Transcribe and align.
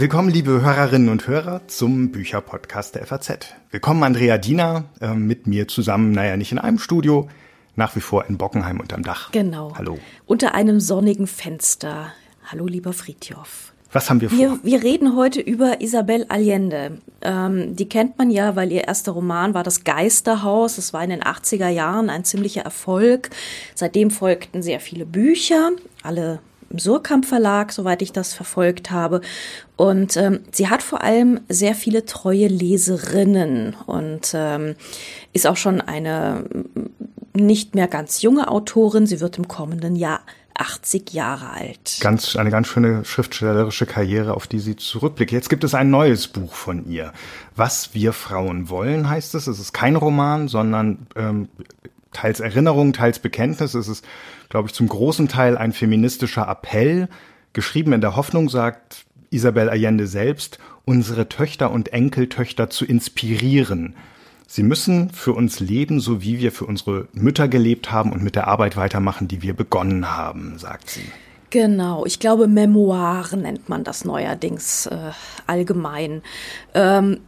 Willkommen, 0.00 0.28
liebe 0.28 0.62
Hörerinnen 0.62 1.08
und 1.08 1.26
Hörer, 1.26 1.66
zum 1.66 2.12
Bücherpodcast 2.12 2.94
der 2.94 3.04
FAZ. 3.04 3.56
Willkommen, 3.72 4.04
Andrea 4.04 4.38
Diener, 4.38 4.84
äh, 5.00 5.12
mit 5.12 5.48
mir 5.48 5.66
zusammen, 5.66 6.12
naja, 6.12 6.36
nicht 6.36 6.52
in 6.52 6.60
einem 6.60 6.78
Studio, 6.78 7.28
nach 7.74 7.96
wie 7.96 8.00
vor 8.00 8.24
in 8.28 8.38
Bockenheim 8.38 8.78
unterm 8.78 9.02
Dach. 9.02 9.32
Genau. 9.32 9.72
Hallo. 9.76 9.98
Unter 10.24 10.54
einem 10.54 10.78
sonnigen 10.78 11.26
Fenster. 11.26 12.12
Hallo, 12.46 12.68
lieber 12.68 12.92
Friedjof. 12.92 13.72
Was 13.90 14.08
haben 14.08 14.20
wir 14.20 14.30
vor? 14.30 14.38
Wir, 14.38 14.60
wir 14.62 14.84
reden 14.84 15.16
heute 15.16 15.40
über 15.40 15.80
Isabel 15.80 16.26
Allende. 16.28 16.98
Ähm, 17.20 17.74
die 17.74 17.88
kennt 17.88 18.18
man 18.18 18.30
ja, 18.30 18.54
weil 18.54 18.70
ihr 18.70 18.84
erster 18.84 19.10
Roman 19.10 19.52
war 19.52 19.64
Das 19.64 19.82
Geisterhaus. 19.82 20.78
Es 20.78 20.92
war 20.92 21.02
in 21.02 21.10
den 21.10 21.24
80er 21.24 21.70
Jahren 21.70 22.08
ein 22.08 22.22
ziemlicher 22.24 22.62
Erfolg. 22.62 23.30
Seitdem 23.74 24.12
folgten 24.12 24.62
sehr 24.62 24.78
viele 24.78 25.06
Bücher, 25.06 25.72
alle 26.04 26.38
Surkamp 26.76 27.24
Verlag, 27.24 27.72
soweit 27.72 28.02
ich 28.02 28.12
das 28.12 28.34
verfolgt 28.34 28.90
habe. 28.90 29.20
Und 29.76 30.16
ähm, 30.16 30.40
sie 30.52 30.68
hat 30.68 30.82
vor 30.82 31.02
allem 31.02 31.40
sehr 31.48 31.74
viele 31.74 32.04
treue 32.04 32.48
Leserinnen 32.48 33.74
und 33.86 34.32
ähm, 34.34 34.74
ist 35.32 35.46
auch 35.46 35.56
schon 35.56 35.80
eine 35.80 36.44
nicht 37.34 37.74
mehr 37.74 37.88
ganz 37.88 38.22
junge 38.22 38.48
Autorin. 38.48 39.06
Sie 39.06 39.20
wird 39.20 39.38
im 39.38 39.48
kommenden 39.48 39.96
Jahr 39.96 40.20
80 40.58 41.12
Jahre 41.12 41.50
alt. 41.50 41.98
Ganz, 42.00 42.36
eine 42.36 42.50
ganz 42.50 42.66
schöne 42.66 43.04
schriftstellerische 43.04 43.86
Karriere, 43.86 44.34
auf 44.34 44.46
die 44.46 44.58
sie 44.58 44.76
zurückblickt. 44.76 45.32
Jetzt 45.32 45.48
gibt 45.48 45.64
es 45.64 45.74
ein 45.74 45.90
neues 45.90 46.26
Buch 46.26 46.52
von 46.52 46.86
ihr. 46.90 47.12
Was 47.54 47.94
wir 47.94 48.12
Frauen 48.12 48.68
wollen, 48.68 49.08
heißt 49.08 49.34
es. 49.36 49.46
Es 49.46 49.60
ist 49.60 49.72
kein 49.72 49.96
Roman, 49.96 50.48
sondern 50.48 51.06
ähm, 51.14 51.48
teils 52.12 52.40
Erinnerung, 52.40 52.92
teils 52.92 53.18
Bekenntnis. 53.18 53.74
Es 53.74 53.88
ist, 53.88 54.04
glaube 54.48 54.68
ich, 54.68 54.74
zum 54.74 54.88
großen 54.88 55.28
Teil 55.28 55.56
ein 55.56 55.72
feministischer 55.72 56.48
Appell. 56.48 57.08
Geschrieben 57.52 57.92
in 57.92 58.00
der 58.00 58.16
Hoffnung, 58.16 58.48
sagt 58.48 59.06
Isabel 59.30 59.68
Allende 59.68 60.06
selbst, 60.06 60.58
unsere 60.84 61.28
Töchter 61.28 61.70
und 61.70 61.92
Enkeltöchter 61.92 62.70
zu 62.70 62.84
inspirieren 62.84 63.94
Sie 64.50 64.62
müssen 64.62 65.10
für 65.10 65.34
uns 65.34 65.60
leben, 65.60 66.00
so 66.00 66.22
wie 66.22 66.40
wir 66.40 66.52
für 66.52 66.64
unsere 66.64 67.06
Mütter 67.12 67.48
gelebt 67.48 67.92
haben 67.92 68.12
und 68.12 68.22
mit 68.22 68.34
der 68.34 68.48
Arbeit 68.48 68.78
weitermachen, 68.78 69.28
die 69.28 69.42
wir 69.42 69.52
begonnen 69.52 70.16
haben, 70.16 70.58
sagt 70.58 70.88
sie. 70.88 71.04
Genau, 71.50 72.06
ich 72.06 72.18
glaube, 72.18 72.48
Memoire 72.48 73.36
nennt 73.36 73.68
man 73.68 73.84
das 73.84 74.06
neuerdings 74.06 74.86
äh, 74.86 75.10
allgemein. 75.46 76.22
Ähm, 76.72 77.20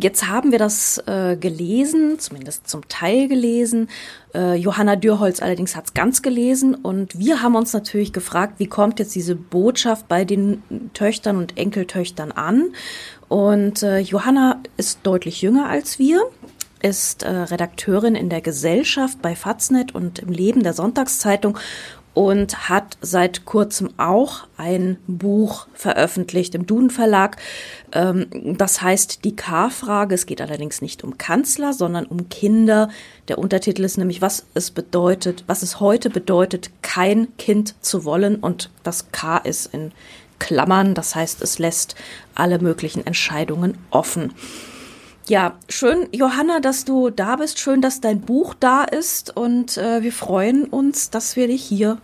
jetzt 0.00 0.28
haben 0.28 0.52
wir 0.52 0.58
das 0.58 0.98
äh, 1.06 1.36
gelesen, 1.36 2.18
zumindest 2.18 2.68
zum 2.68 2.88
Teil 2.88 3.28
gelesen. 3.28 3.88
Äh, 4.34 4.56
Johanna 4.56 4.96
Dürholz 4.96 5.40
allerdings 5.40 5.76
hat 5.76 5.86
es 5.86 5.94
ganz 5.94 6.22
gelesen 6.22 6.74
und 6.74 7.18
wir 7.18 7.42
haben 7.42 7.56
uns 7.56 7.72
natürlich 7.72 8.12
gefragt, 8.12 8.54
wie 8.58 8.66
kommt 8.66 8.98
jetzt 8.98 9.14
diese 9.14 9.36
Botschaft 9.36 10.08
bei 10.08 10.24
den 10.24 10.62
Töchtern 10.94 11.36
und 11.36 11.56
Enkeltöchtern 11.56 12.32
an? 12.32 12.72
Und 13.28 13.82
äh, 13.82 13.98
Johanna 13.98 14.60
ist 14.76 15.00
deutlich 15.02 15.42
jünger 15.42 15.68
als 15.68 15.98
wir 15.98 16.20
ist 16.82 17.22
äh, 17.22 17.30
Redakteurin 17.30 18.14
in 18.14 18.30
der 18.30 18.40
Gesellschaft 18.40 19.20
bei 19.20 19.36
Faznet 19.36 19.94
und 19.94 20.18
im 20.18 20.30
Leben 20.30 20.62
der 20.62 20.72
Sonntagszeitung 20.72 21.58
und 22.12 22.68
hat 22.68 22.96
seit 23.00 23.44
kurzem 23.44 23.90
auch 23.96 24.46
ein 24.56 24.98
Buch 25.06 25.68
veröffentlicht 25.74 26.54
im 26.54 26.66
Duden 26.66 26.90
Verlag. 26.90 27.36
Ähm, 27.92 28.26
das 28.58 28.82
heißt 28.82 29.24
Die 29.24 29.36
K-Frage. 29.36 30.14
Es 30.14 30.26
geht 30.26 30.40
allerdings 30.40 30.82
nicht 30.82 31.04
um 31.04 31.18
Kanzler, 31.18 31.72
sondern 31.72 32.06
um 32.06 32.28
Kinder. 32.28 32.88
Der 33.28 33.38
Untertitel 33.38 33.84
ist 33.84 33.96
nämlich, 33.96 34.20
was 34.20 34.46
es 34.54 34.70
bedeutet, 34.70 35.44
was 35.46 35.62
es 35.62 35.78
heute 35.78 36.10
bedeutet, 36.10 36.70
kein 36.82 37.36
Kind 37.36 37.74
zu 37.80 38.04
wollen. 38.04 38.36
Und 38.36 38.70
das 38.82 39.12
K 39.12 39.38
ist 39.38 39.72
in 39.72 39.92
Klammern. 40.40 40.94
Das 40.94 41.14
heißt, 41.14 41.42
es 41.42 41.58
lässt 41.60 41.94
alle 42.34 42.58
möglichen 42.58 43.06
Entscheidungen 43.06 43.78
offen. 43.90 44.32
Ja, 45.30 45.52
schön, 45.68 46.08
Johanna, 46.10 46.58
dass 46.58 46.84
du 46.84 47.08
da 47.08 47.36
bist. 47.36 47.60
Schön, 47.60 47.80
dass 47.80 48.00
dein 48.00 48.20
Buch 48.20 48.52
da 48.58 48.82
ist. 48.82 49.36
Und 49.36 49.78
äh, 49.78 50.02
wir 50.02 50.12
freuen 50.12 50.64
uns, 50.64 51.10
dass 51.10 51.36
wir 51.36 51.46
dich 51.46 51.62
hier 51.62 51.98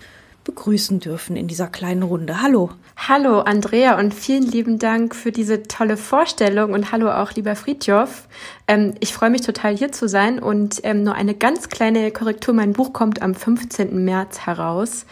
begrüßen 0.45 1.01
dürfen 1.01 1.35
in 1.35 1.49
dieser 1.49 1.67
kleinen 1.67 2.05
Runde. 2.05 2.41
Hallo. 2.41 2.71
Hallo, 2.97 3.41
Andrea, 3.41 3.99
und 3.99 4.15
vielen 4.15 4.45
lieben 4.45 4.79
Dank 4.79 5.17
für 5.17 5.33
diese 5.33 5.65
tolle 5.65 5.97
Vorstellung. 5.97 6.73
Und 6.73 6.93
hallo 6.93 7.11
auch, 7.11 7.33
lieber 7.33 7.57
Friedjof. 7.57 8.29
Ähm, 8.69 8.95
ich 9.01 9.13
freue 9.13 9.31
mich 9.31 9.41
total, 9.41 9.77
hier 9.77 9.91
zu 9.91 10.09
sein. 10.09 10.39
Und 10.39 10.79
ähm, 10.85 11.03
nur 11.03 11.17
eine 11.17 11.35
ganz 11.35 11.69
kleine 11.69 12.13
Korrektur. 12.13 12.55
Mein 12.55 12.75
Buch 12.75 12.93
kommt 12.93 13.23
am 13.23 13.35
15. 13.35 14.05
März 14.05 14.47
heraus. 14.47 15.05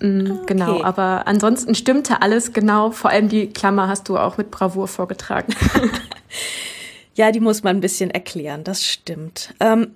Mhm, 0.00 0.30
okay. 0.30 0.44
Genau, 0.46 0.82
aber 0.82 1.26
ansonsten 1.26 1.74
stimmte 1.74 2.22
alles 2.22 2.54
genau. 2.54 2.90
Vor 2.90 3.10
allem 3.10 3.28
die 3.28 3.48
Klammer 3.48 3.86
hast 3.86 4.08
du 4.08 4.16
auch 4.16 4.38
mit 4.38 4.50
Bravour 4.50 4.88
vorgetragen. 4.88 5.54
Ja, 7.20 7.32
die 7.32 7.40
muss 7.40 7.62
man 7.62 7.76
ein 7.76 7.80
bisschen 7.80 8.10
erklären, 8.10 8.64
das 8.64 8.82
stimmt. 8.82 9.52
Ähm, 9.60 9.88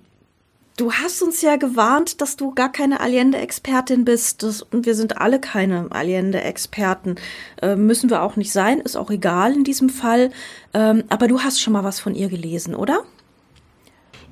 du 0.77 0.91
hast 0.91 1.23
uns 1.23 1.41
ja 1.41 1.55
gewarnt, 1.55 2.21
dass 2.21 2.37
du 2.37 2.53
gar 2.53 2.71
keine 2.71 2.99
Allende-Expertin 2.99 4.05
bist. 4.05 4.43
Das, 4.43 4.61
und 4.61 4.85
wir 4.85 4.93
sind 4.93 5.17
alle 5.17 5.39
keine 5.39 5.87
Allende-Experten. 5.89 7.15
Äh, 7.63 7.77
müssen 7.77 8.11
wir 8.11 8.21
auch 8.21 8.35
nicht 8.35 8.51
sein, 8.51 8.79
ist 8.79 8.95
auch 8.95 9.09
egal 9.09 9.53
in 9.55 9.63
diesem 9.63 9.89
Fall. 9.89 10.29
Ähm, 10.75 11.03
aber 11.09 11.27
du 11.27 11.41
hast 11.41 11.59
schon 11.59 11.73
mal 11.73 11.83
was 11.83 11.99
von 11.99 12.13
ihr 12.13 12.29
gelesen, 12.29 12.75
oder? 12.75 13.03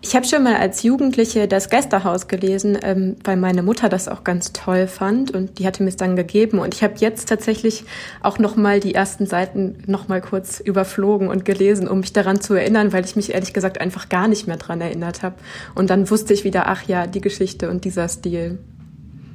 Ich 0.06 0.18
habe 0.18 0.28
schon 0.28 0.44
mal 0.44 0.58
als 0.58 0.84
Jugendliche 0.84 1.48
das 1.48 1.70
Geisterhaus 1.70 2.28
gelesen, 2.28 2.78
ähm, 2.84 3.16
weil 3.24 3.38
meine 3.38 3.64
Mutter 3.64 3.88
das 3.88 4.10
auch 4.10 4.26
ganz 4.26 4.52
toll 4.52 4.88
fand 4.88 5.32
und 5.32 5.60
die 5.60 5.66
hatte 5.66 5.82
mir 5.82 5.88
es 5.88 5.96
dann 5.96 6.18
gegeben. 6.18 6.60
Und 6.60 6.74
ich 6.74 6.84
habe 6.84 6.96
jetzt 6.98 7.30
tatsächlich 7.30 7.86
auch 8.22 8.38
noch 8.38 8.58
mal 8.58 8.82
die 8.82 8.94
ersten 8.94 9.26
Seiten 9.26 9.78
noch 9.88 10.10
mal 10.10 10.20
kurz 10.20 10.60
überflogen 10.60 11.30
und 11.30 11.46
gelesen, 11.46 11.88
um 11.88 12.02
mich 12.02 12.12
daran 12.12 12.42
zu 12.42 12.54
erinnern, 12.54 12.92
weil 12.92 13.06
ich 13.06 13.16
mich 13.16 13.34
ehrlich 13.34 13.54
gesagt 13.54 13.80
einfach 13.80 14.10
gar 14.10 14.28
nicht 14.28 14.46
mehr 14.46 14.58
dran 14.58 14.82
erinnert 14.82 15.24
habe. 15.24 15.36
Und 15.74 15.90
dann 15.90 16.10
wusste 16.10 16.34
ich 16.34 16.44
wieder, 16.44 16.68
ach 16.68 16.84
ja, 16.84 17.08
die 17.08 17.22
Geschichte 17.22 17.70
und 17.70 17.86
dieser 17.86 18.10
Stil. 18.10 18.60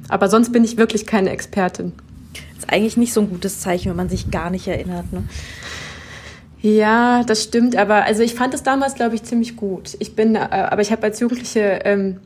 Aber 0.07 0.29
sonst 0.29 0.51
bin 0.51 0.63
ich 0.63 0.77
wirklich 0.77 1.07
keine 1.07 1.31
Expertin. 1.31 1.93
ist 2.59 2.71
eigentlich 2.71 2.95
nicht 2.95 3.13
so 3.13 3.21
ein 3.21 3.29
gutes 3.29 3.59
Zeichen, 3.59 3.89
wenn 3.89 3.97
man 3.97 4.09
sich 4.09 4.29
gar 4.29 4.51
nicht 4.51 4.67
erinnert. 4.67 5.11
Ne? 5.11 5.23
Ja, 6.61 7.23
das 7.23 7.43
stimmt, 7.43 7.75
aber 7.77 8.03
also 8.03 8.21
ich 8.21 8.35
fand 8.35 8.53
es 8.53 8.63
damals, 8.63 8.95
glaube 8.95 9.15
ich, 9.15 9.23
ziemlich 9.23 9.55
gut. 9.55 9.95
Ich 9.99 10.15
bin, 10.15 10.35
äh, 10.35 10.39
aber 10.39 10.81
ich 10.81 10.91
habe 10.91 11.03
als 11.03 11.19
Jugendliche 11.19 11.79
ähm, 11.85 12.19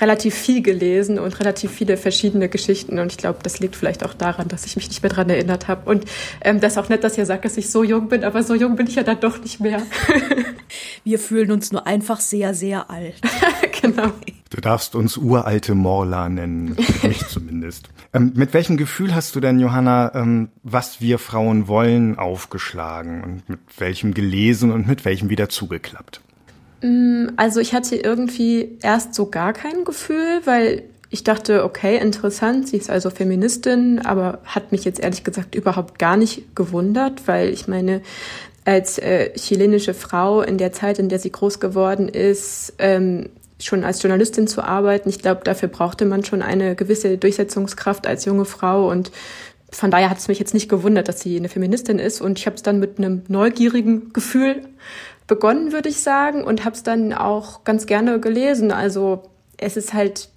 relativ 0.00 0.34
viel 0.34 0.62
gelesen 0.62 1.18
und 1.18 1.38
relativ 1.40 1.70
viele 1.70 1.96
verschiedene 1.96 2.48
Geschichten 2.48 2.98
und 2.98 3.12
ich 3.12 3.18
glaube, 3.18 3.38
das 3.42 3.60
liegt 3.60 3.76
vielleicht 3.76 4.04
auch 4.04 4.14
daran, 4.14 4.48
dass 4.48 4.66
ich 4.66 4.76
mich 4.76 4.88
nicht 4.88 5.02
mehr 5.02 5.10
dran 5.10 5.30
erinnert 5.30 5.68
habe 5.68 5.88
und 5.90 6.04
ähm, 6.42 6.60
das 6.60 6.72
ist 6.72 6.78
auch 6.78 6.88
nett, 6.88 7.04
dass 7.04 7.18
ihr 7.18 7.26
sagt, 7.26 7.44
dass 7.44 7.56
ich 7.56 7.70
so 7.70 7.84
jung 7.84 8.08
bin, 8.08 8.24
aber 8.24 8.42
so 8.42 8.54
jung 8.54 8.76
bin 8.76 8.86
ich 8.86 8.96
ja 8.96 9.02
dann 9.02 9.20
doch 9.20 9.38
nicht 9.40 9.60
mehr. 9.60 9.82
Wir 11.04 11.18
fühlen 11.18 11.52
uns 11.52 11.70
nur 11.72 11.86
einfach 11.86 12.20
sehr, 12.20 12.54
sehr 12.54 12.90
alt. 12.90 13.14
genau. 13.80 14.10
Du 14.50 14.60
darfst 14.60 14.94
uns 14.94 15.16
uralte 15.16 15.74
Morla 15.74 16.28
nennen, 16.28 16.76
mich 17.02 17.26
zumindest. 17.28 17.88
Ähm, 18.12 18.32
mit 18.34 18.54
welchem 18.54 18.76
Gefühl 18.76 19.14
hast 19.14 19.34
du 19.36 19.40
denn, 19.40 19.58
Johanna, 19.58 20.12
ähm, 20.14 20.48
was 20.62 21.00
wir 21.00 21.18
Frauen 21.18 21.68
wollen, 21.68 22.18
aufgeschlagen 22.18 23.22
und 23.22 23.48
mit 23.48 23.60
welchem 23.78 24.14
gelesen 24.14 24.72
und 24.72 24.86
mit 24.86 25.04
welchem 25.04 25.30
wieder 25.30 25.48
zugeklappt? 25.48 26.20
Mm, 26.82 27.28
also 27.36 27.60
ich 27.60 27.74
hatte 27.74 27.96
irgendwie 27.96 28.78
erst 28.82 29.14
so 29.14 29.26
gar 29.26 29.52
kein 29.52 29.84
Gefühl, 29.84 30.40
weil 30.44 30.84
ich 31.10 31.24
dachte, 31.24 31.64
okay, 31.64 31.98
interessant, 31.98 32.68
sie 32.68 32.76
ist 32.76 32.90
also 32.90 33.10
Feministin, 33.10 34.00
aber 34.04 34.40
hat 34.44 34.72
mich 34.72 34.84
jetzt 34.84 35.00
ehrlich 35.00 35.24
gesagt 35.24 35.54
überhaupt 35.54 35.98
gar 35.98 36.16
nicht 36.16 36.54
gewundert, 36.56 37.26
weil 37.26 37.50
ich 37.50 37.68
meine, 37.68 38.02
als 38.64 38.98
äh, 38.98 39.32
chilenische 39.34 39.94
Frau 39.94 40.42
in 40.42 40.58
der 40.58 40.72
Zeit, 40.72 40.98
in 40.98 41.08
der 41.08 41.20
sie 41.20 41.30
groß 41.30 41.60
geworden 41.60 42.08
ist, 42.08 42.74
ähm, 42.78 43.30
schon 43.60 43.84
als 43.84 44.02
Journalistin 44.02 44.48
zu 44.48 44.62
arbeiten. 44.62 45.08
Ich 45.08 45.20
glaube, 45.20 45.42
dafür 45.44 45.68
brauchte 45.68 46.04
man 46.04 46.24
schon 46.24 46.42
eine 46.42 46.74
gewisse 46.74 47.16
Durchsetzungskraft 47.16 48.06
als 48.06 48.24
junge 48.24 48.44
Frau 48.44 48.90
und 48.90 49.12
von 49.70 49.90
daher 49.90 50.10
hat 50.10 50.18
es 50.18 50.28
mich 50.28 50.38
jetzt 50.38 50.54
nicht 50.54 50.68
gewundert, 50.68 51.08
dass 51.08 51.20
sie 51.20 51.36
eine 51.36 51.48
Feministin 51.48 51.98
ist 51.98 52.20
und 52.20 52.38
ich 52.38 52.46
habe 52.46 52.56
es 52.56 52.62
dann 52.62 52.78
mit 52.78 52.98
einem 52.98 53.22
neugierigen 53.28 54.12
Gefühl 54.12 54.62
begonnen, 55.26 55.72
würde 55.72 55.88
ich 55.88 56.00
sagen, 56.00 56.44
und 56.44 56.64
habe 56.64 56.76
es 56.76 56.82
dann 56.82 57.12
auch 57.12 57.64
ganz 57.64 57.86
gerne 57.86 58.20
gelesen. 58.20 58.70
Also 58.72 59.22
es 59.56 59.76
ist 59.76 59.94
halt 59.94 60.28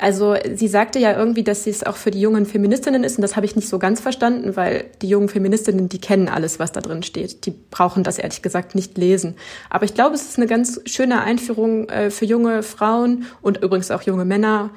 also 0.00 0.34
sie 0.54 0.68
sagte 0.68 0.98
ja 0.98 1.16
irgendwie, 1.16 1.42
dass 1.42 1.64
sie 1.64 1.70
es 1.70 1.84
auch 1.84 1.96
für 1.96 2.10
die 2.10 2.22
jungen 2.22 2.46
Feministinnen 2.46 3.04
ist 3.04 3.18
und 3.18 3.22
das 3.22 3.36
habe 3.36 3.44
ich 3.44 3.54
nicht 3.54 3.68
so 3.68 3.78
ganz 3.78 4.00
verstanden, 4.00 4.56
weil 4.56 4.86
die 5.02 5.08
jungen 5.10 5.28
Feministinnen, 5.28 5.90
die 5.90 6.00
kennen 6.00 6.28
alles, 6.28 6.58
was 6.58 6.72
da 6.72 6.80
drin 6.80 7.02
steht. 7.02 7.44
Die 7.44 7.50
brauchen 7.50 8.02
das 8.02 8.18
ehrlich 8.18 8.40
gesagt 8.40 8.74
nicht 8.74 8.96
lesen. 8.96 9.36
Aber 9.68 9.84
ich 9.84 9.92
glaube, 9.92 10.14
es 10.14 10.22
ist 10.22 10.38
eine 10.38 10.46
ganz 10.46 10.80
schöne 10.86 11.20
Einführung 11.20 11.90
äh, 11.90 12.10
für 12.10 12.24
junge 12.24 12.62
Frauen 12.62 13.26
und 13.42 13.58
übrigens 13.62 13.90
auch 13.90 14.00
junge 14.00 14.24
Männer 14.24 14.70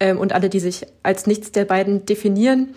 ähm, 0.00 0.18
und 0.18 0.32
alle, 0.32 0.48
die 0.48 0.60
sich 0.60 0.86
als 1.04 1.28
nichts 1.28 1.52
der 1.52 1.66
beiden 1.66 2.04
definieren, 2.04 2.74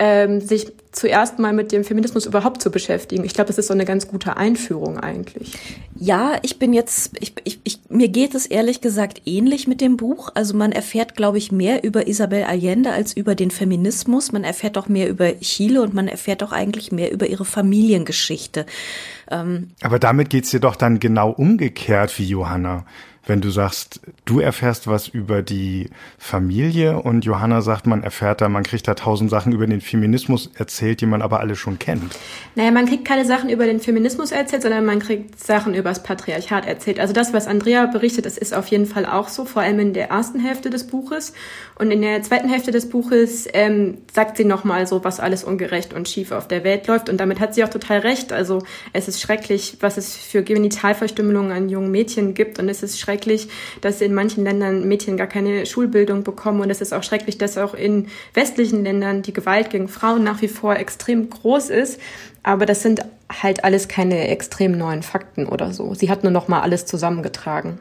ähm, 0.00 0.40
sich 0.40 0.72
zuerst 0.96 1.38
mal 1.38 1.52
mit 1.52 1.72
dem 1.72 1.84
Feminismus 1.84 2.24
überhaupt 2.24 2.62
zu 2.62 2.70
beschäftigen. 2.70 3.22
Ich 3.24 3.34
glaube, 3.34 3.48
das 3.48 3.58
ist 3.58 3.66
so 3.66 3.74
eine 3.74 3.84
ganz 3.84 4.08
gute 4.08 4.38
Einführung 4.38 4.98
eigentlich. 4.98 5.52
Ja, 5.94 6.38
ich 6.42 6.58
bin 6.58 6.72
jetzt, 6.72 7.12
ich, 7.20 7.34
ich, 7.44 7.60
ich, 7.64 7.80
mir 7.90 8.08
geht 8.08 8.34
es 8.34 8.46
ehrlich 8.46 8.80
gesagt 8.80 9.22
ähnlich 9.26 9.68
mit 9.68 9.82
dem 9.82 9.98
Buch. 9.98 10.30
Also 10.34 10.56
man 10.56 10.72
erfährt, 10.72 11.14
glaube 11.14 11.36
ich, 11.36 11.52
mehr 11.52 11.84
über 11.84 12.08
Isabel 12.08 12.44
Allende 12.44 12.92
als 12.92 13.14
über 13.14 13.34
den 13.34 13.50
Feminismus. 13.50 14.32
Man 14.32 14.42
erfährt 14.42 14.78
auch 14.78 14.88
mehr 14.88 15.08
über 15.08 15.38
Chile 15.40 15.82
und 15.82 15.92
man 15.92 16.08
erfährt 16.08 16.42
auch 16.42 16.52
eigentlich 16.52 16.92
mehr 16.92 17.12
über 17.12 17.26
ihre 17.26 17.44
Familiengeschichte. 17.44 18.64
Ähm 19.30 19.68
Aber 19.82 19.98
damit 19.98 20.30
geht's 20.30 20.50
dir 20.50 20.60
doch 20.60 20.76
dann 20.76 20.98
genau 20.98 21.30
umgekehrt 21.30 22.18
wie 22.18 22.24
Johanna 22.24 22.86
wenn 23.26 23.40
du 23.40 23.50
sagst, 23.50 24.00
du 24.24 24.40
erfährst 24.40 24.86
was 24.86 25.08
über 25.08 25.42
die 25.42 25.90
Familie 26.16 27.00
und 27.00 27.24
Johanna 27.24 27.60
sagt, 27.60 27.86
man 27.86 28.04
erfährt 28.04 28.40
da, 28.40 28.48
man 28.48 28.62
kriegt 28.62 28.86
da 28.86 28.94
tausend 28.94 29.30
Sachen 29.30 29.52
über 29.52 29.66
den 29.66 29.80
Feminismus 29.80 30.50
erzählt, 30.54 31.00
die 31.00 31.06
man 31.06 31.22
aber 31.22 31.40
alle 31.40 31.56
schon 31.56 31.78
kennt. 31.78 32.16
Naja, 32.54 32.70
man 32.70 32.86
kriegt 32.86 33.04
keine 33.04 33.24
Sachen 33.24 33.50
über 33.50 33.66
den 33.66 33.80
Feminismus 33.80 34.30
erzählt, 34.30 34.62
sondern 34.62 34.84
man 34.84 35.00
kriegt 35.00 35.42
Sachen 35.42 35.74
über 35.74 35.88
das 35.88 36.04
Patriarchat 36.04 36.66
erzählt. 36.66 37.00
Also 37.00 37.12
das, 37.12 37.32
was 37.32 37.48
Andrea 37.48 37.86
berichtet, 37.86 38.26
das 38.26 38.38
ist 38.38 38.54
auf 38.54 38.68
jeden 38.68 38.86
Fall 38.86 39.06
auch 39.06 39.28
so, 39.28 39.44
vor 39.44 39.62
allem 39.62 39.80
in 39.80 39.92
der 39.92 40.10
ersten 40.10 40.38
Hälfte 40.38 40.70
des 40.70 40.86
Buches. 40.86 41.32
Und 41.78 41.90
in 41.90 42.02
der 42.02 42.22
zweiten 42.22 42.48
Hälfte 42.48 42.70
des 42.70 42.88
Buches 42.88 43.48
ähm, 43.52 43.98
sagt 44.12 44.36
sie 44.36 44.44
nochmal 44.44 44.86
so, 44.86 45.02
was 45.02 45.18
alles 45.18 45.42
ungerecht 45.42 45.92
und 45.92 46.08
schief 46.08 46.30
auf 46.30 46.46
der 46.46 46.62
Welt 46.62 46.86
läuft. 46.86 47.08
Und 47.08 47.18
damit 47.18 47.40
hat 47.40 47.54
sie 47.54 47.64
auch 47.64 47.68
total 47.68 47.98
recht. 47.98 48.32
Also 48.32 48.62
es 48.92 49.08
ist 49.08 49.20
schrecklich, 49.20 49.78
was 49.80 49.96
es 49.96 50.14
für 50.14 50.42
Genitalverstümmelungen 50.42 51.50
an 51.50 51.68
jungen 51.68 51.90
Mädchen 51.90 52.34
gibt. 52.34 52.60
Und 52.60 52.68
es 52.68 52.82
ist 52.84 53.00
schrecklich, 53.00 53.15
schrecklich, 53.16 53.48
dass 53.80 54.00
in 54.00 54.14
manchen 54.14 54.44
Ländern 54.44 54.86
Mädchen 54.86 55.16
gar 55.16 55.26
keine 55.26 55.64
Schulbildung 55.64 56.22
bekommen. 56.22 56.60
Und 56.60 56.70
es 56.70 56.80
ist 56.80 56.92
auch 56.92 57.02
schrecklich, 57.02 57.38
dass 57.38 57.56
auch 57.56 57.74
in 57.74 58.08
westlichen 58.34 58.84
Ländern 58.84 59.22
die 59.22 59.32
Gewalt 59.32 59.70
gegen 59.70 59.88
Frauen 59.88 60.22
nach 60.22 60.42
wie 60.42 60.48
vor 60.48 60.76
extrem 60.76 61.30
groß 61.30 61.70
ist. 61.70 61.98
Aber 62.42 62.66
das 62.66 62.82
sind 62.82 63.00
halt 63.30 63.64
alles 63.64 63.88
keine 63.88 64.28
extrem 64.28 64.76
neuen 64.76 65.02
Fakten 65.02 65.46
oder 65.46 65.72
so. 65.72 65.94
Sie 65.94 66.10
hat 66.10 66.22
nur 66.22 66.32
noch 66.32 66.48
mal 66.48 66.60
alles 66.60 66.84
zusammengetragen. 66.84 67.78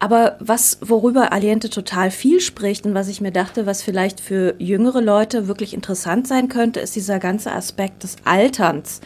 Aber 0.00 0.36
was, 0.38 0.78
worüber 0.80 1.32
Aliente 1.32 1.70
total 1.70 2.10
viel 2.10 2.40
spricht 2.40 2.86
und 2.86 2.94
was 2.94 3.08
ich 3.08 3.20
mir 3.20 3.32
dachte, 3.32 3.66
was 3.66 3.82
vielleicht 3.82 4.20
für 4.20 4.54
jüngere 4.58 5.00
Leute 5.00 5.48
wirklich 5.48 5.74
interessant 5.74 6.28
sein 6.28 6.48
könnte, 6.48 6.80
ist 6.80 6.94
dieser 6.94 7.18
ganze 7.18 7.52
Aspekt 7.52 8.04
des 8.04 8.16
Alterns. 8.24 9.00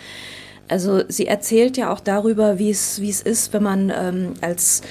Also 0.68 1.02
sie 1.08 1.26
erzählt 1.26 1.76
ja 1.76 1.90
auch 1.92 2.00
darüber, 2.00 2.58
wie 2.58 2.70
es, 2.70 3.00
wie 3.00 3.10
es 3.10 3.22
ist, 3.22 3.52
wenn 3.52 3.62
man 3.62 3.92
ähm, 3.94 4.34
als 4.42 4.82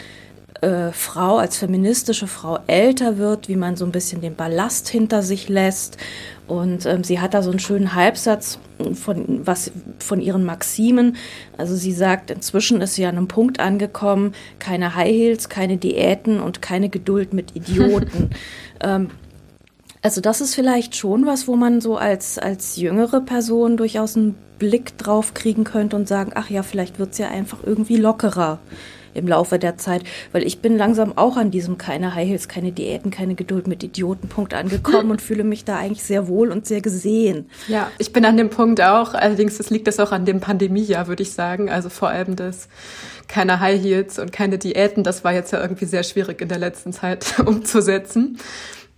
äh, 0.61 0.91
Frau, 0.91 1.37
als 1.37 1.57
feministische 1.57 2.27
Frau 2.27 2.59
älter 2.67 3.17
wird, 3.17 3.47
wie 3.49 3.55
man 3.55 3.75
so 3.75 3.85
ein 3.85 3.91
bisschen 3.91 4.21
den 4.21 4.35
Ballast 4.35 4.87
hinter 4.89 5.23
sich 5.23 5.49
lässt. 5.49 5.97
Und 6.47 6.85
ähm, 6.85 7.03
sie 7.03 7.19
hat 7.19 7.33
da 7.33 7.41
so 7.41 7.49
einen 7.49 7.59
schönen 7.59 7.95
Halbsatz 7.95 8.59
von, 8.93 9.45
was, 9.45 9.71
von 9.99 10.21
ihren 10.21 10.43
Maximen. 10.43 11.15
Also 11.57 11.75
sie 11.75 11.93
sagt, 11.93 12.29
inzwischen 12.29 12.81
ist 12.81 12.95
sie 12.95 13.05
an 13.05 13.17
einem 13.17 13.27
Punkt 13.27 13.59
angekommen, 13.59 14.33
keine 14.59 14.95
High 14.95 15.09
Heels, 15.09 15.49
keine 15.49 15.77
Diäten 15.77 16.39
und 16.39 16.61
keine 16.61 16.89
Geduld 16.89 17.33
mit 17.33 17.55
Idioten. 17.55 18.29
ähm, 18.81 19.09
also 20.03 20.19
das 20.19 20.41
ist 20.41 20.55
vielleicht 20.55 20.95
schon 20.95 21.25
was, 21.25 21.47
wo 21.47 21.55
man 21.55 21.79
so 21.79 21.95
als, 21.95 22.37
als 22.37 22.75
jüngere 22.75 23.21
Person 23.21 23.77
durchaus 23.77 24.15
einen 24.15 24.35
Blick 24.59 24.97
drauf 24.97 25.33
kriegen 25.33 25.63
könnte 25.63 25.95
und 25.95 26.07
sagen, 26.07 26.31
ach 26.35 26.49
ja, 26.49 26.63
vielleicht 26.63 26.99
wird's 26.99 27.17
ja 27.17 27.29
einfach 27.29 27.59
irgendwie 27.63 27.97
lockerer 27.97 28.59
im 29.13 29.27
Laufe 29.27 29.59
der 29.59 29.77
Zeit, 29.77 30.03
weil 30.31 30.43
ich 30.43 30.59
bin 30.59 30.77
langsam 30.77 31.17
auch 31.17 31.37
an 31.37 31.51
diesem 31.51 31.77
keine 31.77 32.15
High 32.15 32.29
Heels, 32.29 32.47
keine 32.47 32.71
Diäten, 32.71 33.11
keine 33.11 33.35
Geduld 33.35 33.67
mit 33.67 33.83
Idiotenpunkt 33.83 34.53
angekommen 34.53 35.11
und 35.11 35.21
fühle 35.21 35.43
mich 35.43 35.65
da 35.65 35.77
eigentlich 35.77 36.03
sehr 36.03 36.27
wohl 36.27 36.51
und 36.51 36.65
sehr 36.65 36.81
gesehen. 36.81 37.49
Ja, 37.67 37.91
ich 37.97 38.13
bin 38.13 38.25
an 38.25 38.37
dem 38.37 38.49
Punkt 38.49 38.81
auch. 38.81 39.13
Allerdings 39.13 39.57
das 39.57 39.69
liegt 39.69 39.87
das 39.87 39.99
auch 39.99 40.11
an 40.11 40.25
dem 40.25 40.39
Pandemiejahr, 40.39 41.07
würde 41.07 41.23
ich 41.23 41.33
sagen. 41.33 41.69
Also 41.69 41.89
vor 41.89 42.09
allem 42.09 42.35
das 42.35 42.67
keine 43.27 43.59
High 43.61 43.81
Heels 43.81 44.19
und 44.19 44.31
keine 44.31 44.57
Diäten, 44.57 45.03
das 45.03 45.23
war 45.23 45.33
jetzt 45.33 45.53
ja 45.53 45.61
irgendwie 45.61 45.85
sehr 45.85 46.03
schwierig 46.03 46.41
in 46.41 46.49
der 46.49 46.59
letzten 46.59 46.91
Zeit 46.91 47.39
umzusetzen. 47.45 48.37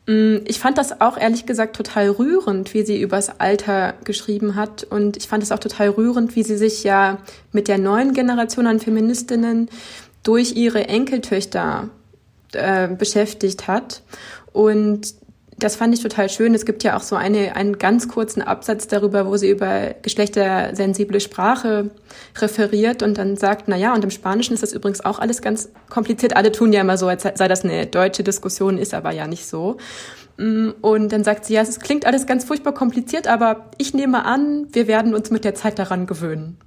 Mm, 0.05 0.38
ich 0.45 0.59
fand 0.59 0.77
das 0.77 1.00
auch 1.01 1.17
ehrlich 1.17 1.45
gesagt 1.45 1.75
total 1.75 2.09
rührend, 2.09 2.73
wie 2.73 2.83
sie 2.83 3.01
übers 3.01 3.39
Alter 3.39 3.94
geschrieben 4.03 4.55
hat. 4.55 4.83
Und 4.83 5.17
ich 5.17 5.27
fand 5.27 5.44
es 5.44 5.51
auch 5.51 5.59
total 5.59 5.89
rührend, 5.89 6.35
wie 6.35 6.44
sie 6.44 6.57
sich 6.57 6.83
ja 6.83 7.19
mit 7.51 7.67
der 7.67 7.77
neuen 7.77 8.13
Generation 8.13 8.67
an 8.67 8.79
Feministinnen 8.79 9.69
durch 10.23 10.55
ihre 10.55 10.88
Enkeltöchter 10.88 11.89
äh, 12.53 12.88
beschäftigt 12.88 13.67
hat. 13.67 14.01
Und 14.51 15.15
das 15.63 15.75
fand 15.75 15.94
ich 15.94 16.01
total 16.01 16.30
schön. 16.30 16.54
Es 16.54 16.65
gibt 16.65 16.83
ja 16.83 16.98
auch 16.98 17.01
so 17.01 17.15
eine, 17.15 17.56
einen 17.56 17.77
ganz 17.77 18.07
kurzen 18.07 18.42
Absatz 18.42 18.88
darüber, 18.88 19.25
wo 19.27 19.38
sie 19.38 19.50
über 19.50 19.95
geschlechtersensible 20.01 21.19
Sprache 21.19 21.92
referiert 22.38 23.01
und 23.01 23.18
dann 23.18 23.38
sagt, 23.38 23.68
na 23.68 23.77
ja, 23.77 23.94
und 23.94 24.04
im 24.04 24.10
Spanischen 24.10 24.54
ist 24.54 24.63
das 24.63 24.74
übrigens 24.74 25.04
auch 25.06 25.19
alles 25.19 25.42
ganz 25.42 25.69
kompliziert. 25.89 26.36
Alle 26.36 26.51
tun 26.51 26.74
ja 26.74 26.81
immer 26.81 26.98
so, 26.98 27.07
als 27.07 27.24
sei 27.24 27.48
das 27.48 27.63
eine 27.63 27.86
deutsche 27.86 28.24
Diskussion, 28.24 28.77
ist 28.77 28.94
aber 28.94 29.12
ja 29.12 29.27
nicht 29.27 29.45
so. 29.45 29.77
Mm, 30.38 30.69
und 30.81 31.12
dann 31.12 31.24
sagt 31.24 31.45
sie, 31.45 31.54
ja, 31.54 31.62
es 31.62 31.80
klingt 31.80 32.06
alles 32.06 32.25
ganz 32.25 32.44
furchtbar 32.44 32.74
kompliziert, 32.74 33.27
aber 33.27 33.69
ich 33.77 33.94
nehme 33.94 34.25
an, 34.25 34.68
wir 34.71 34.88
werden 34.88 35.13
uns 35.13 35.30
mit 35.30 35.45
der 35.45 35.56
Zeit 35.56 35.80
daran 35.80 36.07
gewöhnen. 36.07 36.57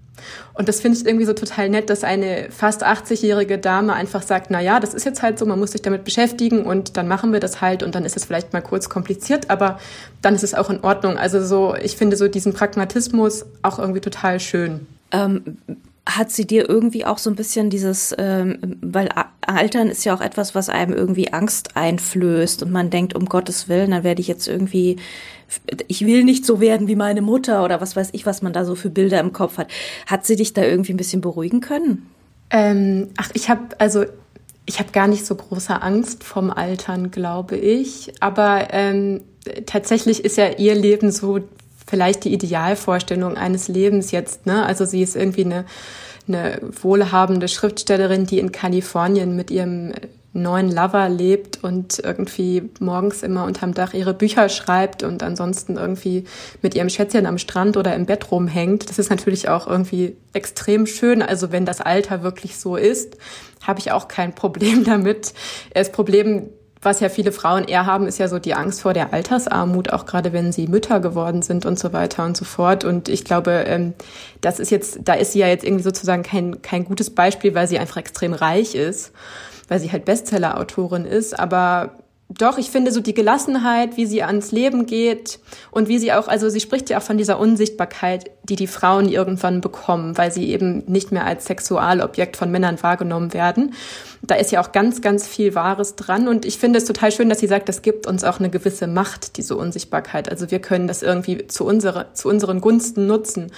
Und 0.55 0.69
das 0.69 0.81
finde 0.81 0.99
ich 0.99 1.07
irgendwie 1.07 1.27
so 1.27 1.33
total 1.33 1.69
nett, 1.69 1.91
dass 1.91 2.05
eine 2.05 2.49
fast 2.51 2.85
80-jährige 2.85 3.59
Dame 3.59 3.93
einfach 3.93 4.23
sagt, 4.23 4.51
na 4.51 4.61
ja, 4.61 4.81
das 4.81 4.95
ist 4.95 5.05
jetzt 5.05 5.23
halt 5.23 5.39
so, 5.39 5.47
man 5.47 5.59
muss 5.59 5.73
sich 5.73 5.83
damit 5.83 6.05
beschäftigen 6.05 6.65
und 6.65 6.97
dann 6.97 7.09
machen 7.09 7.33
wir 7.33 7.41
das 7.41 7.61
halt 7.61 7.83
und 7.83 7.95
dann 7.95 8.05
ist 8.05 8.17
es 8.17 8.25
vielleicht 8.25 8.53
mal 8.53 8.63
kurz 8.63 8.89
kompliziert, 8.89 9.51
aber 9.51 9.79
dann 10.23 10.35
ist 10.35 10.45
es 10.45 10.55
auch 10.55 10.71
in 10.71 10.81
Ordnung. 10.81 11.19
Also 11.19 11.45
so, 11.45 11.75
ich 11.75 11.97
finde 11.97 12.17
so 12.17 12.29
diesen 12.29 12.53
Pragmatismus 12.53 13.45
auch 13.63 13.79
irgendwie 13.79 14.01
total 14.01 14.41
schön. 14.41 14.87
Ähm, 15.13 15.59
hat 16.09 16.31
sie 16.31 16.47
dir 16.47 16.69
irgendwie 16.69 17.05
auch 17.05 17.19
so 17.19 17.29
ein 17.29 17.37
bisschen 17.37 17.69
dieses, 17.69 18.15
ähm, 18.17 18.79
weil 18.81 19.09
Altern 19.41 19.89
ist 19.89 20.05
ja 20.05 20.15
auch 20.15 20.21
etwas, 20.21 20.55
was 20.55 20.69
einem 20.69 20.93
irgendwie 20.93 21.33
Angst 21.33 21.77
einflößt 21.77 22.63
und 22.63 22.71
man 22.71 22.91
denkt, 22.91 23.15
um 23.15 23.27
Gottes 23.27 23.69
Willen, 23.69 23.91
dann 23.91 24.05
werde 24.05 24.21
ich 24.21 24.29
jetzt 24.29 24.47
irgendwie, 24.47 24.97
ich 25.89 26.05
will 26.05 26.25
nicht 26.25 26.45
so 26.45 26.61
werden 26.61 26.89
wie 26.89 26.97
meine 26.97 27.23
Mutter 27.23 27.65
oder 27.65 27.81
was 27.81 27.97
weiß 27.97 28.11
ich, 28.13 28.27
was 28.27 28.43
man 28.43 28.53
da 28.53 28.65
so 28.65 28.75
für 28.75 28.91
Bilder 28.91 29.21
im 29.21 29.33
Kopf 29.33 29.59
hat. 29.59 29.69
Hat 30.07 30.27
sie 30.27 30.37
dich 30.37 30.53
da 30.53 30.63
irgendwie 30.63 30.93
ein 30.93 30.97
bisschen 30.97 31.21
beruhigen 31.21 31.61
können? 31.61 32.07
Ähm, 32.51 33.09
ach, 33.17 33.31
ich 33.35 33.49
habe 33.49 33.63
also 33.79 34.05
ich 34.67 34.81
habe 34.81 34.91
gar 34.91 35.07
nicht 35.07 35.25
so 35.25 35.35
große 35.35 35.81
Angst 35.81 36.25
vom 36.25 36.51
Altern, 36.51 37.11
glaube 37.11 37.57
ich. 37.57 38.13
Aber 38.21 38.69
ähm, 38.73 39.23
tatsächlich 39.65 40.25
ist 40.25 40.37
ja 40.37 40.49
ihr 40.59 40.75
Leben 40.75 41.13
so 41.13 41.41
vielleicht 41.87 42.25
die 42.25 42.33
Idealvorstellung 42.33 43.37
eines 43.37 43.69
Lebens 43.69 44.11
jetzt. 44.11 44.45
Ne? 44.45 44.67
Also 44.67 44.85
sie 44.85 45.03
ist 45.03 45.15
irgendwie 45.15 45.45
eine, 45.45 45.65
eine 46.27 46.61
wohlhabende 46.83 47.47
Schriftstellerin, 47.47 48.27
die 48.27 48.41
in 48.41 48.51
Kalifornien 48.51 49.37
mit 49.37 49.53
ihrem 49.53 49.93
neuen 50.43 50.71
Lover 50.71 51.09
lebt 51.09 51.63
und 51.63 51.99
irgendwie 51.99 52.71
morgens 52.81 53.23
immer 53.23 53.45
unterm 53.45 53.75
Dach 53.75 53.95
ihre 53.95 54.15
Bücher 54.15 54.49
schreibt 54.49 55.03
und 55.03 55.23
ansonsten 55.23 55.77
irgendwie 55.77 56.25
mit 56.63 56.75
ihrem 56.75 56.89
Schätzchen 56.89 57.27
am 57.27 57.39
Strand 57.39 57.77
oder 57.77 57.95
im 57.95 58.07
Bett 58.07 58.31
rumhängt. 58.31 58.89
Das 58.89 58.99
ist 58.99 59.11
natürlich 59.11 59.49
auch 59.49 59.67
irgendwie 59.67 60.17
extrem 60.33 60.87
schön. 60.87 61.23
Also 61.23 61.53
wenn 61.53 61.65
das 61.65 61.81
Alter 61.81 62.23
wirklich 62.23 62.59
so 62.59 62.77
ist, 62.77 63.17
habe 63.67 63.81
ich 63.81 63.93
auch 63.93 64.09
kein 64.09 64.35
Problem 64.35 64.85
damit. 64.87 65.33
Das 65.75 65.91
Problem 65.91 66.51
was 66.83 67.01
ja 67.01 67.09
viele 67.09 67.33
Frauen 67.33 67.65
eher 67.65 67.85
haben, 67.85 68.07
ist 68.07 68.19
ja 68.19 68.29
so 68.29 68.39
die 68.39 68.55
Angst 68.55 68.81
vor 68.81 68.93
der 68.93 69.13
Altersarmut, 69.13 69.93
auch 69.93 70.07
gerade 70.07 70.33
wenn 70.33 70.53
sie 70.53 70.69
Mütter 70.69 71.01
geworden 71.01 71.43
sind 71.43 71.67
und 71.67 71.79
so 71.79 71.93
weiter 71.93 72.25
und 72.25 72.37
so 72.37 72.45
fort. 72.45 72.85
Und 72.85 73.09
ich 73.09 73.25
glaube, 73.25 73.65
ähm, 73.67 73.95
das 74.41 74.61
ist 74.61 74.71
jetzt, 74.71 75.01
da 75.03 75.15
ist 75.15 75.33
sie 75.33 75.41
ja 75.41 75.49
jetzt 75.49 75.65
irgendwie 75.65 75.83
sozusagen 75.83 76.23
kein, 76.23 76.63
kein 76.63 76.85
gutes 76.85 77.11
Beispiel, 77.11 77.55
weil 77.55 77.67
sie 77.67 77.79
einfach 77.79 77.97
extrem 77.97 78.35
reich 78.35 78.75
ist, 78.75 79.13
weil 79.69 79.81
sie 79.81 79.93
halt 79.93 80.05
Bestseller-Autorin 80.05 81.05
ist. 81.05 81.39
Aber 81.39 81.93
doch, 82.29 82.59
ich 82.59 82.71
finde 82.71 82.91
so 82.91 83.01
die 83.01 83.15
Gelassenheit, 83.15 83.97
wie 83.97 84.05
sie 84.05 84.25
ans 84.25 84.51
Leben 84.51 84.87
geht 84.87 85.39
und 85.71 85.87
wie 85.87 85.99
sie 85.99 86.13
auch, 86.13 86.27
also 86.27 86.49
sie 86.49 86.59
spricht 86.59 86.91
ja 86.91 86.99
auch 86.99 87.03
von 87.03 87.17
dieser 87.17 87.39
Unsichtbarkeit, 87.39 88.31
die 88.43 88.57
die 88.57 88.67
Frauen 88.67 89.09
irgendwann 89.09 89.61
bekommen, 89.61 90.19
weil 90.19 90.33
sie 90.33 90.51
eben 90.51 90.83
nicht 90.87 91.13
mehr 91.13 91.25
als 91.25 91.45
Sexualobjekt 91.47 92.37
von 92.37 92.51
Männern 92.51 92.83
wahrgenommen 92.83 93.33
werden. 93.33 93.75
Da 94.23 94.35
ist 94.35 94.51
ja 94.51 94.61
auch 94.61 94.73
ganz, 94.73 95.03
ganz 95.03 95.29
viel 95.29 95.55
Wahres 95.55 95.95
dran 95.95 96.27
und 96.27 96.45
ich 96.45 96.59
finde 96.59 96.79
es 96.79 96.85
total 96.85 97.13
schön, 97.13 97.29
dass 97.29 97.39
sie 97.39 97.47
sagt, 97.47 97.69
das 97.69 97.83
gibt 97.83 98.09
uns 98.09 98.25
auch 98.25 98.41
eine 98.41 98.51
gewisse 98.51 98.89
Macht, 98.89 99.37
diese 99.37 99.57
Unsichtbarkeit. 99.57 100.29
Also 100.29 100.51
wir 100.51 100.59
können 100.59 100.89
das 100.89 101.03
irgendwie 101.03 101.47
zu, 101.47 101.65
unsere, 101.65 102.13
zu 102.13 102.29
unseren 102.29 102.61
Gunsten 102.61 103.07
nutzen. 103.07 103.53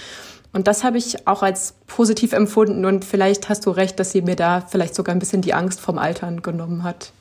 Und 0.51 0.67
das 0.67 0.83
habe 0.83 0.97
ich 0.97 1.27
auch 1.27 1.43
als 1.43 1.75
positiv 1.85 2.33
empfunden 2.33 2.85
und 2.85 3.05
vielleicht 3.05 3.49
hast 3.49 3.65
du 3.65 3.69
recht, 3.69 3.99
dass 3.99 4.11
sie 4.11 4.21
mir 4.21 4.35
da 4.35 4.61
vielleicht 4.61 4.95
sogar 4.95 5.15
ein 5.15 5.19
bisschen 5.19 5.41
die 5.41 5.53
Angst 5.53 5.79
vom 5.79 5.99
Altern 5.99 6.41
genommen 6.41 6.83
hat. 6.83 7.13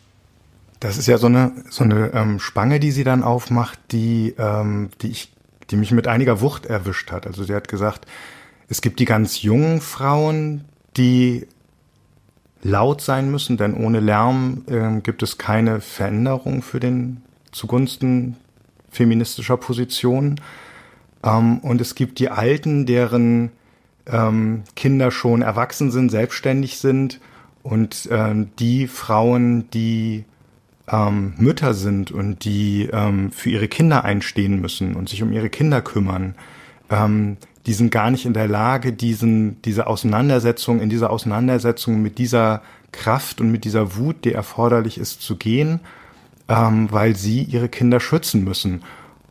Das 0.80 0.97
ist 0.97 1.08
ja 1.08 1.18
so 1.18 1.26
eine, 1.26 1.52
so 1.68 1.85
eine 1.85 2.12
ähm, 2.14 2.38
Spange, 2.38 2.80
die 2.80 2.90
sie 2.90 3.04
dann 3.04 3.23
aufmacht, 3.23 3.78
die, 3.90 4.35
ähm, 4.38 4.90
die, 5.02 5.08
ich, 5.08 5.32
die 5.70 5.76
mich 5.76 5.90
mit 5.90 6.06
einiger 6.06 6.40
Wucht 6.40 6.66
erwischt 6.66 7.11
hat. 7.11 7.26
Also 7.26 7.44
sie 7.44 7.54
hat 7.54 7.68
gesagt, 7.68 8.06
es 8.68 8.80
gibt 8.80 9.00
die 9.00 9.04
ganz 9.04 9.42
jungen 9.42 9.80
Frauen, 9.80 10.64
die 10.97 11.47
laut 12.62 13.00
sein 13.00 13.30
müssen, 13.30 13.56
denn 13.56 13.75
ohne 13.75 14.00
Lärm 14.00 14.64
äh, 14.66 15.00
gibt 15.00 15.23
es 15.23 15.37
keine 15.37 15.80
Veränderung 15.80 16.62
für 16.62 16.80
den 16.80 17.23
zugunsten 17.52 18.37
feministischer 18.90 19.56
Positionen. 19.56 20.40
Ähm, 21.25 21.58
und 21.58 21.80
es 21.80 21.94
gibt 21.94 22.18
die 22.18 22.30
Alten, 22.30 22.87
deren 22.87 23.50
ähm, 24.06 24.62
Kinder 24.76 25.10
schon 25.10 25.42
erwachsen 25.42 25.90
sind, 25.90 26.10
selbstständig 26.10 26.78
sind 26.78 27.20
und 27.62 28.08
ähm, 28.10 28.50
die 28.58 28.87
Frauen, 28.87 29.70
die 29.70 30.25
ähm, 30.88 31.34
Mütter 31.37 31.75
sind 31.75 32.10
und 32.10 32.44
die 32.44 32.88
ähm, 32.92 33.30
für 33.30 33.50
ihre 33.50 33.68
Kinder 33.68 34.04
einstehen 34.04 34.60
müssen 34.60 34.96
und 34.96 35.08
sich 35.08 35.22
um 35.22 35.32
ihre 35.32 35.50
Kinder 35.50 35.82
kümmern, 35.82 36.34
ähm, 36.90 37.37
die 37.66 37.75
sind 37.75 37.90
gar 37.90 38.10
nicht 38.10 38.25
in 38.25 38.32
der 38.32 38.48
Lage, 38.48 38.94
diesen, 38.94 39.60
diese 39.62 39.87
Auseinandersetzung, 39.87 40.80
in 40.80 40.88
dieser 40.88 41.10
Auseinandersetzung 41.10 42.00
mit 42.00 42.16
dieser 42.16 42.62
Kraft 42.92 43.42
und 43.42 43.52
mit 43.52 43.64
dieser 43.64 43.96
Wut, 43.96 44.25
die 44.25 44.32
erforderlich 44.32 44.96
ist, 44.96 45.20
zu 45.20 45.37
gehen, 45.37 45.80
ähm, 46.48 46.88
weil 46.90 47.14
sie 47.14 47.42
ihre 47.42 47.68
Kinder 47.68 48.00
schützen 48.00 48.42
müssen. 48.42 48.82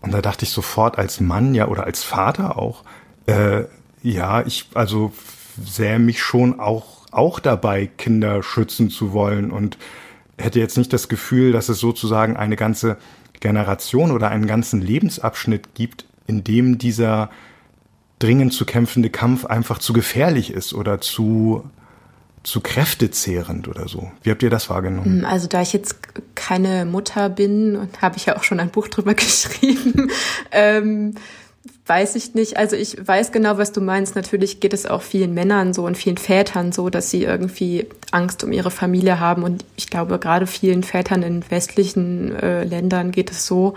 Und 0.02 0.14
da 0.14 0.22
dachte 0.22 0.46
ich 0.46 0.52
sofort 0.52 0.98
als 0.98 1.20
Mann, 1.20 1.56
ja, 1.56 1.68
oder 1.68 1.86
als 1.86 2.04
Vater 2.04 2.58
auch, 2.58 2.84
äh, 3.26 3.64
ja, 4.04 4.46
ich 4.46 4.70
also 4.74 5.12
sähe 5.64 6.00
mich 6.00 6.22
schon 6.22 6.60
auch, 6.60 7.06
auch 7.12 7.40
dabei, 7.40 7.88
Kinder 7.88 8.44
schützen 8.44 8.90
zu 8.90 9.12
wollen 9.12 9.52
und 9.52 9.78
hätte 10.38 10.60
jetzt 10.60 10.78
nicht 10.78 10.94
das 10.94 11.10
Gefühl, 11.10 11.52
dass 11.52 11.70
es 11.70 11.80
sozusagen 11.80 12.38
eine 12.38 12.56
ganze 12.56 12.98
Generation 13.40 14.12
oder 14.12 14.30
einen 14.30 14.48
ganzen 14.48 14.82
Lebensabschnitt 14.82 15.74
gibt, 15.74 16.06
in 16.28 16.44
dem 16.44 16.78
dieser 16.78 17.30
dringend 18.20 18.54
zu 18.54 18.66
kämpfende 18.66 19.10
Kampf 19.10 19.46
einfach 19.46 19.80
zu 19.80 19.94
gefährlich 19.94 20.52
ist 20.52 20.74
oder 20.74 21.02
zu 21.02 21.64
zu 22.44 22.62
kräftezehrend 22.62 23.68
oder 23.68 23.88
so. 23.88 24.12
Wie 24.24 24.32
habt 24.32 24.42
ihr 24.44 24.50
das 24.50 24.70
wahrgenommen? 24.70 25.26
Also 25.26 25.48
da 25.48 25.62
ich 25.62 25.74
jetzt 25.74 25.98
keine 26.36 26.86
Mutter 26.86 27.30
bin 27.30 27.76
und 27.76 28.02
habe 28.02 28.18
ich 28.18 28.26
ja 28.26 28.38
auch 28.38 28.44
schon 28.44 28.60
ein 28.60 28.70
Buch 28.70 28.88
drüber 28.88 29.14
geschrieben, 29.16 30.12
ähm, 30.52 31.16
weiß 31.88 32.16
ich 32.16 32.34
nicht. 32.34 32.58
Also 32.58 32.76
ich 32.76 33.06
weiß 33.06 33.32
genau, 33.32 33.58
was 33.58 33.72
du 33.72 33.82
meinst. 33.82 34.16
Natürlich 34.16 34.60
geht 34.60 34.74
es 34.74 34.86
auch 34.86 35.02
vielen 35.02 35.34
Männern 35.34 35.74
so 35.74 35.86
und 35.86 35.98
vielen 35.98 36.18
Vätern 36.18 36.72
so, 36.72 36.90
dass 36.90 37.10
sie 37.10 37.24
irgendwie 37.24 37.88
Angst 38.12 38.44
um 38.44 38.52
ihre 38.52 38.72
Familie 38.72 39.20
haben. 39.20 39.44
Und 39.44 39.66
ich 39.76 39.88
glaube, 39.88 40.20
gerade 40.20 40.48
vielen 40.48 40.84
Vätern 40.84 41.24
in 41.24 41.50
westlichen 41.50 42.36
äh, 42.36 42.64
Ländern 42.64 43.12
geht 43.12 43.32
es 43.32 43.46
so. 43.46 43.74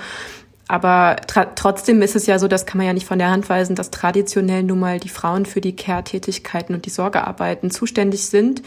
Aber 0.71 1.17
trotzdem 1.57 2.01
ist 2.01 2.15
es 2.15 2.27
ja 2.27 2.39
so, 2.39 2.47
das 2.47 2.65
kann 2.65 2.79
man 2.79 2.87
ja 2.87 2.93
nicht 2.93 3.09
von 3.09 3.19
der 3.19 3.33
Hand 3.33 3.49
weisen, 3.49 3.75
dass 3.75 3.91
traditionell 3.91 4.63
nun 4.63 4.79
mal 4.79 5.01
die 5.01 5.09
Frauen 5.09 5.45
für 5.45 5.61
die 5.61 5.75
Care-Tätigkeiten 5.75 6.75
und 6.75 6.87
die 6.87 6.91
Sorgearbeiten 6.91 7.73
zuständig 7.73 8.27
sind. 8.27 8.63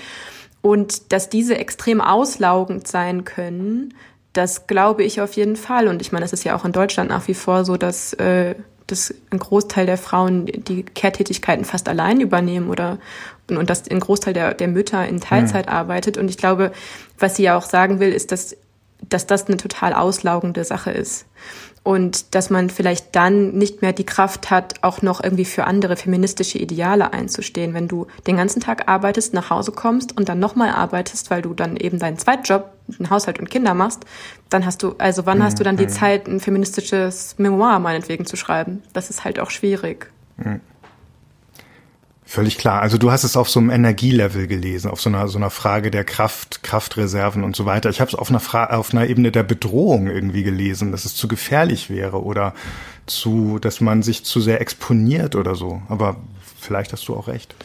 Und 0.62 1.13
dass 1.13 1.29
diese 1.29 1.57
extrem 1.57 2.01
auslaugend 2.01 2.89
sein 2.89 3.24
können, 3.24 3.93
das 4.33 4.67
glaube 4.67 5.05
ich 5.05 5.22
auf 5.22 5.31
jeden 5.38 5.55
Fall. 5.55 5.88
Und 5.88 6.01
ich 6.01 6.12
meine, 6.12 6.25
es 6.25 6.33
ist 6.33 6.43
ja 6.43 6.57
auch 6.57 6.65
in 6.65 6.74
Deutschland 6.74 7.10
nach 7.10 7.29
wie 7.29 7.33
vor 7.33 7.63
so, 7.63 7.77
dass 7.77 8.12
äh, 8.15 8.55
dass 8.88 9.13
ein 9.29 9.39
Großteil 9.39 9.86
der 9.86 9.98
Frauen 9.98 10.45
die 10.45 10.83
Care-Tätigkeiten 10.83 11.63
fast 11.63 11.88
allein 11.88 12.19
übernehmen 12.19 12.69
oder 12.69 13.00
und, 13.50 13.55
und 13.55 13.69
dass 13.69 13.89
ein 13.89 14.01
Großteil 14.01 14.33
der, 14.33 14.55
der 14.55 14.67
Mütter 14.67 15.07
in 15.07 15.22
Teilzeit 15.22 15.67
mhm. 15.67 15.72
arbeitet. 15.72 16.17
Und 16.17 16.27
ich 16.27 16.36
glaube, 16.36 16.74
was 17.17 17.38
sie 17.38 17.43
ja 17.43 17.57
auch 17.57 17.63
sagen 17.63 18.01
will, 18.01 18.12
ist, 18.12 18.33
dass, 18.33 18.57
dass 19.07 19.25
das 19.25 19.48
eine 19.48 19.55
total 19.55 19.93
auslaugende 19.93 20.65
Sache 20.65 20.91
ist 20.91 21.27
und 21.83 22.33
dass 22.33 22.49
man 22.49 22.69
vielleicht 22.69 23.13
dann 23.13 23.51
nicht 23.51 23.81
mehr 23.81 23.91
die 23.91 24.05
Kraft 24.05 24.49
hat, 24.49 24.75
auch 24.81 25.01
noch 25.01 25.21
irgendwie 25.21 25.43
für 25.43 25.65
andere 25.65 25.97
feministische 25.97 26.57
Ideale 26.57 27.11
einzustehen. 27.11 27.73
Wenn 27.73 27.89
du 27.89 28.07
den 28.25 28.37
ganzen 28.37 28.61
Tag 28.61 28.87
arbeitest, 28.87 29.33
nach 29.33 29.49
Hause 29.49 29.73
kommst 29.73 30.15
und 30.15 30.29
dann 30.29 30.39
nochmal 30.39 30.69
arbeitest, 30.69 31.29
weil 31.29 31.41
du 31.41 31.53
dann 31.53 31.75
eben 31.75 31.99
deinen 31.99 32.17
Zweitjob, 32.17 32.71
einen 32.97 33.09
Haushalt 33.09 33.39
und 33.39 33.49
Kinder 33.49 33.73
machst, 33.73 34.05
dann 34.49 34.65
hast 34.65 34.81
du, 34.81 34.95
also 34.97 35.25
wann 35.25 35.39
mhm. 35.39 35.43
hast 35.43 35.59
du 35.59 35.63
dann 35.65 35.75
die 35.75 35.85
mhm. 35.85 35.89
Zeit, 35.89 36.27
ein 36.27 36.39
feministisches 36.39 37.35
Memoir 37.37 37.79
meinetwegen 37.79 38.25
zu 38.25 38.37
schreiben? 38.37 38.81
Das 38.93 39.09
ist 39.09 39.25
halt 39.25 39.39
auch 39.39 39.49
schwierig. 39.49 40.09
Mhm. 40.37 40.61
Völlig 42.25 42.57
klar. 42.57 42.81
Also 42.81 42.97
du 42.97 43.11
hast 43.11 43.23
es 43.23 43.35
auf 43.35 43.49
so 43.49 43.59
einem 43.59 43.69
Energielevel 43.69 44.47
gelesen, 44.47 44.89
auf 44.89 45.01
so 45.01 45.09
einer 45.09 45.27
so 45.27 45.37
einer 45.37 45.49
Frage 45.49 45.91
der 45.91 46.03
Kraft, 46.03 46.63
Kraftreserven 46.63 47.43
und 47.43 47.55
so 47.55 47.65
weiter. 47.65 47.89
Ich 47.89 47.99
habe 47.99 48.09
es 48.09 48.15
auf 48.15 48.29
einer 48.29 48.39
Fra 48.39 48.67
auf 48.67 48.93
einer 48.93 49.07
Ebene 49.07 49.31
der 49.31 49.43
Bedrohung 49.43 50.07
irgendwie 50.07 50.43
gelesen, 50.43 50.91
dass 50.91 51.05
es 51.05 51.15
zu 51.15 51.27
gefährlich 51.27 51.89
wäre 51.89 52.23
oder 52.23 52.53
zu, 53.05 53.59
dass 53.59 53.81
man 53.81 54.03
sich 54.03 54.23
zu 54.23 54.39
sehr 54.39 54.61
exponiert 54.61 55.35
oder 55.35 55.55
so. 55.55 55.81
Aber 55.89 56.15
vielleicht 56.59 56.93
hast 56.93 57.07
du 57.07 57.15
auch 57.15 57.27
recht. 57.27 57.55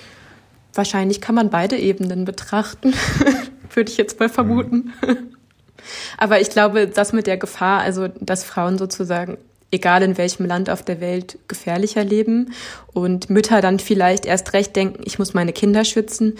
Wahrscheinlich 0.74 1.20
kann 1.20 1.34
man 1.34 1.50
beide 1.50 1.76
Ebenen 1.76 2.24
betrachten, 2.24 2.94
würde 3.74 3.90
ich 3.90 3.96
jetzt 3.96 4.18
mal 4.18 4.28
vermuten. 4.28 4.92
Mhm. 5.06 5.16
Aber 6.18 6.40
ich 6.40 6.50
glaube, 6.50 6.88
das 6.88 7.12
mit 7.12 7.26
der 7.26 7.36
Gefahr, 7.36 7.80
also 7.80 8.08
dass 8.08 8.44
Frauen 8.44 8.78
sozusagen 8.78 9.38
egal 9.70 10.02
in 10.02 10.16
welchem 10.16 10.46
Land 10.46 10.70
auf 10.70 10.82
der 10.82 11.00
Welt, 11.00 11.38
gefährlicher 11.48 12.04
leben 12.04 12.52
und 12.92 13.30
Mütter 13.30 13.60
dann 13.60 13.78
vielleicht 13.78 14.26
erst 14.26 14.52
recht 14.52 14.74
denken, 14.76 15.02
ich 15.04 15.18
muss 15.18 15.34
meine 15.34 15.52
Kinder 15.52 15.84
schützen, 15.84 16.38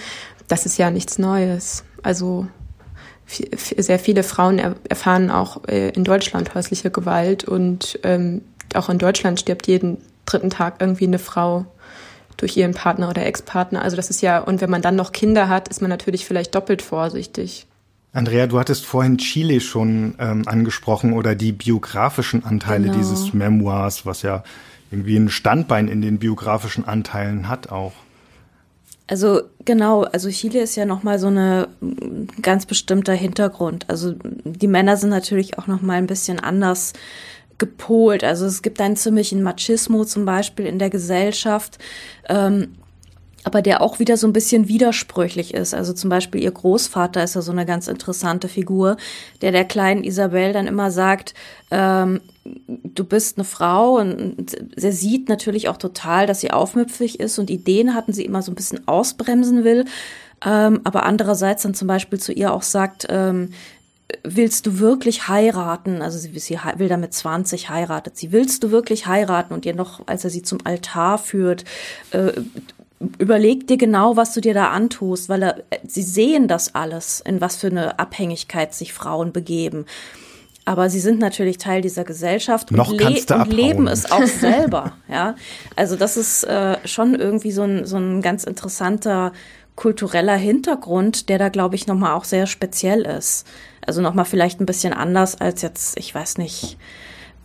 das 0.49 0.67
ist 0.67 0.79
ja 0.79 0.91
nichts 0.91 1.19
Neues. 1.19 1.85
Also 2.03 2.47
sehr 3.27 3.99
viele 3.99 4.23
Frauen 4.23 4.59
erfahren 4.89 5.31
auch 5.31 5.69
äh, 5.69 5.91
in 5.91 6.05
Deutschland 6.05 6.55
häusliche 6.55 6.91
Gewalt 6.91 7.45
und 7.45 7.99
ähm, 8.03 8.43
auch 8.75 8.89
in 8.89 8.99
Deutschland 8.99 9.39
stirbt 9.39 9.67
jeden 9.67 9.99
dritten 10.25 10.51
Tag 10.51 10.77
irgendwie 10.81 11.07
eine 11.07 11.19
Frau 11.19 11.67
durch 12.39 12.57
ihren 12.57 12.73
Partner 12.73 13.11
oder 13.11 13.27
Ex-Partner. 13.27 13.83
Also 13.83 13.97
das 13.97 14.11
ist 14.11 14.23
ja, 14.23 14.39
und 14.39 14.61
wenn 14.61 14.71
man 14.71 14.81
dann 14.83 14.97
noch 14.97 15.13
Kinder 15.13 15.49
hat, 15.49 15.69
ist 15.69 15.83
man 15.83 15.91
natürlich 15.91 16.25
vielleicht 16.25 16.55
doppelt 16.55 16.81
vorsichtig. 16.83 17.67
Andrea, 18.19 18.49
du 18.49 18.59
hattest 18.59 18.85
vorhin 18.85 19.17
Chile 19.19 19.61
schon 19.61 20.17
ähm, 20.19 20.43
angesprochen 20.47 21.13
oder 21.13 21.37
die 21.37 21.53
biografischen 21.53 22.45
Anteile 22.45 22.87
genau. 22.87 22.99
dieses 22.99 23.33
Memoirs, 23.33 24.07
was 24.07 24.23
ja 24.23 24.43
irgendwie 24.91 25.17
ein 25.17 25.29
Standbein 25.29 25.87
in 25.87 26.03
den 26.03 26.19
biografischen 26.19 26.85
Anteilen 26.85 27.49
hat 27.49 27.71
auch. 27.71 27.93
Also 29.07 29.43
genau, 29.65 30.03
also 30.03 30.31
Chile 30.31 30.61
ist 30.63 30.75
ja 30.75 30.85
nochmal 30.85 31.21
so 31.21 31.29
eine 31.29 31.69
ganz 32.43 32.67
bestimmter 32.67 33.15
Hintergrund. 33.15 33.89
Also 33.89 34.17
die 34.45 34.67
Männer 34.67 34.97
sind 34.97 35.11
natürlich 35.11 35.57
auch 35.57 35.69
nochmal 35.69 35.99
ein 35.99 36.09
bisschen 36.09 36.41
anders 36.41 36.95
gepolt. 37.59 38.25
Also 38.25 38.47
es 38.47 38.63
gibt 38.63 38.81
einen 38.81 38.97
ziemlichen 38.97 39.45
Machismo 39.45 40.05
zum 40.05 40.25
Beispiel 40.25 40.67
in 40.67 40.81
der 40.81 40.91
Gesellschaft. 40.91 41.79
Ähm, 42.29 42.73
aber 43.45 43.63
der 43.63 43.81
auch 43.81 43.99
wieder 43.99 44.17
so 44.17 44.27
ein 44.27 44.33
bisschen 44.33 44.69
widersprüchlich 44.69 45.55
ist. 45.55 45.75
Also 45.75 45.93
zum 45.93 46.11
Beispiel 46.11 46.43
ihr 46.43 46.51
Großvater 46.51 47.23
ist 47.23 47.35
ja 47.35 47.43
so 47.43 47.53
eine 47.53 47.67
ganz 47.67 47.89
interessante 47.89 48.49
Figur, 48.49 48.97
der 49.41 49.53
der 49.53 49.65
kleinen 49.65 50.05
Isabel 50.05 50.53
dann 50.53 50.67
immer 50.67 50.91
sagt, 50.91 51.35
ähm, 51.71 52.21
du 52.45 53.05
bist 53.05 53.39
eine 53.39 53.45
Frau 53.45 53.99
und 53.99 54.57
sie 54.77 54.93
sieht 54.93 55.29
natürlich 55.29 55.69
auch 55.69 55.77
total, 55.77 56.27
dass 56.27 56.41
sie 56.41 56.51
aufmüpfig 56.51 57.21
ist 57.21 57.39
und 57.39 57.51
Ideen 57.51 57.95
hatten 57.95 58.13
sie 58.13 58.25
immer 58.25 58.43
so 58.43 58.51
ein 58.53 58.57
bisschen 58.57 58.87
ausbremsen 58.89 59.65
will. 59.65 59.85
Ähm, 60.45 60.81
aber 60.85 61.05
andererseits 61.05 61.63
dann 61.63 61.75
zum 61.75 61.89
Beispiel 61.89 62.19
zu 62.19 62.33
ihr 62.33 62.53
auch 62.53 62.63
sagt, 62.63 63.07
ähm, 63.11 63.51
willst 64.23 64.67
du 64.67 64.79
wirklich 64.79 65.29
heiraten? 65.29 66.01
Also 66.01 66.19
sie, 66.19 66.37
sie 66.39 66.59
will 66.77 66.89
damit 66.89 67.13
20 67.13 67.71
heiratet. 67.71 68.17
Sie 68.17 68.33
willst 68.33 68.63
du 68.63 68.71
wirklich 68.71 69.07
heiraten 69.07 69.53
und 69.53 69.67
ihr 69.67 69.75
noch, 69.75 70.07
als 70.07 70.25
er 70.25 70.31
sie 70.31 70.43
zum 70.43 70.61
Altar 70.65 71.19
führt, 71.19 71.65
äh, 72.13 72.33
überleg 73.19 73.67
dir 73.67 73.77
genau, 73.77 74.17
was 74.17 74.35
du 74.35 74.41
dir 74.41 74.55
da 74.55 74.69
antust, 74.71 75.29
weil 75.29 75.43
er, 75.43 75.57
sie 75.87 76.03
sehen 76.03 76.49
das 76.49 76.75
alles, 76.75 77.21
in 77.21 77.41
was 77.41 77.57
für 77.57 77.69
eine 77.69 77.99
Abhängigkeit 77.99 78.75
sich 78.75 78.93
Frauen 78.93 79.33
begeben. 79.33 79.87
Aber 80.65 80.91
sie 80.91 81.01
sind 81.01 81.19
natürlich 81.19 81.57
Teil 81.57 81.81
dieser 81.81 82.05
Gesellschaft 82.05 82.71
Noch 82.73 82.91
und, 82.91 83.01
le 83.01 83.37
und 83.37 83.53
leben 83.53 83.89
es 83.89 84.11
auch 84.13 84.27
selber. 84.27 84.93
ja, 85.09 85.35
also 85.77 85.97
das 85.97 86.19
ist 86.19 86.45
äh, 86.45 86.77
schon 86.85 87.15
irgendwie 87.15 87.53
so 87.53 87.63
ein, 87.63 87.87
so 87.87 87.97
ein 87.97 88.21
ganz 88.21 88.45
interessanter 88.45 89.33
kultureller 89.77 90.37
Hintergrund, 90.37 91.29
der 91.29 91.39
da 91.39 91.49
glaube 91.49 91.77
ich 91.77 91.87
nochmal 91.87 92.13
auch 92.13 92.25
sehr 92.25 92.47
speziell 92.47 93.03
ist. 93.03 93.47
Also 93.87 94.03
nochmal 94.03 94.27
vielleicht 94.27 94.61
ein 94.61 94.67
bisschen 94.67 94.93
anders 94.93 95.41
als 95.41 95.63
jetzt, 95.63 95.99
ich 95.99 96.15
weiß 96.15 96.37
nicht, 96.37 96.77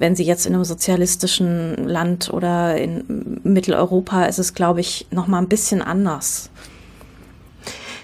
wenn 0.04 0.18
sie 0.18 0.26
jetzt 0.26 0.46
in 0.46 0.54
einem 0.54 0.66
sozialistischen 0.66 1.88
Land 1.88 2.30
oder 2.30 2.76
in 2.76 3.40
Mitteleuropa 3.44 4.26
ist 4.26 4.38
es, 4.38 4.54
glaube 4.54 4.82
ich, 4.82 5.08
noch 5.12 5.28
mal 5.28 5.38
ein 5.38 5.48
bisschen 5.48 5.82
anders. 5.82 6.50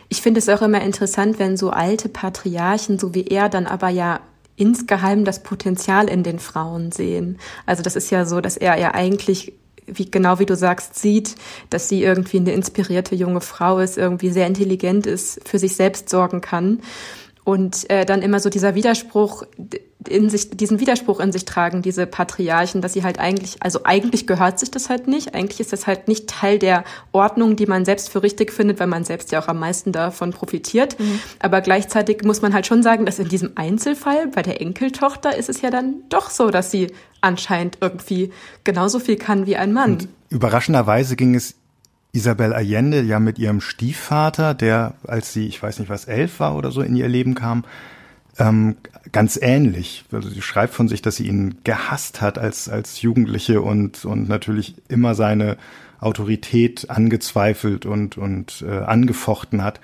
Ich 0.08 0.22
finde 0.22 0.40
es 0.40 0.48
auch 0.48 0.62
immer 0.62 0.80
interessant, 0.82 1.40
wenn 1.40 1.58
so 1.58 1.72
alte 1.72 2.08
Patriarchen, 2.08 3.00
so 3.00 3.14
wie 3.16 3.26
er, 3.26 3.50
dann 3.50 3.68
aber 3.68 3.90
ja 3.90 4.22
insgeheim 4.56 5.26
das 5.26 5.44
Potenzial 5.44 6.08
in 6.08 6.24
den 6.24 6.40
Frauen 6.40 6.94
sehen. 6.94 7.38
Also 7.66 7.84
das 7.84 7.98
ist 7.98 8.12
ja 8.12 8.24
so, 8.24 8.40
dass 8.40 8.56
er 8.56 8.80
ja 8.80 8.94
eigentlich 8.94 9.52
wie 9.86 10.10
genau 10.10 10.40
wie 10.40 10.46
du 10.46 10.56
sagst, 10.56 11.00
sieht, 11.00 11.36
dass 11.70 11.90
sie 11.90 12.04
irgendwie 12.04 12.38
eine 12.38 12.54
inspirierte 12.54 13.16
junge 13.16 13.42
Frau 13.42 13.80
ist, 13.80 13.98
irgendwie 13.98 14.30
sehr 14.30 14.48
intelligent 14.48 15.06
ist, 15.06 15.42
für 15.46 15.60
sich 15.60 15.76
selbst 15.76 16.10
sorgen 16.10 16.40
kann 16.40 16.80
und 17.50 17.90
äh, 17.90 18.06
dann 18.06 18.22
immer 18.22 18.40
so 18.40 18.52
dieser 18.52 18.76
Widerspruch 18.76 19.42
in 20.08 20.30
sich, 20.30 20.52
diesen 20.52 20.80
Widerspruch 20.80 21.20
in 21.20 21.32
sich 21.32 21.46
tragen, 21.46 21.82
diese 21.82 22.06
Patriarchen, 22.06 22.80
dass 22.80 22.94
sie 22.94 23.04
halt 23.04 23.18
eigentlich, 23.18 23.58
also 23.62 23.80
eigentlich 23.86 24.28
gehört 24.28 24.60
sich 24.60 24.70
das 24.70 24.88
halt 24.88 25.08
nicht, 25.08 25.34
eigentlich 25.34 25.60
ist 25.60 25.74
das 25.74 25.88
halt 25.88 26.08
nicht 26.08 26.30
Teil 26.30 26.60
der 26.60 26.84
Ordnung, 27.12 27.56
die 27.56 27.66
man 27.66 27.86
selbst 27.86 28.10
für 28.10 28.22
richtig 28.22 28.54
findet, 28.54 28.80
weil 28.80 28.86
man 28.86 29.04
selbst 29.04 29.32
ja 29.32 29.42
auch 29.42 29.48
am 29.48 29.58
meisten 29.58 29.92
davon 29.92 30.30
profitiert. 30.30 31.00
Mhm. 31.00 31.20
Aber 31.40 31.62
gleichzeitig 31.62 32.24
muss 32.24 32.44
man 32.44 32.54
halt 32.54 32.68
schon 32.68 32.84
sagen, 32.84 33.08
dass 33.08 33.18
in 33.18 33.30
diesem 33.30 33.54
Einzelfall 33.56 34.28
bei 34.28 34.44
der 34.44 34.62
Enkeltochter 34.62 35.36
ist 35.36 35.50
es 35.50 35.62
ja 35.62 35.72
dann 35.72 36.04
doch 36.10 36.30
so, 36.30 36.52
dass 36.52 36.70
sie 36.70 36.94
anscheinend 37.20 37.80
irgendwie 37.82 38.32
genauso 38.64 39.00
viel 39.00 39.16
kann 39.16 39.48
wie 39.48 39.56
ein 39.56 39.74
Mann. 39.74 39.94
Und 39.94 40.08
überraschenderweise 40.30 41.16
ging 41.16 41.34
es 41.34 41.56
Isabel 42.12 42.54
Allende 42.54 43.02
ja 43.02 43.20
mit 43.20 43.38
ihrem 43.38 43.62
Stiefvater, 43.62 44.54
der, 44.54 44.96
als 45.06 45.34
sie, 45.34 45.48
ich 45.48 45.62
weiß 45.62 45.80
nicht 45.80 45.90
was, 45.90 46.06
elf 46.06 46.40
war 46.40 46.56
oder 46.56 46.72
so, 46.72 46.82
in 46.82 46.96
ihr 46.96 47.08
Leben 47.08 47.36
kam, 47.36 47.66
ähm, 48.40 48.78
ganz 49.12 49.38
ähnlich. 49.42 50.06
Also 50.12 50.30
sie 50.30 50.42
schreibt 50.42 50.74
von 50.74 50.88
sich, 50.88 51.02
dass 51.02 51.18
sie 51.18 51.28
ihn 51.28 51.60
gehasst 51.64 52.22
hat 52.22 52.40
als, 52.40 52.70
als 52.70 53.02
Jugendliche 53.02 53.62
und, 53.62 54.06
und 54.06 54.28
natürlich 54.28 54.76
immer 54.88 55.14
seine 55.14 55.58
Autorität 56.00 56.90
angezweifelt 56.90 57.86
und, 57.86 58.18
und 58.18 58.64
äh, 58.68 58.80
angefochten 58.80 59.64
hat. 59.64 59.80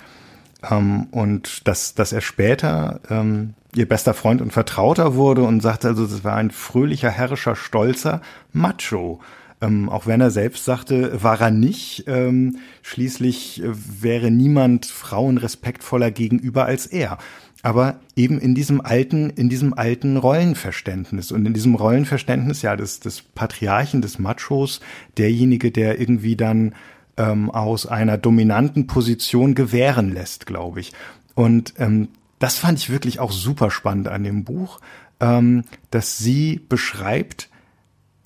Ähm, 0.69 1.07
und 1.11 1.67
dass, 1.67 1.93
dass 1.93 2.13
er 2.13 2.21
später 2.21 3.01
ähm, 3.09 3.53
ihr 3.75 3.87
bester 3.87 4.13
Freund 4.13 4.41
und 4.41 4.53
Vertrauter 4.53 5.15
wurde 5.15 5.43
und 5.43 5.61
sagte, 5.61 5.89
also 5.89 6.07
das 6.07 6.23
war 6.23 6.35
ein 6.35 6.51
fröhlicher, 6.51 7.09
herrischer, 7.09 7.55
stolzer 7.55 8.21
Macho. 8.53 9.19
Ähm, 9.65 9.89
auch 9.89 10.05
wenn 10.05 10.21
er 10.21 10.31
selbst 10.31 10.65
sagte, 10.65 11.23
war 11.23 11.41
er 11.41 11.51
nicht. 11.51 12.05
Ähm, 12.07 12.57
schließlich 12.81 13.63
äh, 13.63 13.71
wäre 13.73 14.31
niemand 14.31 14.85
Frauen 14.85 15.37
respektvoller 15.37 16.11
gegenüber 16.11 16.65
als 16.65 16.85
er. 16.85 17.17
Aber 17.63 17.99
eben 18.15 18.39
in 18.39 18.53
diesem 18.53 18.79
alten, 18.79 19.31
in 19.31 19.49
diesem 19.49 19.73
alten 19.73 20.17
Rollenverständnis 20.17 21.31
und 21.31 21.45
in 21.47 21.53
diesem 21.53 21.73
Rollenverständnis 21.73 22.61
ja 22.61 22.75
des, 22.75 22.99
des 22.99 23.23
Patriarchen, 23.23 24.01
des 24.01 24.19
Machos, 24.19 24.81
derjenige, 25.17 25.71
der 25.71 25.99
irgendwie 25.99 26.35
dann 26.35 26.75
ähm, 27.17 27.49
aus 27.49 27.87
einer 27.87 28.17
dominanten 28.19 28.85
Position 28.85 29.55
gewähren 29.55 30.13
lässt, 30.13 30.45
glaube 30.45 30.79
ich. 30.79 30.93
Und 31.33 31.73
ähm, 31.79 32.09
das 32.37 32.57
fand 32.57 32.77
ich 32.77 32.91
wirklich 32.91 33.19
auch 33.19 33.31
super 33.31 33.71
spannend 33.71 34.09
an 34.09 34.23
dem 34.23 34.43
Buch, 34.43 34.79
ähm, 35.19 35.63
dass 35.89 36.19
sie 36.19 36.61
beschreibt, 36.69 37.49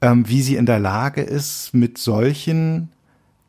ähm, 0.01 0.27
wie 0.27 0.41
sie 0.41 0.56
in 0.56 0.65
der 0.65 0.79
Lage 0.79 1.22
ist, 1.22 1.74
mit 1.74 1.98
solchen 1.98 2.89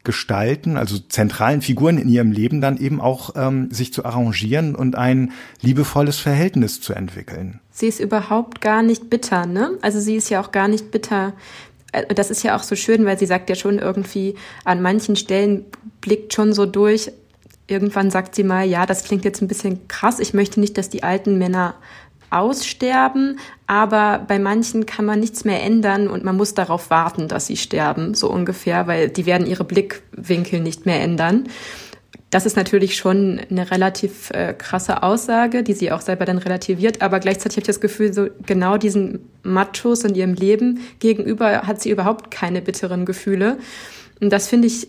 Gestalten, 0.03 0.79
also 0.79 0.99
zentralen 0.99 1.61
Figuren 1.61 1.99
in 1.99 2.09
ihrem 2.09 2.33
Leben 2.33 2.63
dann 2.63 2.79
eben 2.79 3.01
auch 3.03 3.35
ähm, 3.37 3.71
sich 3.71 3.93
zu 3.93 4.05
arrangieren 4.05 4.75
und 4.75 4.97
ein 4.97 5.33
liebevolles 5.61 6.19
Verhältnis 6.19 6.81
zu 6.81 6.95
entwickeln. 6.95 7.61
Sie 7.71 7.87
ist 7.87 8.01
überhaupt 8.01 8.63
gar 8.63 8.83
nicht 8.83 9.11
bitter, 9.11 9.45
ne? 9.45 9.73
Also 9.83 10.01
sie 10.01 10.17
ist 10.17 10.31
ja 10.31 10.41
auch 10.41 10.53
gar 10.53 10.69
nicht 10.69 10.91
bitter. 10.91 11.35
Äh, 11.93 12.15
das 12.15 12.31
ist 12.31 12.43
ja 12.43 12.57
auch 12.57 12.63
so 12.63 12.77
schön, 12.77 13.05
weil 13.05 13.19
sie 13.19 13.27
sagt 13.27 13.51
ja 13.51 13.57
schon 13.57 13.79
irgendwie, 13.79 14.37
an 14.65 14.81
manchen 14.81 15.17
Stellen 15.17 15.67
blickt 16.01 16.33
schon 16.33 16.55
so 16.55 16.65
durch. 16.65 17.13
Irgendwann 17.67 18.11
sagt 18.11 18.35
sie 18.35 18.43
mal, 18.43 18.67
ja, 18.67 18.87
das 18.87 19.05
klingt 19.05 19.27
jetzt 19.27 19.43
ein 19.43 19.49
bisschen 19.49 19.87
krass. 19.87 20.19
Ich 20.19 20.33
möchte 20.33 20.61
nicht, 20.61 20.79
dass 20.79 20.89
die 20.89 21.03
alten 21.03 21.37
Männer 21.37 21.75
aussterben, 22.31 23.39
aber 23.67 24.25
bei 24.27 24.39
manchen 24.39 24.87
kann 24.87 25.05
man 25.05 25.21
nichts 25.21 25.45
mehr 25.45 25.63
ändern 25.63 26.09
und 26.09 26.25
man 26.25 26.37
muss 26.37 26.55
darauf 26.55 26.91
warten, 26.91 27.29
dass 27.29 27.47
sie 27.47 27.57
sterben, 27.57 28.15
so 28.15 28.31
ungefähr, 28.31 28.87
weil 28.87 29.09
die 29.09 29.27
werden 29.27 29.47
ihre 29.47 29.65
Blickwinkel 29.65 30.61
nicht 30.61 30.87
mehr 30.87 31.01
ändern. 31.01 31.49
Das 32.31 32.47
ist 32.47 32.57
natürlich 32.57 32.97
schon 32.97 33.41
eine 33.51 33.73
relativ 33.73 34.31
äh, 34.31 34.55
krasse 34.55 35.03
Aussage, 35.03 35.65
die 35.65 35.73
sie 35.73 35.91
auch 35.91 36.01
selber 36.01 36.25
dann 36.25 36.39
relativiert, 36.39 37.03
aber 37.03 37.19
gleichzeitig 37.19 37.57
habe 37.57 37.63
ich 37.63 37.67
das 37.67 37.81
Gefühl, 37.81 38.13
so 38.13 38.29
genau 38.47 38.77
diesen 38.77 39.29
Machos 39.43 40.05
in 40.05 40.15
ihrem 40.15 40.35
Leben 40.35 40.81
gegenüber 41.01 41.63
hat 41.63 41.83
sie 41.83 41.91
überhaupt 41.91 42.31
keine 42.31 42.63
bitteren 42.63 43.05
Gefühle. 43.05 43.59
Und 44.21 44.33
das 44.33 44.47
finde 44.47 44.69
ich 44.69 44.89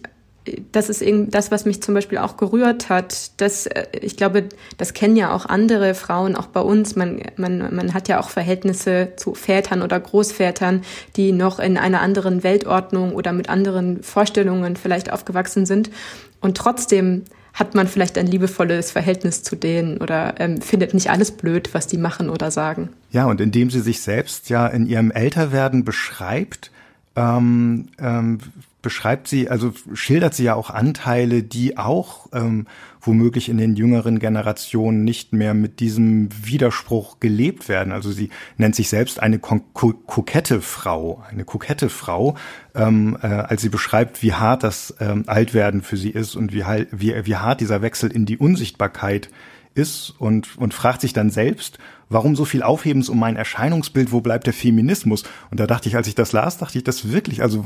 das 0.71 0.89
ist 0.89 1.01
eben 1.01 1.29
das, 1.29 1.51
was 1.51 1.65
mich 1.65 1.83
zum 1.83 1.93
Beispiel 1.93 2.17
auch 2.17 2.38
gerührt 2.38 2.89
hat. 2.89 3.39
Das, 3.39 3.67
äh, 3.67 3.86
ich 4.01 4.17
glaube, 4.17 4.50
das 4.77 4.93
kennen 4.93 5.15
ja 5.15 5.33
auch 5.33 5.45
andere 5.45 5.93
Frauen, 5.93 6.36
auch 6.36 6.48
bei 6.48 6.62
uns. 6.62 6.95
Man, 6.95 7.21
man, 7.38 7.74
man 7.75 7.93
hat 7.93 8.07
ja 8.07 8.19
auch 8.19 8.29
Verhältnisse 8.29 9.13
zu 9.17 9.36
Vätern 9.36 9.81
oder 9.81 10.00
Großvätern, 10.00 10.81
die 11.15 11.31
noch 11.31 11.60
in 11.60 11.77
einer 11.77 12.01
anderen 12.01 12.43
Weltordnung 12.43 13.13
oder 13.13 13.33
mit 13.33 13.50
anderen 13.50 14.01
Vorstellungen 14.03 14.75
vielleicht 14.75 15.12
aufgewachsen 15.12 15.65
sind. 15.65 15.91
Und 16.39 16.57
trotzdem 16.57 17.24
hat 17.53 17.75
man 17.75 17.88
vielleicht 17.88 18.17
ein 18.17 18.27
liebevolles 18.27 18.91
Verhältnis 18.91 19.43
zu 19.43 19.55
denen 19.55 19.98
oder 19.98 20.36
ähm, 20.39 20.62
findet 20.62 20.93
nicht 20.93 21.10
alles 21.10 21.31
blöd, 21.31 21.74
was 21.74 21.86
die 21.86 21.98
machen 21.98 22.29
oder 22.29 22.50
sagen. 22.50 22.89
Ja, 23.12 23.25
und 23.25 23.41
indem 23.41 23.69
sie 23.69 23.81
sich 23.81 24.01
selbst 24.01 24.50
ja 24.50 24.67
in 24.67 24.88
ihrem 24.88 25.12
Älterwerden 25.12 25.83
beschreibt, 25.83 26.71
ähm, 27.15 27.89
ähm, 28.00 28.39
beschreibt 28.81 29.27
sie, 29.27 29.50
also 29.50 29.73
schildert 29.93 30.34
sie 30.34 30.45
ja 30.45 30.56
auch 30.56 30.69
Anteile, 30.69 31.43
die 31.43 31.77
auch 31.77 32.27
ähm, 32.34 32.67
womöglich 32.99 33.49
in 33.49 33.58
den 33.58 33.75
jüngeren 33.75 34.19
Generationen 34.19 35.03
nicht 35.03 35.34
mehr 35.34 35.53
mit 35.53 35.79
diesem 35.79 36.29
Widerspruch 36.45 37.19
gelebt 37.19 37.69
werden. 37.69 37.91
Also 37.91 38.12
sie 38.12 38.29
nennt 38.58 38.75
sich 38.75 38.89
selbst 38.89 39.21
eine 39.21 39.39
kokette 39.39 40.62
Frau, 40.62 41.23
eine 41.29 41.43
kokette 41.43 41.89
Frau, 41.89 42.36
ähm, 42.75 43.17
äh, 43.21 43.27
als 43.27 43.62
sie 43.62 43.69
beschreibt, 43.69 44.21
wie 44.23 44.34
hart 44.34 44.63
das 44.63 44.95
ähm, 44.99 45.23
Altwerden 45.27 45.82
für 45.82 45.97
sie 45.97 46.10
ist 46.10 46.36
und 46.36 46.53
wie, 46.53 46.63
wie, 46.91 47.25
wie 47.25 47.36
hart 47.36 47.62
dieser 47.62 47.82
Wechsel 47.82 48.12
in 48.12 48.25
die 48.25 48.38
Unsichtbarkeit 48.38 49.29
ist 49.73 50.13
und, 50.19 50.58
und 50.58 50.73
fragt 50.73 51.01
sich 51.01 51.13
dann 51.13 51.29
selbst, 51.29 51.77
warum 52.12 52.36
so 52.36 52.45
viel 52.45 52.62
Aufhebens 52.62 53.10
um 53.10 53.17
mein 53.17 53.38
Erscheinungsbild, 53.38 54.12
wo 54.12 54.21
bleibt 54.21 54.45
der 54.45 54.54
Feminismus? 54.54 55.24
Und 55.50 55.60
da 55.60 55.65
dachte 55.65 55.88
ich, 55.89 55.95
als 55.95 56.08
ich 56.08 56.15
das 56.15 56.34
las, 56.34 56.58
dachte 56.58 56.78
ich 56.78 56.84
das 56.84 57.12
wirklich, 57.12 57.41
also 57.41 57.65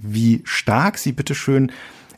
wie 0.00 0.40
stark 0.44 0.96
sie 0.96 1.12
bitteschön 1.12 1.72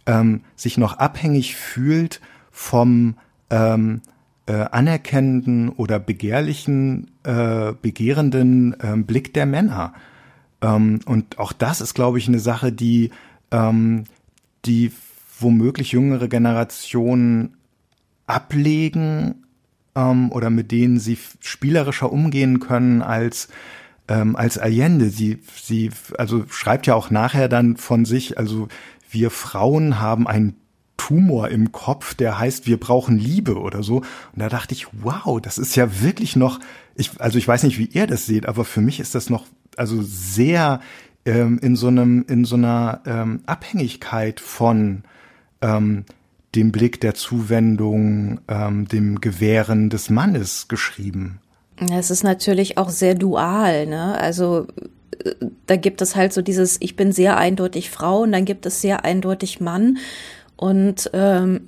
ähm, 0.06 0.42
sich 0.54 0.76
noch 0.76 0.98
abhängig 0.98 1.56
fühlt 1.56 2.20
vom 2.50 3.16
ähm, 3.50 4.02
äh, 4.46 4.52
anerkennenden 4.52 5.70
oder 5.70 5.98
begehrlichen, 5.98 7.10
äh, 7.22 7.72
begehrenden 7.80 8.78
äh, 8.80 8.96
Blick 8.96 9.32
der 9.32 9.46
Männer. 9.46 9.94
Ähm, 10.60 11.00
und 11.06 11.38
auch 11.38 11.52
das 11.52 11.80
ist, 11.80 11.94
glaube 11.94 12.18
ich, 12.18 12.28
eine 12.28 12.40
Sache, 12.40 12.70
die, 12.70 13.10
ähm, 13.50 14.04
die 14.66 14.92
womöglich 15.40 15.92
jüngere 15.92 16.28
Generationen 16.28 17.56
ablegen 18.26 19.41
ähm, 19.94 20.30
oder 20.32 20.50
mit 20.50 20.70
denen 20.70 20.98
sie 20.98 21.18
spielerischer 21.40 22.12
umgehen 22.12 22.60
können 22.60 23.02
als 23.02 23.48
ähm, 24.08 24.36
als 24.36 24.58
Allende. 24.58 25.10
Sie 25.10 25.38
sie 25.54 25.90
also 26.18 26.44
schreibt 26.48 26.86
ja 26.86 26.94
auch 26.94 27.10
nachher 27.10 27.48
dann 27.48 27.76
von 27.76 28.04
sich, 28.04 28.38
also 28.38 28.68
wir 29.10 29.30
Frauen 29.30 30.00
haben 30.00 30.26
einen 30.26 30.56
Tumor 30.96 31.48
im 31.48 31.72
Kopf, 31.72 32.14
der 32.14 32.38
heißt, 32.38 32.66
wir 32.66 32.78
brauchen 32.78 33.18
Liebe 33.18 33.58
oder 33.58 33.82
so. 33.82 33.96
Und 33.96 34.06
da 34.36 34.48
dachte 34.48 34.74
ich, 34.74 34.86
wow, 34.92 35.40
das 35.40 35.58
ist 35.58 35.74
ja 35.74 36.00
wirklich 36.00 36.36
noch, 36.36 36.60
ich, 36.94 37.20
also 37.20 37.38
ich 37.38 37.48
weiß 37.48 37.64
nicht, 37.64 37.78
wie 37.78 37.86
ihr 37.86 38.06
das 38.06 38.26
seht, 38.26 38.46
aber 38.46 38.64
für 38.64 38.80
mich 38.80 39.00
ist 39.00 39.14
das 39.14 39.28
noch, 39.28 39.46
also 39.76 40.00
sehr 40.00 40.80
ähm, 41.24 41.58
in 41.60 41.74
so 41.76 41.88
einem, 41.88 42.24
in 42.28 42.44
so 42.44 42.54
einer 42.54 43.00
ähm, 43.04 43.40
Abhängigkeit 43.46 44.38
von 44.38 45.02
ähm, 45.60 46.04
dem 46.54 46.72
Blick 46.72 47.00
der 47.00 47.14
Zuwendung, 47.14 48.40
ähm, 48.48 48.86
dem 48.88 49.20
Gewähren 49.20 49.90
des 49.90 50.10
Mannes 50.10 50.68
geschrieben. 50.68 51.40
Es 51.90 52.10
ist 52.10 52.22
natürlich 52.22 52.78
auch 52.78 52.90
sehr 52.90 53.14
dual, 53.14 53.86
ne? 53.86 54.18
Also 54.18 54.66
äh, 55.24 55.34
da 55.66 55.76
gibt 55.76 56.02
es 56.02 56.14
halt 56.16 56.32
so 56.32 56.42
dieses, 56.42 56.76
ich 56.80 56.96
bin 56.96 57.12
sehr 57.12 57.36
eindeutig 57.36 57.90
Frau 57.90 58.22
und 58.22 58.32
dann 58.32 58.44
gibt 58.44 58.66
es 58.66 58.80
sehr 58.80 59.04
eindeutig 59.04 59.60
Mann. 59.60 59.98
Und 60.56 61.10
ähm, 61.12 61.62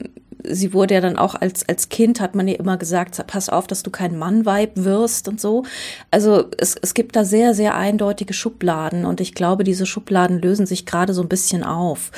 sie 0.46 0.72
wurde 0.72 0.94
ja 0.94 1.00
dann 1.00 1.16
auch 1.16 1.34
als, 1.34 1.68
als 1.68 1.88
Kind, 1.88 2.20
hat 2.20 2.34
man 2.34 2.48
ihr 2.48 2.58
immer 2.58 2.76
gesagt, 2.76 3.26
pass 3.26 3.48
auf, 3.48 3.66
dass 3.66 3.82
du 3.82 3.90
kein 3.90 4.18
Mannweib 4.18 4.72
wirst 4.74 5.28
und 5.28 5.40
so. 5.40 5.64
Also 6.10 6.44
es, 6.58 6.76
es 6.80 6.94
gibt 6.94 7.16
da 7.16 7.24
sehr, 7.24 7.54
sehr 7.54 7.74
eindeutige 7.74 8.34
Schubladen 8.34 9.04
und 9.04 9.20
ich 9.20 9.34
glaube, 9.34 9.64
diese 9.64 9.86
Schubladen 9.86 10.40
lösen 10.40 10.66
sich 10.66 10.86
gerade 10.86 11.14
so 11.14 11.22
ein 11.22 11.28
bisschen 11.28 11.64
auf. 11.64 12.10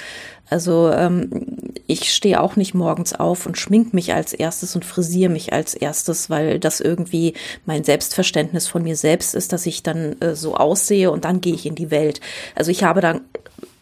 Also 0.48 0.90
ähm, 0.92 1.30
ich 1.86 2.12
stehe 2.14 2.40
auch 2.40 2.56
nicht 2.56 2.74
morgens 2.74 3.12
auf 3.12 3.46
und 3.46 3.58
schmink 3.58 3.92
mich 3.92 4.14
als 4.14 4.32
erstes 4.32 4.76
und 4.76 4.84
frisiere 4.84 5.30
mich 5.30 5.52
als 5.52 5.74
erstes, 5.74 6.30
weil 6.30 6.60
das 6.60 6.80
irgendwie 6.80 7.34
mein 7.64 7.82
Selbstverständnis 7.82 8.68
von 8.68 8.82
mir 8.82 8.96
selbst 8.96 9.34
ist, 9.34 9.52
dass 9.52 9.66
ich 9.66 9.82
dann 9.82 10.20
äh, 10.20 10.36
so 10.36 10.56
aussehe 10.56 11.10
und 11.10 11.24
dann 11.24 11.40
gehe 11.40 11.54
ich 11.54 11.66
in 11.66 11.74
die 11.74 11.90
Welt. 11.90 12.20
Also 12.54 12.70
ich 12.70 12.84
habe 12.84 13.00
dann 13.00 13.22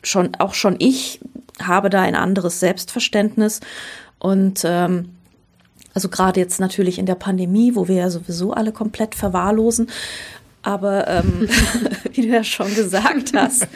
schon, 0.02 0.34
auch 0.36 0.54
schon 0.54 0.76
ich 0.78 1.20
habe 1.62 1.90
da 1.90 2.00
ein 2.00 2.16
anderes 2.16 2.60
Selbstverständnis 2.60 3.60
und 4.24 4.62
ähm, 4.64 5.10
also 5.92 6.08
gerade 6.08 6.40
jetzt 6.40 6.58
natürlich 6.58 6.98
in 6.98 7.04
der 7.04 7.14
Pandemie, 7.14 7.74
wo 7.74 7.88
wir 7.88 7.96
ja 7.96 8.10
sowieso 8.10 8.54
alle 8.54 8.72
komplett 8.72 9.14
verwahrlosen. 9.14 9.90
Aber 10.62 11.06
ähm, 11.08 11.46
wie 12.14 12.22
du 12.22 12.28
ja 12.28 12.42
schon 12.42 12.74
gesagt 12.74 13.32
hast, 13.36 13.68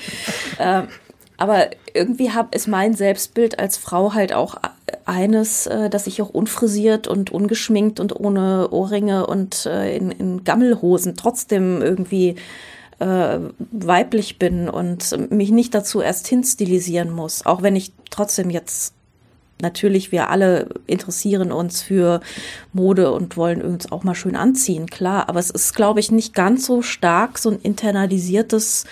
ähm, 0.58 0.88
aber 1.36 1.68
irgendwie 1.92 2.30
hab, 2.30 2.54
ist 2.54 2.66
mein 2.66 2.94
Selbstbild 2.94 3.58
als 3.58 3.76
Frau 3.76 4.14
halt 4.14 4.32
auch 4.32 4.56
eines, 5.04 5.66
äh, 5.66 5.90
dass 5.90 6.06
ich 6.06 6.22
auch 6.22 6.30
unfrisiert 6.30 7.08
und 7.08 7.30
ungeschminkt 7.30 8.00
und 8.00 8.18
ohne 8.18 8.70
Ohrringe 8.70 9.26
und 9.26 9.66
äh, 9.66 9.94
in, 9.94 10.10
in 10.10 10.44
Gammelhosen 10.44 11.14
trotzdem 11.14 11.82
irgendwie 11.82 12.36
äh, 13.00 13.38
weiblich 13.70 14.38
bin 14.38 14.70
und 14.70 15.30
mich 15.30 15.50
nicht 15.50 15.74
dazu 15.74 16.00
erst 16.00 16.26
hinstilisieren 16.26 17.10
muss, 17.10 17.44
auch 17.44 17.60
wenn 17.60 17.76
ich 17.76 17.92
trotzdem 18.10 18.48
jetzt 18.48 18.94
natürlich, 19.60 20.12
wir 20.12 20.30
alle 20.30 20.68
interessieren 20.86 21.52
uns 21.52 21.82
für 21.82 22.20
Mode 22.72 23.12
und 23.12 23.36
wollen 23.36 23.62
uns 23.62 23.90
auch 23.90 24.04
mal 24.04 24.14
schön 24.14 24.36
anziehen, 24.36 24.86
klar. 24.86 25.28
Aber 25.28 25.40
es 25.40 25.50
ist, 25.50 25.74
glaube 25.74 26.00
ich, 26.00 26.10
nicht 26.10 26.34
ganz 26.34 26.66
so 26.66 26.82
stark 26.82 27.38
so 27.38 27.50
ein 27.50 27.58
internalisiertes 27.60 28.84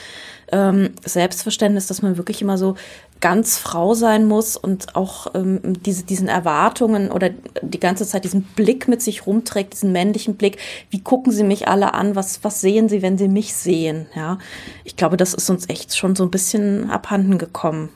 ähm, 0.53 0.91
Selbstverständnis, 1.05 1.87
dass 1.87 2.03
man 2.03 2.17
wirklich 2.17 2.43
immer 2.43 2.59
so 2.59 2.77
ganz 3.21 3.57
Frau 3.57 3.95
sein 3.95 4.27
muss 4.27 4.57
und 4.57 4.95
auch 4.95 5.35
ähm, 5.35 5.61
diese, 5.83 6.05
diesen 6.05 6.29
Erwartungen 6.29 7.11
oder 7.11 7.31
die 7.63 7.81
ganze 7.81 8.07
Zeit 8.07 8.25
diesen 8.25 8.43
Blick 8.43 8.89
mit 8.89 9.01
sich 9.01 9.27
rumträgt, 9.27 9.73
diesen 9.73 9.93
männlichen 9.93 10.37
Blick. 10.37 10.59
Wie 10.91 11.01
gucken 11.01 11.33
sie 11.33 11.45
mich 11.45 11.67
alle 11.67 11.95
an? 11.95 12.15
Was, 12.15 12.45
was 12.45 12.61
sehen 12.61 12.89
sie, 12.89 13.03
wenn 13.03 13.17
sie 13.17 13.29
mich 13.29 13.55
sehen? 13.55 14.07
Ja, 14.15 14.39
ich 14.85 14.97
glaube, 14.97 15.17
das 15.17 15.33
ist 15.35 15.49
uns 15.49 15.69
echt 15.69 15.97
schon 15.97 16.15
so 16.15 16.25
ein 16.25 16.31
bisschen 16.31 16.91
abhanden 16.91 17.39
gekommen. 17.39 17.89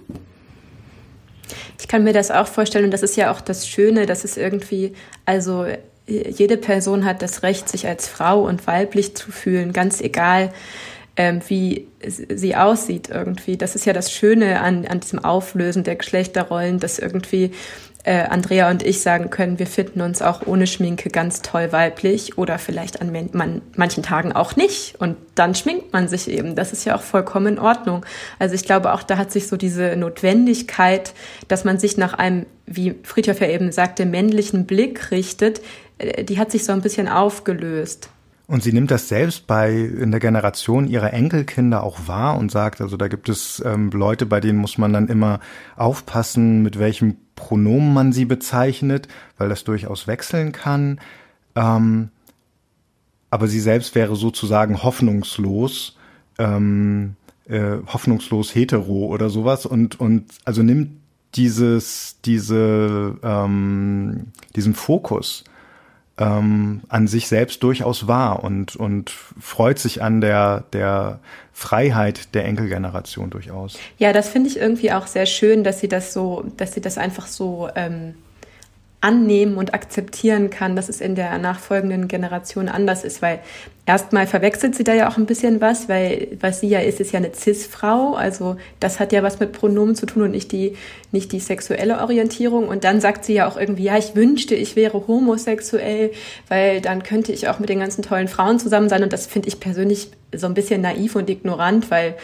Ich 1.79 1.89
kann 1.89 2.05
mir 2.05 2.13
das 2.13 2.31
auch 2.31 2.47
vorstellen 2.47 2.87
und 2.87 2.91
das 2.91 3.03
ist 3.03 3.17
ja 3.17 3.33
auch 3.33 3.41
das 3.41 3.67
Schöne, 3.67 4.07
dass 4.07 4.25
es 4.25 4.37
irgendwie, 4.37 4.95
also 5.25 5.67
jede 6.07 6.57
Person 6.57 7.05
hat 7.05 7.23
das 7.23 7.43
Recht, 7.43 7.69
sich 7.69 7.87
als 7.87 8.09
Frau 8.09 8.43
und 8.43 8.67
weiblich 8.67 9.15
zu 9.15 9.31
fühlen, 9.31 9.73
ganz 9.73 10.01
egal, 10.01 10.53
ähm, 11.17 11.41
wie 11.49 11.87
sie 12.03 12.57
aussieht 12.57 13.11
irgendwie. 13.11 13.57
Das 13.57 13.75
ist 13.75 13.85
ja 13.85 13.93
das 13.93 14.13
Schöne 14.13 14.61
an, 14.61 14.87
an 14.87 15.01
diesem 15.01 15.19
Auflösen 15.19 15.85
der 15.85 15.97
Geschlechterrollen, 15.97 16.79
dass 16.79 16.99
irgendwie 16.99 17.53
äh, 18.05 18.23
Andrea 18.23 18.71
und 18.71 18.83
ich 18.83 19.03
sagen 19.03 19.29
können, 19.31 19.59
wir 19.59 19.67
finden 19.67 20.01
uns 20.01 20.23
auch 20.23 20.47
ohne 20.47 20.67
Schminke 20.67 21.11
ganz 21.11 21.43
toll 21.43 21.71
weiblich 21.73 22.39
oder 22.39 22.59
vielleicht 22.59 23.01
an 23.01 23.13
man, 23.33 23.63
manchen 23.77 24.03
Tagen 24.03 24.33
auch 24.33 24.57
nicht. 24.57 24.95
Und 24.99 25.17
dann 25.35 25.55
schminkt 25.55 25.93
man 25.93 26.09
sich 26.09 26.29
eben. 26.29 26.55
Das 26.55 26.73
ist 26.73 26.85
ja 26.85 26.97
auch 26.97 27.03
vollkommen 27.03 27.55
in 27.55 27.59
Ordnung. 27.59 28.07
Also 28.39 28.55
ich 28.55 28.65
glaube, 28.65 28.93
auch 28.93 29.03
da 29.03 29.19
hat 29.19 29.31
sich 29.31 29.49
so 29.49 29.57
diese 29.57 29.97
Notwendigkeit, 29.97 31.13
dass 31.49 31.65
man 31.65 31.79
sich 31.79 31.97
nach 31.99 32.15
einem, 32.15 32.47
wie 32.67 32.95
Friedhoff 33.03 33.41
ja 33.41 33.49
eben 33.49 33.71
sagte, 33.71 34.07
männlichen 34.07 34.67
Blick 34.67 35.11
richtet, 35.11 35.61
äh, 35.99 36.25
die 36.25 36.39
hat 36.39 36.51
sich 36.51 36.65
so 36.65 36.73
ein 36.73 36.81
bisschen 36.81 37.09
aufgelöst. 37.09 38.09
Und 38.51 38.65
sie 38.65 38.73
nimmt 38.73 38.91
das 38.91 39.09
selbst 39.09 39.47
bei 39.47 39.73
in 39.73 40.11
der 40.11 40.19
Generation 40.19 40.89
ihrer 40.89 41.13
Enkelkinder 41.13 41.85
auch 41.85 42.09
wahr 42.09 42.37
und 42.37 42.51
sagt, 42.51 42.81
also 42.81 42.97
da 42.97 43.07
gibt 43.07 43.29
es 43.29 43.63
ähm, 43.65 43.91
Leute, 43.93 44.27
bei 44.27 44.41
denen 44.41 44.59
muss 44.59 44.77
man 44.77 44.93
dann 44.93 45.07
immer 45.07 45.39
aufpassen, 45.77 46.61
mit 46.61 46.77
welchem 46.77 47.17
Pronomen 47.37 47.95
man 47.95 48.13
sie 48.13 48.25
bezeichnet, 48.25 49.07
weil 49.39 49.49
das 49.49 49.63
durchaus 49.63 50.09
wechseln 50.09 50.51
kann. 50.51 50.99
Ähm, 51.55 52.09
aber 53.31 53.47
sie 53.47 53.61
selbst 53.61 53.95
wäre 53.95 54.17
sozusagen 54.17 54.83
hoffnungslos, 54.83 55.97
ähm, 56.39 57.15
äh, 57.47 57.77
hoffnungslos 57.87 58.53
hetero 58.53 59.07
oder 59.07 59.31
sowas 59.31 59.65
und, 59.65 60.01
und 60.01 60.25
also 60.45 60.65
nimmt 60.65 60.91
dieses, 61.37 62.17
diese, 62.25 63.17
ähm, 63.23 64.33
diesen 64.57 64.75
Fokus 64.75 65.45
ähm, 66.21 66.83
an 66.89 67.09
sich 67.09 67.27
selbst 67.27 67.63
durchaus 67.63 68.07
wahr 68.07 68.45
und, 68.45 68.77
und 68.77 69.11
freut 69.11 69.79
sich 69.79 70.03
an 70.03 70.21
der, 70.21 70.65
der 70.73 71.19
Freiheit 71.53 72.35
der 72.35 72.45
Enkelgeneration 72.45 73.31
durchaus. 73.31 73.79
Ja, 73.99 74.13
das 74.13 74.29
finde 74.29 74.51
ich 74.51 74.59
irgendwie 74.59 74.93
auch 74.93 75.07
sehr 75.07 75.27
schön, 75.27 75.65
dass 75.65 75.81
sie 75.81 75.89
das 75.89 76.13
so, 76.13 76.45
dass 76.57 76.75
sie 76.75 76.81
das 76.81 76.99
einfach 76.99 77.27
so 77.27 77.69
ähm, 77.75 78.15
annehmen 79.01 79.57
und 79.57 79.73
akzeptieren 79.73 80.51
kann, 80.51 80.77
dass 80.77 80.89
es 80.91 81.01
in 81.01 81.15
der 81.15 81.39
nachfolgenden 81.39 82.07
Generation 82.07 82.69
anders 82.69 83.03
ist, 83.03 83.23
weil 83.23 83.41
erstmal 83.87 84.27
verwechselt 84.27 84.75
sie 84.75 84.85
da 84.85 84.93
ja 84.93 85.09
auch 85.09 85.17
ein 85.17 85.25
bisschen 85.25 85.63
was, 85.63 85.89
weil 85.89 86.37
was 86.41 86.61
sie 86.61 86.69
ja 86.69 86.81
ist, 86.81 87.01
ist 87.01 87.13
ja 87.13 87.19
eine 87.19 87.35
Cis-Frau, 87.35 88.15
also 88.15 88.57
das 88.79 89.01
hat 89.01 89.13
ja 89.13 89.23
was 89.23 89.41
mit 89.41 89.53
Pronomen 89.53 89.95
zu 89.95 90.05
tun 90.05 90.25
und 90.25 90.33
nicht 90.33 90.53
die, 90.53 90.77
nicht 91.13 91.33
die 91.33 91.41
sexuelle 91.41 91.99
Orientierung. 91.99 92.69
Und 92.69 92.85
dann 92.85 93.01
sagt 93.01 93.25
sie 93.25 93.35
ja 93.35 93.49
auch 93.49 93.57
irgendwie, 93.57 93.85
ja, 93.85 93.97
ich 93.97 94.15
wünschte, 94.15 94.55
ich 94.55 94.77
wäre 94.77 95.07
homosexuell, 95.07 96.13
weil 96.49 96.83
dann 96.83 97.03
könnte 97.03 97.33
ich 97.33 97.49
auch 97.49 97.59
mit 97.59 97.71
den 97.71 97.81
ganzen 97.81 98.03
tollen 98.03 98.29
Frauen 98.29 98.59
zusammen 98.59 98.91
sein. 98.91 99.03
Und 99.03 99.15
das 99.15 99.27
finde 99.27 99.49
ich 99.49 99.61
persönlich 99.61 100.11
so 100.35 100.47
ein 100.47 100.55
bisschen 100.55 100.83
naiv 100.83 101.17
und 101.17 101.31
ignorant, 101.31 101.91
weil 101.91 102.17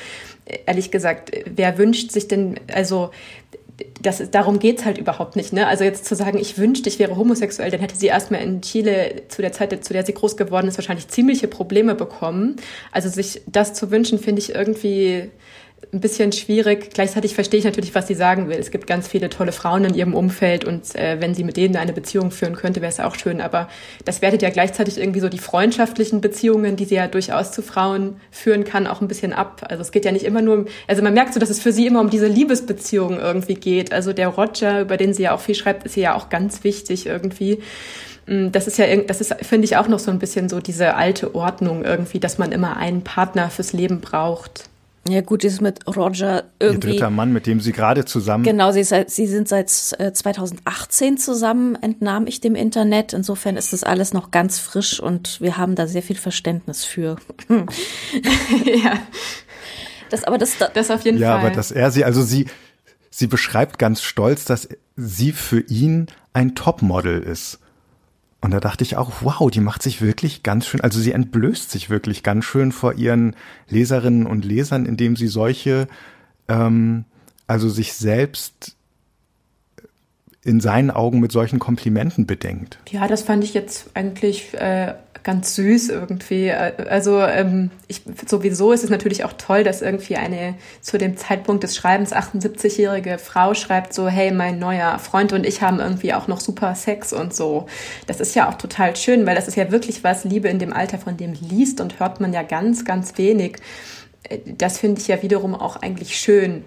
ehrlich 0.67 0.91
gesagt, 0.91 1.33
wer 1.47 1.79
wünscht 1.79 2.13
sich 2.13 2.29
denn, 2.29 2.61
also 2.73 3.11
das, 4.01 4.31
darum 4.31 4.59
geht's 4.59 4.85
halt 4.85 4.99
überhaupt 4.99 5.37
nicht. 5.37 5.53
Ne? 5.53 5.67
Also 5.67 5.85
jetzt 5.85 6.07
zu 6.07 6.15
sagen, 6.15 6.39
ich 6.39 6.57
wünschte, 6.57 6.89
ich 6.89 6.99
wäre 6.99 7.17
homosexuell, 7.17 7.71
dann 7.71 7.81
hätte 7.81 7.97
sie 7.97 8.07
erstmal 8.07 8.41
in 8.41 8.63
Chile 8.63 9.23
zu 9.29 9.43
der 9.43 9.53
Zeit, 9.53 9.85
zu 9.85 9.93
der 9.93 10.05
sie 10.05 10.15
groß 10.15 10.37
geworden 10.37 10.69
ist, 10.69 10.79
wahrscheinlich 10.79 11.09
ziemliche 11.09 11.49
Probleme 11.49 11.95
bekommen. 11.95 12.57
Also 12.91 13.09
sich 13.09 13.43
das 13.47 13.75
zu 13.75 13.91
wünschen, 13.91 14.19
finde 14.19 14.41
ich 14.41 14.55
irgendwie 14.55 15.31
ein 15.93 16.01
bisschen 16.01 16.33
schwierig. 16.33 16.91
Gleichzeitig 16.93 17.35
verstehe 17.35 17.59
ich 17.59 17.65
natürlich, 17.65 17.95
was 17.95 18.07
sie 18.07 18.15
sagen 18.15 18.49
will. 18.49 18.57
Es 18.57 18.71
gibt 18.71 18.87
ganz 18.87 19.09
viele 19.09 19.29
tolle 19.29 19.53
Frauen 19.53 19.85
in 19.85 19.95
ihrem 19.95 20.15
Umfeld 20.15 20.65
und 20.65 20.95
äh, 20.95 21.21
wenn 21.21 21.35
sie 21.35 21.45
mit 21.45 21.57
denen 21.57 21.77
eine 21.77 21.93
Beziehung 21.93 22.31
führen 22.31 22.55
könnte, 22.55 22.81
wäre 22.81 22.91
es 22.91 22.99
auch 22.99 23.15
schön. 23.15 23.41
Aber 23.41 23.69
das 24.05 24.23
wertet 24.23 24.43
ja 24.43 24.51
gleichzeitig 24.51 24.99
irgendwie 24.99 25.21
so 25.21 25.29
die 25.29 25.39
freundschaftlichen 25.39 26.21
Beziehungen, 26.21 26.77
die 26.77 26.87
sie 26.87 26.97
ja 26.97 27.09
durchaus 27.09 27.53
zu 27.53 27.63
Frauen 27.63 28.17
führen 28.31 28.65
kann, 28.65 28.87
auch 28.87 29.01
ein 29.01 29.09
bisschen 29.09 29.33
ab. 29.33 29.67
Also 29.69 29.83
es 29.83 29.93
geht 29.93 30.05
ja 30.05 30.13
nicht 30.13 30.25
immer 30.25 30.43
nur, 30.43 30.55
um, 30.57 30.67
also 30.87 31.03
man 31.03 31.15
merkt 31.15 31.35
so, 31.35 31.41
dass 31.41 31.51
es 31.51 31.61
für 31.61 31.73
sie 31.73 31.87
immer 31.87 32.01
um 32.01 32.11
diese 32.11 32.27
Liebesbeziehungen 32.27 33.19
irgendwie 33.21 33.55
geht. 33.55 33.93
Also 33.93 34.13
der 34.13 34.29
Roger, 34.29 34.81
über 34.81 34.97
den 34.97 35.15
sie 35.15 35.25
ja 35.25 35.35
auch 35.35 35.41
viel 35.41 35.55
schreibt, 35.55 35.85
ist 35.85 35.97
ja 35.97 36.15
auch 36.15 36.31
ganz 36.31 36.65
wichtig 36.65 37.07
irgendwie 37.07 37.61
mm, 38.27 38.51
das 38.51 38.67
ist 38.67 38.79
ja, 38.79 38.97
das 38.97 39.21
ist, 39.21 39.35
finde 39.43 39.67
ich, 39.67 39.77
auch 39.77 39.89
noch 39.89 39.99
so 39.99 40.11
ein 40.11 40.19
bisschen 40.19 40.49
so 40.49 40.61
diese 40.61 40.95
alte 40.95 41.35
Ordnung 41.35 41.85
irgendwie, 41.85 42.19
dass 42.19 42.39
man 42.39 42.51
immer 42.51 42.77
einen 42.77 43.03
Partner 43.03 43.51
fürs 43.51 43.73
Leben 43.73 44.01
braucht. 44.01 44.71
Ja 45.09 45.21
gut, 45.21 45.43
dieses 45.43 45.61
mit 45.61 45.87
Roger 45.87 46.45
irgendwie. 46.59 46.89
Ihr 46.89 46.93
dritter 46.95 47.11
Mann, 47.11 47.33
mit 47.33 47.47
dem 47.47 47.61
Sie 47.61 47.73
gerade 47.73 48.05
zusammen. 48.05 48.45
Genau, 48.45 48.73
Sie, 48.73 48.85
Sie 48.85 49.27
sind 49.27 49.49
seit 49.49 49.71
2018 49.71 51.15
äh, 51.15 51.17
zusammen, 51.17 51.77
entnahm 51.81 52.27
ich 52.27 52.41
dem 52.41 52.55
Internet. 52.55 53.13
Insofern 53.13 53.57
ist 53.57 53.73
das 53.73 53.85
alles 53.85 54.13
noch 54.13 54.31
ganz 54.31 54.59
frisch 54.59 55.01
und 55.01 55.41
wir 55.41 55.57
haben 55.57 55.75
da 55.75 55.87
sehr 55.87 56.03
viel 56.03 56.17
Verständnis 56.17 56.85
für. 56.85 57.17
ja. 57.49 58.95
Das, 60.11 60.25
aber 60.25 60.39
das, 60.39 60.57
das 60.75 60.91
auf 60.91 61.03
jeden 61.03 61.19
ja, 61.19 61.33
Fall. 61.33 61.41
Ja, 61.41 61.47
aber 61.47 61.55
dass 61.55 61.71
er 61.71 61.91
sie, 61.91 62.05
also 62.05 62.23
sie, 62.23 62.47
sie 63.11 63.27
beschreibt 63.27 63.79
ganz 63.79 64.03
stolz, 64.03 64.45
dass 64.45 64.69
sie 64.97 65.33
für 65.33 65.61
ihn 65.61 66.07
ein 66.33 66.55
Topmodel 66.55 67.23
ist. 67.23 67.59
Und 68.41 68.51
da 68.53 68.61
dachte 68.61 68.85
ich 68.85 68.97
auch, 68.97 69.13
wow, 69.23 69.51
die 69.51 69.61
macht 69.61 69.83
sich 69.83 70.03
wirklich 70.03 70.43
ganz 70.43 70.67
schön, 70.67 70.81
also 70.81 71.01
sie 71.01 71.13
entblößt 71.13 71.71
sich 71.71 71.91
wirklich 71.91 72.23
ganz 72.23 72.45
schön 72.45 72.71
vor 72.71 72.95
ihren 72.95 73.35
Leserinnen 73.69 74.27
und 74.27 74.45
Lesern, 74.45 74.87
indem 74.87 75.17
sie 75.17 75.27
solche, 75.27 75.89
ähm, 76.49 77.05
also 77.47 77.69
sich 77.69 77.95
selbst 77.95 78.77
in 80.45 80.61
seinen 80.61 80.93
Augen 80.93 81.19
mit 81.19 81.33
solchen 81.33 81.59
Komplimenten 81.59 82.27
bedenkt. 82.27 82.79
Ja, 82.91 83.09
das 83.09 83.23
fand 83.23 83.43
ich 83.43 83.53
jetzt 83.53 83.91
eigentlich 83.95 84.55
äh, 84.55 84.95
ganz 85.27 85.57
süß 85.57 85.89
irgendwie. 85.89 86.53
Also 86.53 87.21
ähm, 87.21 87.73
ich, 87.89 88.03
sowieso 88.29 88.71
ist 88.71 88.85
es 88.85 88.91
natürlich 88.91 89.25
auch 89.25 89.33
toll, 89.33 89.65
dass 89.65 89.83
irgendwie 89.83 90.15
eine 90.15 90.55
zu 90.81 90.99
dem 90.99 91.17
Zeitpunkt 91.17 91.65
des 91.65 91.75
Schreibens 91.75 92.13
78-jährige 92.15 93.19
Frau 93.19 93.53
schreibt 93.55 93.93
so, 93.93 94.07
hey, 94.07 94.31
mein 94.31 94.61
neuer 94.61 95.01
Freund 95.01 95.33
und 95.33 95.45
ich 95.45 95.63
haben 95.63 95.81
irgendwie 95.81 96.15
auch 96.15 96.29
noch 96.29 96.39
super 96.39 96.77
Sex 96.77 97.13
und 97.13 97.35
so. 97.35 97.67
Das 98.07 98.21
ist 98.21 98.37
ja 98.37 98.49
auch 98.49 98.55
total 98.55 98.95
schön, 98.95 99.27
weil 99.27 99.35
das 99.35 99.49
ist 99.49 99.57
ja 99.57 99.73
wirklich 99.73 100.05
was, 100.05 100.23
Liebe 100.23 100.47
in 100.49 100.61
dem 100.61 100.73
Alter, 100.73 100.99
von 100.99 101.17
dem 101.17 101.33
liest 101.33 101.81
und 101.81 101.99
hört 101.99 102.21
man 102.21 102.33
ja 102.33 102.45
ganz, 102.45 102.85
ganz 102.85 103.19
wenig. 103.19 103.57
Das 104.47 104.79
finde 104.79 105.01
ich 105.01 105.09
ja 105.09 105.21
wiederum 105.23 105.57
auch 105.57 105.75
eigentlich 105.75 106.17
schön. 106.17 106.63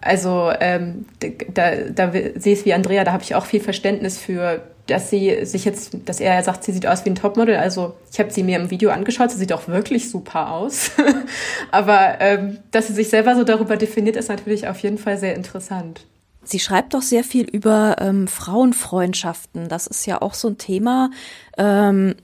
Also 0.00 0.50
ähm, 0.60 1.04
da, 1.52 1.72
da 1.90 2.10
sehe 2.10 2.54
ich 2.54 2.64
wie 2.64 2.72
Andrea, 2.72 3.04
da 3.04 3.12
habe 3.12 3.22
ich 3.22 3.34
auch 3.34 3.44
viel 3.44 3.60
Verständnis 3.60 4.16
für 4.16 4.62
dass 4.88 5.10
sie 5.10 5.44
sich 5.44 5.64
jetzt, 5.64 5.96
dass 6.06 6.18
er 6.18 6.42
sagt, 6.42 6.64
sie 6.64 6.72
sieht 6.72 6.86
aus 6.86 7.04
wie 7.04 7.10
ein 7.10 7.14
Topmodel. 7.14 7.56
Also 7.56 7.94
ich 8.10 8.18
habe 8.18 8.30
sie 8.30 8.42
mir 8.42 8.58
im 8.58 8.70
Video 8.70 8.90
angeschaut, 8.90 9.30
sie 9.30 9.38
sieht 9.38 9.52
auch 9.52 9.68
wirklich 9.68 10.10
super 10.10 10.50
aus. 10.50 10.90
Aber 11.70 12.20
ähm, 12.20 12.58
dass 12.70 12.88
sie 12.88 12.94
sich 12.94 13.08
selber 13.08 13.36
so 13.36 13.44
darüber 13.44 13.76
definiert, 13.76 14.16
ist 14.16 14.28
natürlich 14.28 14.66
auf 14.66 14.78
jeden 14.80 14.98
Fall 14.98 15.18
sehr 15.18 15.36
interessant. 15.36 16.06
Sie 16.42 16.58
schreibt 16.58 16.94
doch 16.94 17.02
sehr 17.02 17.24
viel 17.24 17.44
über 17.44 17.96
ähm, 18.00 18.26
Frauenfreundschaften. 18.26 19.68
Das 19.68 19.86
ist 19.86 20.06
ja 20.06 20.22
auch 20.22 20.32
so 20.32 20.48
ein 20.48 20.56
Thema, 20.56 21.10
ähm, 21.58 22.14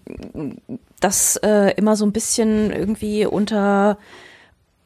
das 1.01 1.37
äh, 1.37 1.75
immer 1.77 1.97
so 1.97 2.07
ein 2.07 2.13
bisschen 2.13 2.73
irgendwie 2.73 3.27
unter 3.27 3.99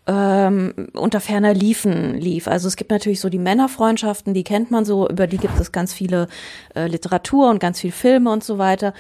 ähm, 0.09 0.73
unter 0.95 1.21
ferner 1.21 1.53
Liefen 1.53 2.15
lief. 2.15 2.49
Also 2.49 2.67
es 2.67 2.77
gibt 2.77 2.91
natürlich 2.91 3.21
so 3.21 3.29
die 3.29 3.39
Männerfreundschaften, 3.39 4.33
die 4.33 4.43
kennt 4.43 4.71
man 4.71 4.85
so, 4.87 5.07
über 5.09 5.27
die 5.27 5.37
gibt 5.37 5.61
es 5.61 5.71
ganz 5.71 5.93
viele 5.93 6.29
äh, 6.75 6.87
Literatur 6.87 7.51
und 7.51 7.61
ganz 7.61 7.81
viel 7.81 7.93
Filme 7.93 8.31
und 8.31 8.43
so 8.43 8.57
weiter. 8.57 8.95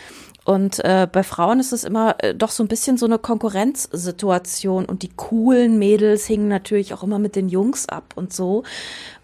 Und 0.44 0.85
äh, 0.85 1.09
bei 1.11 1.23
Frauen 1.23 1.61
ist 1.61 1.73
es 1.73 1.85
immer 1.85 2.16
äh, 2.23 2.35
doch 2.35 2.51
so 2.51 2.62
ein 2.62 2.68
bisschen 2.68 2.99
so 2.99 3.07
eine 3.07 3.18
Konkurrenzsituation 3.18 4.85
und 4.85 5.03
die 5.03 5.11
coolen 5.16 5.79
Mädels 5.79 6.27
hingen 6.27 6.49
natürlich 6.49 6.92
auch 6.92 7.03
immer 7.03 7.18
mit 7.18 7.37
den 7.37 7.49
Jungs 7.49 7.88
ab 7.88 8.12
und 8.14 8.33
so. 8.33 8.64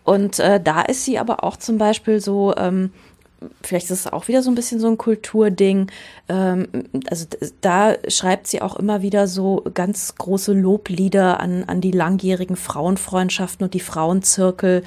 Und 0.05 0.39
äh, 0.39 0.61
da 0.61 0.83
ist 0.83 1.05
sie 1.05 1.19
aber 1.19 1.45
auch 1.45 1.57
zum 1.57 1.79
Beispiel 1.79 2.21
so 2.21 2.55
ähm, 2.57 2.93
vielleicht 3.63 3.91
ist 3.91 4.07
es 4.07 4.13
auch 4.13 4.29
wieder 4.29 4.43
so 4.43 4.51
ein 4.51 4.55
bisschen 4.55 4.81
so 4.81 4.89
ein 4.89 4.99
Kulturding. 4.99 5.91
Ähm, 6.29 6.69
also 7.09 7.27
da 7.61 7.95
schreibt 8.09 8.47
sie 8.47 8.63
auch 8.63 8.77
immer 8.77 9.03
wieder 9.03 9.27
so 9.27 9.65
ganz 9.75 10.15
große 10.17 10.53
Loblieder 10.53 11.41
an, 11.41 11.65
an 11.65 11.81
die 11.81 11.91
langjährigen 11.91 12.57
Frauenfreundschaften 12.57 13.65
und 13.65 13.75
die 13.75 13.81
Frauenzirkel 13.81 14.83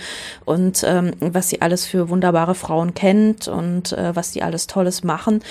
und 0.45 0.83
ähm, 0.85 1.11
was 1.19 1.49
sie 1.49 1.61
alles 1.61 1.85
für 1.85 2.09
wunderbare 2.09 2.55
Frauen 2.55 2.93
kennt 2.93 3.47
und 3.47 3.93
äh, 3.93 4.15
was 4.15 4.31
die 4.31 4.43
alles 4.43 4.67
Tolles 4.67 5.03
machen. 5.03 5.41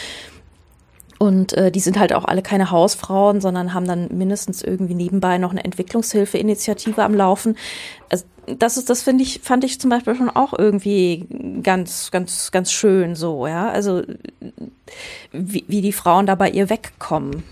Und 1.19 1.55
äh, 1.55 1.71
die 1.71 1.81
sind 1.81 1.99
halt 1.99 2.13
auch 2.13 2.25
alle 2.25 2.43
keine 2.43 2.71
Hausfrauen, 2.71 3.41
sondern 3.41 3.73
haben 3.73 3.87
dann 3.87 4.09
mindestens 4.13 4.63
irgendwie 4.63 4.95
nebenbei 4.95 5.39
noch 5.39 5.51
eine 5.51 5.65
Entwicklungshilfeinitiative 5.65 7.03
am 7.03 7.15
Laufen. 7.15 7.57
Also 8.11 8.25
das 8.47 8.77
ist, 8.77 8.91
das 8.91 9.03
finde 9.03 9.25
ich, 9.25 9.41
fand 9.43 9.65
ich 9.65 9.81
zum 9.81 9.91
Beispiel 9.91 10.15
schon 10.15 10.31
auch 10.31 10.57
irgendwie 10.57 11.27
ganz, 11.63 12.11
ganz, 12.11 12.53
ganz 12.53 12.71
schön 12.71 13.15
so, 13.15 13.47
ja. 13.47 13.69
Also 13.69 14.03
wie, 15.33 15.65
wie 15.69 15.81
die 15.81 15.93
Frauen 15.93 16.27
da 16.27 16.35
bei 16.35 16.51
ihr 16.51 16.71
wegkommen. 16.71 17.43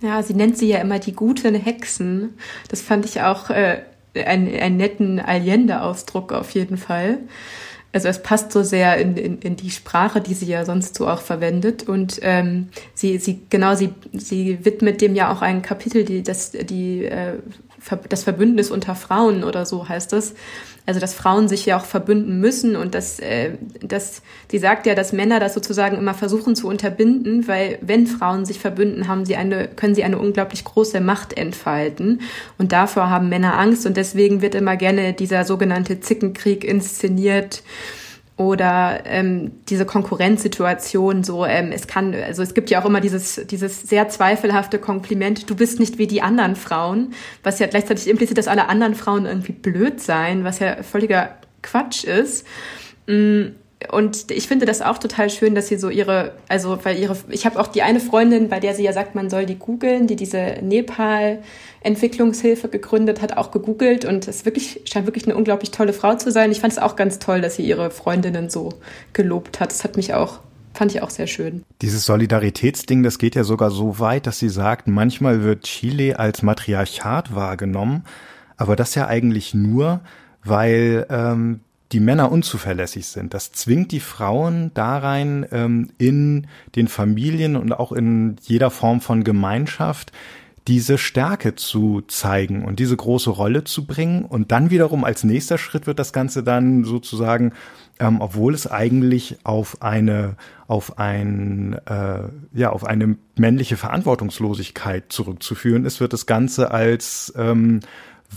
Ja, 0.00 0.22
sie 0.22 0.34
nennt 0.34 0.56
sie 0.56 0.68
ja 0.68 0.78
immer 0.78 0.98
die 0.98 1.12
guten 1.12 1.54
Hexen. 1.54 2.38
Das 2.68 2.80
fand 2.80 3.04
ich 3.04 3.20
auch 3.20 3.50
äh, 3.50 3.82
einen, 4.14 4.54
einen 4.58 4.76
netten 4.78 5.20
Allende-Ausdruck 5.20 6.32
auf 6.32 6.50
jeden 6.52 6.78
Fall. 6.78 7.18
Also 7.92 8.08
es 8.08 8.22
passt 8.22 8.52
so 8.52 8.62
sehr 8.62 8.98
in, 8.98 9.16
in, 9.16 9.38
in 9.38 9.56
die 9.56 9.70
Sprache, 9.70 10.20
die 10.20 10.34
sie 10.34 10.46
ja 10.46 10.64
sonst 10.64 10.96
so 10.96 11.08
auch 11.08 11.20
verwendet. 11.20 11.88
Und 11.88 12.20
ähm, 12.22 12.68
sie, 12.94 13.18
sie, 13.18 13.40
genau, 13.50 13.74
sie, 13.74 13.92
sie 14.12 14.64
widmet 14.64 15.00
dem 15.00 15.14
ja 15.14 15.32
auch 15.32 15.42
ein 15.42 15.62
Kapitel, 15.62 16.04
die, 16.04 16.22
das, 16.22 16.52
die 16.52 17.04
äh, 17.04 17.38
das 18.08 18.24
Verbündnis 18.24 18.70
unter 18.70 18.94
Frauen 18.94 19.44
oder 19.44 19.66
so 19.66 19.88
heißt 19.88 20.12
es. 20.12 20.34
Also 20.86 20.98
dass 20.98 21.14
Frauen 21.14 21.48
sich 21.48 21.66
ja 21.66 21.76
auch 21.78 21.84
verbünden 21.84 22.40
müssen 22.40 22.74
und 22.74 22.94
dass, 22.94 23.20
äh, 23.20 23.52
dass 23.82 24.22
sie 24.50 24.58
sagt 24.58 24.86
ja, 24.86 24.94
dass 24.94 25.12
Männer 25.12 25.38
das 25.38 25.54
sozusagen 25.54 25.96
immer 25.96 26.14
versuchen 26.14 26.56
zu 26.56 26.66
unterbinden, 26.66 27.46
weil 27.46 27.78
wenn 27.80 28.06
Frauen 28.06 28.44
sich 28.44 28.58
verbünden, 28.58 29.06
haben 29.06 29.24
sie 29.24 29.36
eine, 29.36 29.68
können 29.68 29.94
sie 29.94 30.04
eine 30.04 30.18
unglaublich 30.18 30.64
große 30.64 31.00
Macht 31.00 31.36
entfalten. 31.36 32.22
Und 32.58 32.72
davor 32.72 33.10
haben 33.10 33.28
Männer 33.28 33.58
Angst 33.58 33.86
und 33.86 33.96
deswegen 33.96 34.42
wird 34.42 34.54
immer 34.54 34.76
gerne 34.76 35.12
dieser 35.12 35.44
sogenannte 35.44 36.00
Zickenkrieg 36.00 36.64
inszeniert 36.64 37.62
oder 38.40 39.02
ähm, 39.04 39.52
diese 39.68 39.84
Konkurrenzsituation 39.84 41.24
so 41.24 41.44
ähm, 41.44 41.72
es 41.72 41.86
kann 41.86 42.14
also 42.14 42.42
es 42.42 42.54
gibt 42.54 42.70
ja 42.70 42.80
auch 42.80 42.86
immer 42.86 43.02
dieses 43.02 43.46
dieses 43.46 43.82
sehr 43.82 44.08
zweifelhafte 44.08 44.78
Kompliment 44.78 45.50
du 45.50 45.54
bist 45.54 45.78
nicht 45.78 45.98
wie 45.98 46.06
die 46.06 46.22
anderen 46.22 46.56
Frauen 46.56 47.12
was 47.42 47.58
ja 47.58 47.66
gleichzeitig 47.66 48.08
impliziert 48.08 48.38
dass 48.38 48.48
alle 48.48 48.68
anderen 48.68 48.94
Frauen 48.94 49.26
irgendwie 49.26 49.52
blöd 49.52 50.00
seien 50.00 50.42
was 50.42 50.58
ja 50.58 50.82
völliger 50.82 51.36
Quatsch 51.62 52.04
ist. 52.04 52.46
Mm, 53.06 53.48
und 53.90 54.30
ich 54.30 54.46
finde 54.46 54.66
das 54.66 54.82
auch 54.82 54.98
total 54.98 55.30
schön, 55.30 55.54
dass 55.54 55.68
sie 55.68 55.78
so 55.78 55.88
ihre, 55.88 56.32
also 56.48 56.78
weil 56.82 56.98
ihre, 56.98 57.16
ich 57.30 57.46
habe 57.46 57.58
auch 57.58 57.66
die 57.66 57.82
eine 57.82 58.00
Freundin, 58.00 58.48
bei 58.48 58.60
der 58.60 58.74
sie 58.74 58.82
ja 58.82 58.92
sagt, 58.92 59.14
man 59.14 59.30
soll 59.30 59.46
die 59.46 59.58
googeln, 59.58 60.06
die 60.06 60.16
diese 60.16 60.58
Nepal 60.60 61.38
Entwicklungshilfe 61.82 62.68
gegründet 62.68 63.22
hat, 63.22 63.38
auch 63.38 63.50
gegoogelt 63.50 64.04
und 64.04 64.28
es 64.28 64.44
wirklich 64.44 64.82
scheint 64.84 65.06
wirklich 65.06 65.24
eine 65.24 65.34
unglaublich 65.34 65.70
tolle 65.70 65.94
Frau 65.94 66.14
zu 66.14 66.30
sein. 66.30 66.52
Ich 66.52 66.60
fand 66.60 66.74
es 66.74 66.78
auch 66.78 66.94
ganz 66.94 67.18
toll, 67.20 67.40
dass 67.40 67.56
sie 67.56 67.62
ihre 67.62 67.90
Freundinnen 67.90 68.50
so 68.50 68.74
gelobt 69.14 69.60
hat. 69.60 69.70
Das 69.70 69.82
hat 69.82 69.96
mich 69.96 70.12
auch 70.12 70.40
fand 70.72 70.94
ich 70.94 71.02
auch 71.02 71.10
sehr 71.10 71.26
schön. 71.26 71.64
Dieses 71.82 72.04
Solidaritätsding, 72.04 73.02
das 73.02 73.18
geht 73.18 73.34
ja 73.34 73.42
sogar 73.42 73.72
so 73.72 73.98
weit, 73.98 74.28
dass 74.28 74.38
sie 74.38 74.48
sagt, 74.48 74.86
manchmal 74.86 75.42
wird 75.42 75.64
Chile 75.64 76.18
als 76.18 76.42
Matriarchat 76.42 77.34
wahrgenommen, 77.34 78.04
aber 78.56 78.76
das 78.76 78.94
ja 78.94 79.08
eigentlich 79.08 79.52
nur, 79.52 80.00
weil 80.44 81.06
ähm, 81.10 81.60
die 81.92 82.00
Männer 82.00 82.30
unzuverlässig 82.30 83.06
sind. 83.06 83.34
Das 83.34 83.52
zwingt 83.52 83.90
die 83.92 84.00
Frauen 84.00 84.70
da 84.74 84.98
rein, 84.98 85.46
ähm, 85.50 85.88
in 85.98 86.46
den 86.76 86.88
Familien 86.88 87.56
und 87.56 87.72
auch 87.72 87.92
in 87.92 88.36
jeder 88.42 88.70
Form 88.70 89.00
von 89.00 89.24
Gemeinschaft 89.24 90.12
diese 90.68 90.98
Stärke 90.98 91.56
zu 91.56 92.02
zeigen 92.02 92.64
und 92.64 92.78
diese 92.78 92.96
große 92.96 93.30
Rolle 93.30 93.64
zu 93.64 93.86
bringen. 93.86 94.24
Und 94.24 94.52
dann 94.52 94.70
wiederum 94.70 95.04
als 95.04 95.24
nächster 95.24 95.58
Schritt 95.58 95.86
wird 95.86 95.98
das 95.98 96.12
Ganze 96.12 96.44
dann 96.44 96.84
sozusagen, 96.84 97.52
ähm, 97.98 98.20
obwohl 98.20 98.54
es 98.54 98.70
eigentlich 98.70 99.38
auf 99.42 99.82
eine, 99.82 100.36
auf 100.68 100.98
ein, 100.98 101.80
äh, 101.86 102.28
ja, 102.52 102.70
auf 102.70 102.84
eine 102.84 103.16
männliche 103.36 103.76
Verantwortungslosigkeit 103.76 105.06
zurückzuführen 105.08 105.84
ist, 105.84 106.00
wird 106.00 106.12
das 106.12 106.26
Ganze 106.26 106.70
als 106.70 107.32
ähm, 107.36 107.80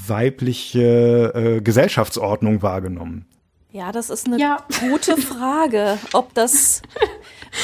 weibliche 0.08 1.34
äh, 1.36 1.62
Gesellschaftsordnung 1.62 2.64
wahrgenommen. 2.64 3.26
Ja, 3.74 3.92
das 3.92 4.12
ist 4.12 4.28
eine 4.28 4.38
ja. 4.38 4.58
gute 4.88 5.18
Frage, 5.18 5.98
ob 6.14 6.32
das, 6.36 6.84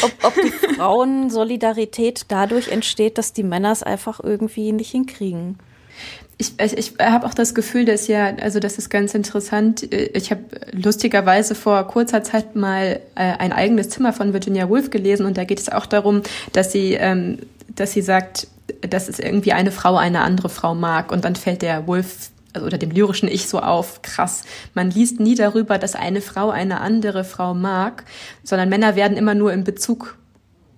ob, 0.02 0.12
ob 0.24 0.34
die 0.34 0.50
Frauensolidarität 0.76 2.26
dadurch 2.30 2.69
entsteht, 2.69 3.19
dass 3.19 3.32
die 3.32 3.43
Männer 3.43 3.72
es 3.72 3.84
einfach 3.84 4.19
irgendwie 4.19 4.72
nicht 4.72 4.89
hinkriegen. 4.89 5.60
Ich, 6.39 6.60
ich, 6.60 6.76
ich 6.76 6.93
habe 7.00 7.28
auch 7.28 7.36
das 7.36 7.54
Gefühl, 7.54 7.86
dass 7.86 8.08
ja, 8.08 8.36
also 8.38 8.60
das 8.60 8.80
ist 8.80 8.89
ganz 8.89 9.13
interessant. 9.13 9.84
Ich 9.93 10.32
habe 10.32 10.45
lustigerweise 10.72 11.54
vor 11.54 11.84
kurzer 11.84 12.24
Zeit 12.24 12.56
mal 12.56 13.02
äh, 13.13 13.22
ein 13.38 13.54
eigenes 13.54 13.89
Zimmer 13.89 14.12
von 14.12 14.34
Virginia 14.34 14.67
Woolf 14.67 14.89
gelesen 14.89 15.28
und 15.28 15.38
da 15.38 15.43
geht 15.43 15.60
es 15.60 15.69
auch 15.69 15.86
darum, 15.86 16.24
dass 16.54 16.72
sie, 16.72 16.93
ähm, 16.95 17.38
dass 17.67 17.91
sie 17.91 18.02
sagt, 18.02 18.48
dass 18.82 19.10
es 19.10 19.19
irgendwie 19.19 19.54
eine 19.54 19.72
Frau 19.72 19.95
eine 19.95 20.22
andere 20.22 20.50
Frau 20.50 20.74
mag 20.74 21.12
und 21.12 21.24
dann 21.24 21.36
fällt 21.36 21.62
der 21.62 21.86
Wolf 21.86 22.32
also 22.54 22.66
oder 22.66 22.78
dem 22.78 22.92
lyrischen 22.92 23.30
Ich 23.30 23.48
so 23.48 23.60
auf, 23.60 24.02
krass. 24.02 24.44
Man 24.74 24.92
liest 24.92 25.20
nie 25.20 25.36
darüber, 25.36 25.78
dass 25.78 25.96
eine 25.96 26.22
Frau 26.22 26.50
eine 26.50 26.82
andere 26.82 27.24
Frau 27.24 27.54
mag, 27.54 28.06
sondern 28.44 28.70
Männer 28.70 28.96
werden 28.96 29.18
immer 29.18 29.36
nur 29.36 29.54
in 29.54 29.64
Bezug 29.64 30.18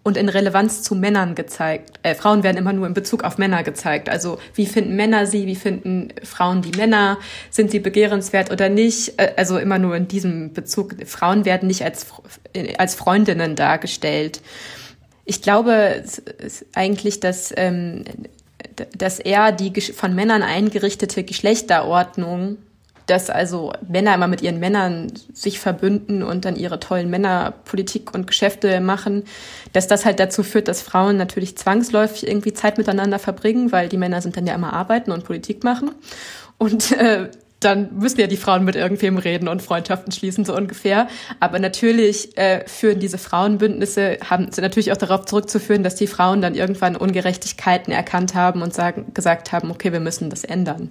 und 0.04 0.18
in 0.18 0.30
Relevanz 0.30 0.82
zu 0.82 0.96
Männern 0.96 1.36
gezeigt. 1.36 2.00
Äh, 2.02 2.16
Frauen 2.16 2.44
werden 2.44 2.58
immer 2.58 2.74
nur 2.74 2.88
in 2.88 2.94
Bezug 2.94 3.24
auf 3.24 3.38
Männer 3.38 3.64
gezeigt. 3.64 4.10
Also 4.10 4.40
wie 4.56 4.66
finden 4.66 4.96
Männer 4.96 5.28
sie, 5.28 5.46
wie 5.46 5.56
finden 5.56 6.10
Frauen 6.24 6.62
die 6.62 6.76
Männer, 6.76 7.20
sind 7.52 7.70
sie 7.70 7.80
begehrenswert 7.80 8.52
oder 8.52 8.70
nicht? 8.70 9.20
Äh, 9.20 9.34
also 9.38 9.60
immer 9.60 9.78
nur 9.78 9.96
in 9.96 10.08
diesem 10.08 10.54
Bezug. 10.54 10.96
Frauen 11.06 11.46
werden 11.46 11.68
nicht 11.68 11.84
als, 11.84 12.08
als 12.78 12.96
Freundinnen 12.96 13.56
dargestellt. 13.56 14.42
Ich 15.26 15.44
glaube 15.44 16.04
eigentlich, 16.74 17.20
dass 17.20 17.54
ähm, 17.56 18.04
dass 18.98 19.20
er 19.20 19.52
die 19.52 19.82
von 19.82 20.16
Männern 20.16 20.44
eingerichtete 20.44 21.24
Geschlechterordnung, 21.24 22.58
dass 23.08 23.30
also 23.30 23.74
Männer 23.88 24.16
immer 24.16 24.28
mit 24.28 24.42
ihren 24.42 24.60
Männern 24.60 25.12
sich 25.34 25.60
verbünden 25.60 26.24
und 26.24 26.46
dann 26.46 26.56
ihre 26.56 26.80
tollen 26.80 27.10
Männerpolitik 27.10 28.14
und 28.14 28.28
Geschäfte 28.28 28.80
machen, 28.80 29.24
dass 29.74 29.88
das 29.88 30.06
halt 30.06 30.20
dazu 30.20 30.44
führt, 30.44 30.68
dass 30.68 30.82
Frauen 30.82 31.18
natürlich 31.18 31.58
zwangsläufig 31.58 32.28
irgendwie 32.28 32.54
Zeit 32.54 32.78
miteinander 32.78 33.20
verbringen, 33.20 33.72
weil 33.72 33.90
die 33.90 33.98
Männer 33.98 34.22
sind 34.22 34.38
dann 34.38 34.48
ja 34.48 34.56
immer 34.56 34.74
arbeiten 34.74 35.12
und 35.12 35.26
Politik 35.26 35.64
machen. 35.64 35.92
Und 36.58 36.92
äh, 36.94 37.30
dann 37.62 37.98
müssen 37.98 38.20
ja 38.20 38.28
die 38.28 38.38
Frauen 38.38 38.66
mit 38.66 38.76
irgendwem 38.76 39.18
reden 39.18 39.48
und 39.48 39.62
Freundschaften 39.62 40.12
schließen, 40.12 40.46
so 40.46 40.56
ungefähr. 40.56 41.08
Aber 41.40 41.60
natürlich 41.60 42.38
äh, 42.38 42.68
führen 42.68 43.00
diese 43.00 43.18
Frauenbündnisse, 43.18 44.18
haben, 44.28 44.52
sind 44.52 44.64
natürlich 44.64 44.92
auch 44.92 44.98
darauf 44.98 45.26
zurückzuführen, 45.26 45.84
dass 45.84 45.96
die 45.96 46.08
Frauen 46.08 46.42
dann 46.42 46.56
irgendwann 46.56 46.96
Ungerechtigkeiten 46.96 47.94
erkannt 47.94 48.34
haben 48.36 48.62
und 48.62 48.74
sagen, 48.74 49.14
gesagt 49.14 49.52
haben, 49.52 49.72
okay, 49.72 49.94
wir 49.94 50.00
müssen 50.00 50.30
das 50.30 50.44
ändern. 50.44 50.90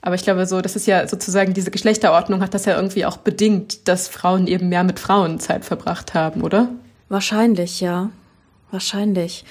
Aber 0.00 0.14
ich 0.14 0.22
glaube 0.22 0.46
so, 0.46 0.60
das 0.60 0.76
ist 0.76 0.86
ja 0.86 1.08
sozusagen, 1.08 1.54
diese 1.54 1.70
Geschlechterordnung 1.70 2.40
hat 2.40 2.54
das 2.54 2.66
ja 2.66 2.76
irgendwie 2.76 3.06
auch 3.06 3.16
bedingt, 3.16 3.88
dass 3.88 4.06
Frauen 4.06 4.46
eben 4.46 4.68
mehr 4.68 4.84
mit 4.84 5.00
Frauen 5.00 5.40
Zeit 5.40 5.64
verbracht 5.64 6.14
haben, 6.14 6.42
oder? 6.42 6.68
Wahrscheinlich, 7.08 7.80
ja. 7.80 8.10
Wahrscheinlich. 8.70 9.44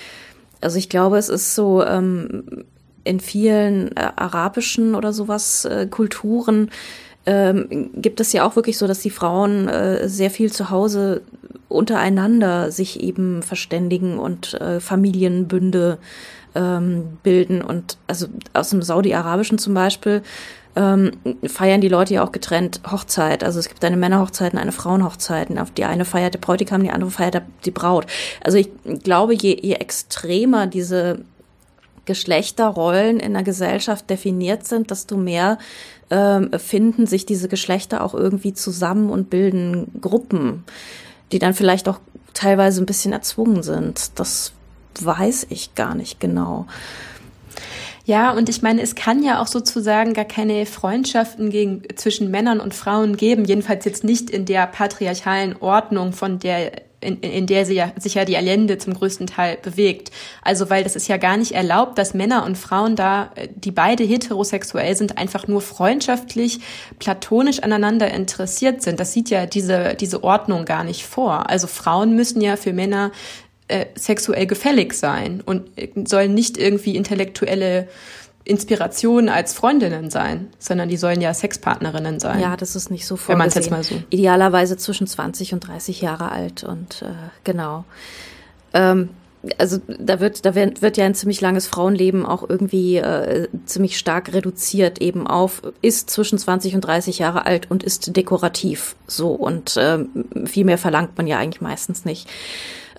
Also 0.61 0.77
ich 0.77 0.89
glaube, 0.89 1.17
es 1.17 1.27
ist 1.27 1.55
so, 1.55 1.83
ähm, 1.83 2.65
in 3.03 3.19
vielen 3.19 3.95
äh, 3.95 4.11
arabischen 4.15 4.95
oder 4.95 5.13
sowas 5.13 5.65
äh, 5.65 5.87
Kulturen 5.87 6.69
ähm, 7.25 7.89
gibt 7.95 8.19
es 8.19 8.33
ja 8.33 8.45
auch 8.45 8.55
wirklich 8.55 8.77
so, 8.77 8.87
dass 8.87 8.99
die 8.99 9.09
Frauen 9.09 9.67
äh, 9.67 10.09
sehr 10.09 10.29
viel 10.29 10.51
zu 10.51 10.69
Hause 10.69 11.21
untereinander 11.69 12.71
sich 12.71 13.01
eben 13.01 13.41
verständigen 13.43 14.19
und 14.19 14.53
äh, 14.55 14.79
Familienbünde 14.79 15.97
ähm, 16.53 17.17
bilden. 17.23 17.61
Und 17.61 17.97
also 18.07 18.27
aus 18.53 18.69
dem 18.69 18.81
Saudi-Arabischen 18.81 19.57
zum 19.57 19.73
Beispiel 19.73 20.21
ähm, 20.75 21.11
feiern 21.45 21.81
die 21.81 21.87
Leute 21.87 22.15
ja 22.15 22.23
auch 22.23 22.31
getrennt 22.31 22.81
Hochzeit. 22.89 23.43
Also 23.43 23.59
es 23.59 23.69
gibt 23.69 23.83
eine 23.85 23.97
Männerhochzeit 23.97 24.53
und 24.53 24.59
eine 24.59 24.71
Frauenhochzeit. 24.71 25.55
Auf 25.57 25.71
die 25.71 25.85
eine 25.85 26.05
feiert 26.05 26.33
der 26.33 26.39
Bräutigam, 26.39 26.83
die 26.83 26.91
andere 26.91 27.11
feiert 27.11 27.41
die 27.65 27.71
Braut. 27.71 28.05
Also 28.43 28.57
ich 28.57 28.69
glaube, 29.03 29.33
je, 29.33 29.57
je 29.61 29.73
extremer 29.75 30.67
diese 30.67 31.19
Geschlechterrollen 32.05 33.19
in 33.19 33.33
der 33.33 33.43
Gesellschaft 33.43 34.09
definiert 34.09 34.67
sind, 34.67 34.91
desto 34.91 35.17
mehr 35.17 35.57
ähm, 36.09 36.51
finden 36.57 37.07
sich 37.07 37.25
diese 37.25 37.47
Geschlechter 37.47 38.03
auch 38.03 38.13
irgendwie 38.13 38.53
zusammen 38.53 39.09
und 39.09 39.29
bilden 39.29 39.99
Gruppen, 40.01 40.63
die 41.31 41.39
dann 41.39 41.53
vielleicht 41.53 41.87
auch 41.87 41.99
teilweise 42.33 42.81
ein 42.81 42.85
bisschen 42.85 43.13
erzwungen 43.13 43.63
sind. 43.63 44.19
Das 44.19 44.53
weiß 44.99 45.47
ich 45.49 45.75
gar 45.75 45.95
nicht 45.95 46.19
genau. 46.19 46.67
Ja, 48.05 48.31
und 48.31 48.49
ich 48.49 48.61
meine, 48.61 48.81
es 48.81 48.95
kann 48.95 49.23
ja 49.23 49.41
auch 49.41 49.47
sozusagen 49.47 50.13
gar 50.13 50.25
keine 50.25 50.65
Freundschaften 50.65 51.49
gegen, 51.49 51.83
zwischen 51.95 52.29
Männern 52.29 52.59
und 52.59 52.73
Frauen 52.73 53.15
geben, 53.15 53.45
jedenfalls 53.45 53.85
jetzt 53.85 54.03
nicht 54.03 54.29
in 54.29 54.45
der 54.45 54.67
patriarchalen 54.67 55.55
Ordnung, 55.61 56.11
von 56.11 56.37
der 56.37 56.73
in, 57.03 57.19
in 57.19 57.45
der 57.45 57.65
sie 57.65 57.75
ja, 57.75 57.91
sich 57.99 58.15
ja 58.15 58.25
die 58.25 58.37
Allende 58.37 58.77
zum 58.77 58.93
größten 58.93 59.27
Teil 59.27 59.57
bewegt. 59.61 60.11
Also 60.41 60.69
weil 60.69 60.83
das 60.83 60.95
ist 60.95 61.07
ja 61.07 61.17
gar 61.17 61.37
nicht 61.37 61.51
erlaubt, 61.51 61.97
dass 61.97 62.13
Männer 62.13 62.45
und 62.45 62.57
Frauen 62.57 62.95
da, 62.95 63.31
die 63.55 63.71
beide 63.71 64.03
heterosexuell 64.03 64.95
sind, 64.95 65.17
einfach 65.17 65.47
nur 65.47 65.61
freundschaftlich, 65.61 66.59
platonisch 66.99 67.59
aneinander 67.59 68.11
interessiert 68.11 68.81
sind. 68.81 68.99
Das 68.99 69.13
sieht 69.13 69.29
ja 69.29 69.45
diese, 69.45 69.95
diese 69.95 70.23
Ordnung 70.23 70.65
gar 70.65 70.83
nicht 70.83 71.05
vor. 71.05 71.49
Also 71.49 71.67
Frauen 71.67 72.15
müssen 72.15 72.41
ja 72.41 72.55
für 72.55 72.73
Männer 72.73 73.11
äh, 73.67 73.85
sexuell 73.95 74.45
gefällig 74.45 74.93
sein 74.93 75.41
und 75.45 75.69
sollen 76.05 76.33
nicht 76.33 76.57
irgendwie 76.57 76.95
intellektuelle 76.95 77.87
Inspiration 78.45 79.29
als 79.29 79.53
Freundinnen 79.53 80.09
sein, 80.09 80.49
sondern 80.59 80.89
die 80.89 80.97
sollen 80.97 81.21
ja 81.21 81.33
Sexpartnerinnen 81.33 82.19
sein. 82.19 82.41
Ja, 82.41 82.57
das 82.57 82.75
ist 82.75 82.91
nicht 82.91 83.05
so 83.05 83.15
vorgesehen. 83.15 83.39
Wenn 83.39 83.71
man 83.71 83.81
jetzt 83.81 83.91
mal 83.91 83.99
so. 83.99 84.03
Idealerweise 84.09 84.75
zwischen 84.77 85.07
20 85.07 85.53
und 85.53 85.65
30 85.65 86.01
Jahre 86.01 86.31
alt 86.31 86.63
und 86.63 87.03
äh, 87.03 87.13
genau. 87.43 87.85
Ähm, 88.73 89.09
also 89.57 89.77
da 89.87 90.19
wird 90.19 90.45
da 90.45 90.55
wird, 90.55 90.81
wird 90.81 90.97
ja 90.97 91.05
ein 91.05 91.15
ziemlich 91.15 91.41
langes 91.41 91.67
Frauenleben 91.67 92.25
auch 92.25 92.47
irgendwie 92.47 92.97
äh, 92.97 93.47
ziemlich 93.65 93.97
stark 93.97 94.33
reduziert 94.33 95.01
eben 95.01 95.27
auf 95.27 95.61
ist 95.81 96.09
zwischen 96.09 96.37
20 96.37 96.75
und 96.75 96.81
30 96.81 97.19
Jahre 97.19 97.45
alt 97.45 97.69
und 97.69 97.83
ist 97.83 98.15
dekorativ 98.15 98.95
so 99.05 99.31
und 99.31 99.75
ähm, 99.77 100.25
viel 100.45 100.63
mehr 100.63 100.77
verlangt 100.77 101.17
man 101.17 101.27
ja 101.27 101.39
eigentlich 101.39 101.61
meistens 101.61 102.05
nicht. 102.05 102.29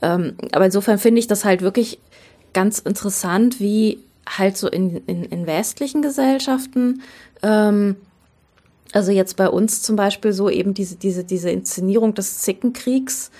Ähm, 0.02 0.34
aber 0.52 0.66
insofern 0.66 0.98
finde 0.98 1.18
ich 1.18 1.26
das 1.26 1.44
halt 1.44 1.62
wirklich 1.62 1.98
ganz 2.52 2.78
interessant, 2.78 3.58
wie 3.58 3.98
halt 4.26 4.56
so 4.56 4.68
in, 4.68 4.96
in, 5.06 5.24
in 5.24 5.46
westlichen 5.46 6.02
Gesellschaften, 6.02 7.02
ähm, 7.42 7.96
also 8.92 9.10
jetzt 9.10 9.36
bei 9.36 9.48
uns 9.48 9.82
zum 9.82 9.96
Beispiel 9.96 10.32
so 10.32 10.48
eben 10.48 10.72
diese, 10.72 10.96
diese, 10.96 11.24
diese 11.24 11.50
Inszenierung 11.50 12.14
des 12.14 12.38
Zickenkriegs, 12.38 13.30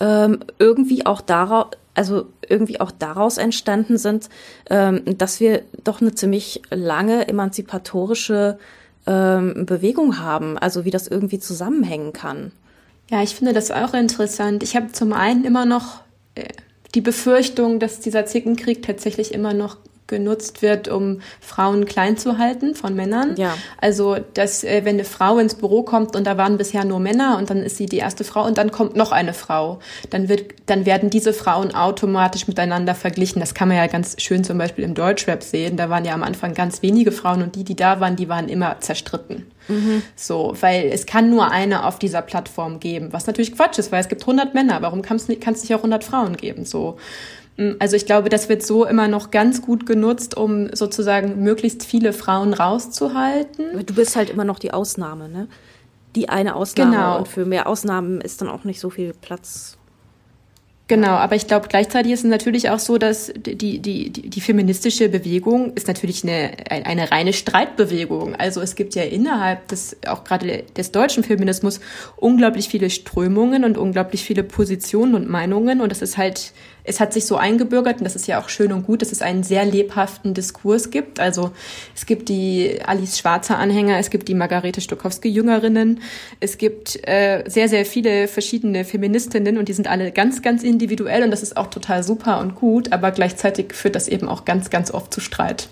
ähm, 0.00 0.40
irgendwie 0.58 1.04
auch 1.04 1.20
daraus, 1.20 1.68
also 1.94 2.26
irgendwie 2.48 2.80
auch 2.80 2.90
daraus 2.90 3.36
entstanden 3.36 3.98
sind, 3.98 4.30
ähm, 4.70 5.02
dass 5.18 5.38
wir 5.38 5.62
doch 5.84 6.00
eine 6.00 6.14
ziemlich 6.14 6.62
lange 6.70 7.28
emanzipatorische 7.28 8.58
ähm, 9.06 9.66
Bewegung 9.66 10.18
haben, 10.18 10.56
also 10.56 10.86
wie 10.86 10.90
das 10.90 11.08
irgendwie 11.08 11.38
zusammenhängen 11.38 12.14
kann. 12.14 12.52
Ja, 13.10 13.22
ich 13.22 13.34
finde 13.34 13.52
das 13.52 13.70
auch 13.70 13.92
interessant. 13.92 14.62
Ich 14.62 14.74
habe 14.76 14.92
zum 14.92 15.12
einen 15.12 15.44
immer 15.44 15.66
noch 15.66 16.00
äh, 16.34 16.44
die 16.94 17.02
Befürchtung, 17.02 17.78
dass 17.78 18.00
dieser 18.00 18.24
Zickenkrieg 18.24 18.82
tatsächlich 18.82 19.34
immer 19.34 19.52
noch 19.52 19.76
genutzt 20.12 20.62
wird, 20.62 20.88
um 20.88 21.20
Frauen 21.40 21.86
klein 21.86 22.16
zu 22.16 22.38
halten 22.38 22.74
von 22.74 22.94
Männern. 22.94 23.34
Ja. 23.36 23.54
Also, 23.80 24.18
dass 24.34 24.62
äh, 24.62 24.84
wenn 24.84 24.96
eine 24.96 25.04
Frau 25.04 25.38
ins 25.38 25.54
Büro 25.54 25.82
kommt 25.82 26.14
und 26.14 26.26
da 26.26 26.36
waren 26.36 26.58
bisher 26.58 26.84
nur 26.84 27.00
Männer 27.00 27.38
und 27.38 27.50
dann 27.50 27.62
ist 27.62 27.78
sie 27.78 27.86
die 27.86 27.96
erste 27.96 28.22
Frau 28.22 28.44
und 28.44 28.58
dann 28.58 28.70
kommt 28.70 28.94
noch 28.94 29.10
eine 29.10 29.32
Frau, 29.32 29.80
dann 30.10 30.28
wird, 30.28 30.54
dann 30.66 30.86
werden 30.86 31.10
diese 31.10 31.32
Frauen 31.32 31.74
automatisch 31.74 32.46
miteinander 32.46 32.94
verglichen. 32.94 33.40
Das 33.40 33.54
kann 33.54 33.68
man 33.68 33.78
ja 33.78 33.86
ganz 33.86 34.20
schön 34.20 34.44
zum 34.44 34.58
Beispiel 34.58 34.84
im 34.84 34.94
Deutschrap 34.94 35.42
sehen. 35.42 35.76
Da 35.76 35.88
waren 35.88 36.04
ja 36.04 36.12
am 36.12 36.22
Anfang 36.22 36.54
ganz 36.54 36.82
wenige 36.82 37.10
Frauen 37.10 37.42
und 37.42 37.56
die, 37.56 37.64
die 37.64 37.74
da 37.74 37.98
waren, 37.98 38.16
die 38.16 38.28
waren 38.28 38.48
immer 38.48 38.78
zerstritten. 38.80 39.46
Mhm. 39.68 40.02
So, 40.14 40.54
weil 40.60 40.90
es 40.92 41.06
kann 41.06 41.30
nur 41.30 41.50
eine 41.50 41.86
auf 41.86 41.98
dieser 41.98 42.20
Plattform 42.20 42.80
geben, 42.80 43.12
was 43.12 43.26
natürlich 43.26 43.56
Quatsch 43.56 43.78
ist, 43.78 43.92
weil 43.92 44.00
es 44.00 44.08
gibt 44.08 44.22
100 44.22 44.54
Männer. 44.54 44.82
Warum 44.82 45.02
kann 45.02 45.16
es 45.16 45.28
nicht, 45.28 45.46
nicht 45.46 45.74
auch 45.74 45.78
100 45.78 46.04
Frauen 46.04 46.36
geben? 46.36 46.64
So. 46.64 46.98
Mm, 47.56 47.72
also 47.78 47.96
ich 47.96 48.06
glaube, 48.06 48.28
das 48.28 48.48
wird 48.48 48.62
so 48.62 48.84
immer 48.84 49.08
noch 49.08 49.30
ganz 49.30 49.62
gut 49.62 49.86
genutzt, 49.86 50.36
um 50.36 50.74
sozusagen 50.74 51.42
möglichst 51.42 51.84
viele 51.84 52.12
Frauen 52.12 52.54
rauszuhalten. 52.54 53.84
Du 53.84 53.94
bist 53.94 54.16
halt 54.16 54.30
immer 54.30 54.44
noch 54.44 54.58
die 54.58 54.72
Ausnahme, 54.72 55.28
ne? 55.28 55.48
Die 56.14 56.28
eine 56.28 56.56
Ausnahme 56.56 56.90
genau. 56.90 57.18
und 57.18 57.28
für 57.28 57.46
mehr 57.46 57.66
Ausnahmen 57.66 58.20
ist 58.20 58.42
dann 58.42 58.48
auch 58.48 58.64
nicht 58.64 58.80
so 58.80 58.90
viel 58.90 59.14
Platz. 59.20 59.78
Genau, 60.88 61.12
aber 61.12 61.36
ich 61.36 61.46
glaube 61.46 61.68
gleichzeitig 61.68 62.12
ist 62.12 62.24
es 62.24 62.30
natürlich 62.30 62.68
auch 62.68 62.78
so, 62.78 62.98
dass 62.98 63.32
die, 63.34 63.56
die, 63.56 63.78
die, 63.78 64.10
die 64.10 64.40
feministische 64.42 65.08
Bewegung 65.08 65.72
ist 65.72 65.88
natürlich 65.88 66.22
eine, 66.22 66.50
eine 66.68 67.10
reine 67.10 67.32
Streitbewegung. 67.32 68.34
Also 68.34 68.60
es 68.60 68.74
gibt 68.74 68.94
ja 68.94 69.02
innerhalb 69.04 69.68
des, 69.68 69.96
auch 70.06 70.22
gerade 70.22 70.64
des 70.76 70.92
deutschen 70.92 71.24
Feminismus 71.24 71.80
unglaublich 72.16 72.68
viele 72.68 72.90
Strömungen 72.90 73.64
und 73.64 73.78
unglaublich 73.78 74.22
viele 74.22 74.42
Positionen 74.42 75.14
und 75.14 75.30
Meinungen 75.30 75.80
und 75.80 75.90
das 75.90 76.02
ist 76.02 76.18
halt 76.18 76.52
es 76.84 76.98
hat 76.98 77.12
sich 77.12 77.26
so 77.26 77.36
eingebürgert, 77.36 77.98
und 77.98 78.04
das 78.04 78.16
ist 78.16 78.26
ja 78.26 78.40
auch 78.40 78.48
schön 78.48 78.72
und 78.72 78.84
gut, 78.84 79.02
dass 79.02 79.12
es 79.12 79.22
einen 79.22 79.44
sehr 79.44 79.64
lebhaften 79.64 80.34
Diskurs 80.34 80.90
gibt. 80.90 81.20
Also 81.20 81.52
es 81.94 82.06
gibt 82.06 82.28
die 82.28 82.80
Alice 82.84 83.18
Schwarzer 83.18 83.58
Anhänger, 83.58 83.98
es 83.98 84.10
gibt 84.10 84.28
die 84.28 84.34
Margarete 84.34 84.80
Stokowski 84.80 85.28
Jüngerinnen, 85.28 86.00
es 86.40 86.58
gibt 86.58 87.06
äh, 87.06 87.44
sehr, 87.46 87.68
sehr 87.68 87.86
viele 87.86 88.26
verschiedene 88.26 88.84
Feministinnen 88.84 89.58
und 89.58 89.68
die 89.68 89.72
sind 89.72 89.86
alle 89.86 90.10
ganz, 90.10 90.42
ganz 90.42 90.62
individuell 90.64 91.22
und 91.22 91.30
das 91.30 91.42
ist 91.42 91.56
auch 91.56 91.68
total 91.68 92.02
super 92.02 92.40
und 92.40 92.56
gut, 92.56 92.92
aber 92.92 93.12
gleichzeitig 93.12 93.74
führt 93.74 93.94
das 93.94 94.08
eben 94.08 94.28
auch 94.28 94.44
ganz, 94.44 94.70
ganz 94.70 94.90
oft 94.90 95.14
zu 95.14 95.20
Streit. 95.20 95.68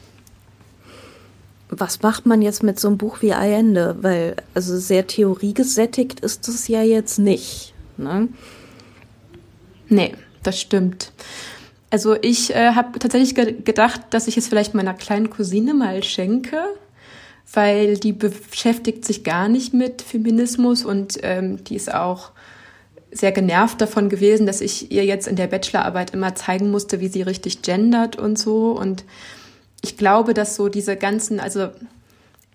Was 1.68 2.02
macht 2.02 2.26
man 2.26 2.42
jetzt 2.42 2.62
mit 2.62 2.80
so 2.80 2.88
einem 2.88 2.98
Buch 2.98 3.18
wie 3.20 3.32
Allende? 3.32 3.96
Weil, 4.00 4.36
also 4.54 4.76
sehr 4.76 5.06
theoriegesättigt 5.06 6.20
ist 6.20 6.48
es 6.48 6.66
ja 6.66 6.82
jetzt 6.82 7.18
nicht. 7.18 7.74
Ne? 7.96 8.28
Nee 9.88 10.14
das 10.42 10.60
stimmt. 10.60 11.12
Also 11.90 12.16
ich 12.20 12.54
äh, 12.54 12.72
habe 12.74 12.98
tatsächlich 12.98 13.34
ge 13.34 13.54
gedacht, 13.64 14.00
dass 14.10 14.28
ich 14.28 14.36
es 14.36 14.48
vielleicht 14.48 14.74
meiner 14.74 14.94
kleinen 14.94 15.30
Cousine 15.30 15.74
mal 15.74 16.02
schenke, 16.02 16.58
weil 17.52 17.98
die 17.98 18.12
beschäftigt 18.12 19.04
sich 19.04 19.24
gar 19.24 19.48
nicht 19.48 19.74
mit 19.74 20.02
Feminismus 20.02 20.84
und 20.84 21.18
ähm, 21.22 21.64
die 21.64 21.74
ist 21.74 21.92
auch 21.92 22.30
sehr 23.12 23.32
genervt 23.32 23.80
davon 23.80 24.08
gewesen, 24.08 24.46
dass 24.46 24.60
ich 24.60 24.92
ihr 24.92 25.04
jetzt 25.04 25.26
in 25.26 25.34
der 25.34 25.48
Bachelorarbeit 25.48 26.12
immer 26.12 26.36
zeigen 26.36 26.70
musste, 26.70 27.00
wie 27.00 27.08
sie 27.08 27.22
richtig 27.22 27.62
gendert 27.62 28.16
und 28.16 28.38
so. 28.38 28.70
Und 28.70 29.04
ich 29.82 29.96
glaube, 29.96 30.32
dass 30.32 30.54
so 30.54 30.68
diese 30.68 30.96
ganzen, 30.96 31.40
also 31.40 31.70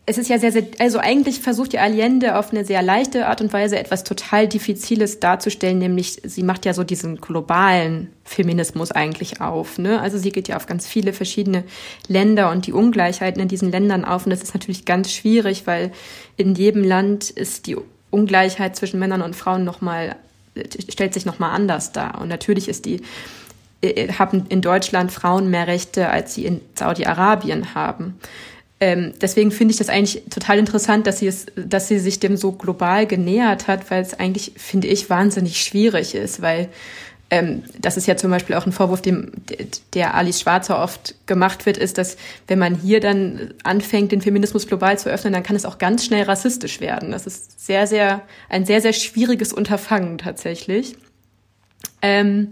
es 0.08 0.20
ist 0.20 0.30
ja 0.30 0.38
sehr, 0.38 0.52
sehr, 0.52 0.68
also 0.78 1.00
eigentlich 1.00 1.40
versucht 1.40 1.74
die 1.74 1.80
Allende 1.80 2.38
auf 2.38 2.52
eine 2.52 2.64
sehr 2.64 2.84
leichte 2.84 3.28
Art 3.28 3.42
und 3.42 3.52
Weise 3.52 3.80
etwas 3.80 4.04
total 4.04 4.48
Diffiziles 4.48 5.20
darzustellen, 5.20 5.80
nämlich 5.80 6.22
sie 6.24 6.44
macht 6.44 6.66
ja 6.66 6.76
so 6.76 6.84
diesen 6.84 7.20
globalen 7.20 8.10
Feminismus 8.24 8.92
eigentlich 8.92 9.42
auf. 9.42 9.80
Ne? 9.80 10.00
Also 10.00 10.20
sie 10.20 10.32
geht 10.32 10.48
ja 10.48 10.58
auf 10.58 10.68
ganz 10.68 10.88
viele 10.88 11.12
verschiedene 11.12 11.64
Länder 12.08 12.52
und 12.52 12.68
die 12.68 12.74
Ungleichheiten 12.74 13.42
in 13.42 13.48
diesen 13.48 13.72
Ländern 13.72 14.06
auf. 14.06 14.26
Und 14.26 14.30
das 14.30 14.44
ist 14.44 14.54
natürlich 14.54 14.86
ganz 14.86 15.12
schwierig, 15.12 15.66
weil 15.66 15.92
in 16.38 16.54
jedem 16.54 16.84
Land 16.84 17.32
ist 17.32 17.66
die 17.66 17.78
Ungleichheit 18.12 18.76
zwischen 18.76 19.00
Männern 19.00 19.24
und 19.24 19.36
Frauen 19.36 19.64
nochmal, 19.64 20.18
stellt 20.88 21.16
sich 21.16 21.26
nochmal 21.26 21.52
anders 21.52 21.94
dar. 21.94 22.22
Und 22.22 22.28
natürlich 22.28 22.70
ist 22.70 22.86
die, 22.86 23.02
äh, 23.82 24.14
haben 24.14 24.46
in 24.50 24.62
Deutschland 24.62 25.12
Frauen 25.12 25.50
mehr 25.50 25.66
Rechte, 25.66 26.10
als 26.10 26.36
sie 26.36 26.46
in 26.46 26.62
Saudi-Arabien 26.76 27.74
haben. 27.74 28.20
Ähm, 28.80 29.14
deswegen 29.22 29.52
finde 29.52 29.72
ich 29.72 29.78
das 29.78 29.90
eigentlich 29.90 30.24
total 30.30 30.60
interessant, 30.60 31.08
dass 31.08 31.20
sie 31.20 31.28
es, 31.28 31.46
dass 31.56 31.88
sie 31.88 32.00
sich 32.00 32.20
dem 32.20 32.36
so 32.36 32.52
global 32.52 33.06
genähert 33.06 33.68
hat, 33.68 33.90
weil 33.90 34.02
es 34.02 34.14
eigentlich, 34.14 34.54
finde 34.58 34.88
ich, 34.88 35.10
wahnsinnig 35.10 35.62
schwierig 35.62 36.14
ist, 36.14 36.42
weil 36.42 36.70
ähm, 37.32 37.64
das 37.80 37.98
ist 37.98 38.06
ja 38.06 38.18
zum 38.18 38.30
Beispiel 38.30 38.56
auch 38.56 38.66
ein 38.66 38.72
Vorwurf, 38.72 39.02
dem 39.02 39.32
der 39.94 40.14
Alice 40.14 40.42
Schwarzer 40.42 40.82
oft 40.82 41.16
gemacht 41.26 41.66
wird, 41.66 41.78
ist, 41.78 41.98
dass 41.98 42.18
wenn 42.48 42.60
man 42.60 42.76
hier 42.76 43.00
dann 43.00 43.54
anfängt, 43.64 44.12
den 44.12 44.22
Feminismus 44.22 44.68
global 44.68 45.00
zu 45.00 45.10
öffnen, 45.10 45.34
dann 45.34 45.42
kann 45.44 45.56
es 45.56 45.66
auch 45.66 45.78
ganz 45.78 46.06
schnell 46.06 46.24
rassistisch 46.24 46.82
werden. 46.82 47.12
Das 47.12 47.26
ist 47.26 47.66
sehr, 47.66 47.88
sehr 47.88 48.22
ein 48.50 48.66
sehr, 48.66 48.82
sehr 48.82 48.94
schwieriges 48.94 49.54
Unterfangen 49.54 50.18
tatsächlich. 50.18 50.98
Ähm, 52.02 52.52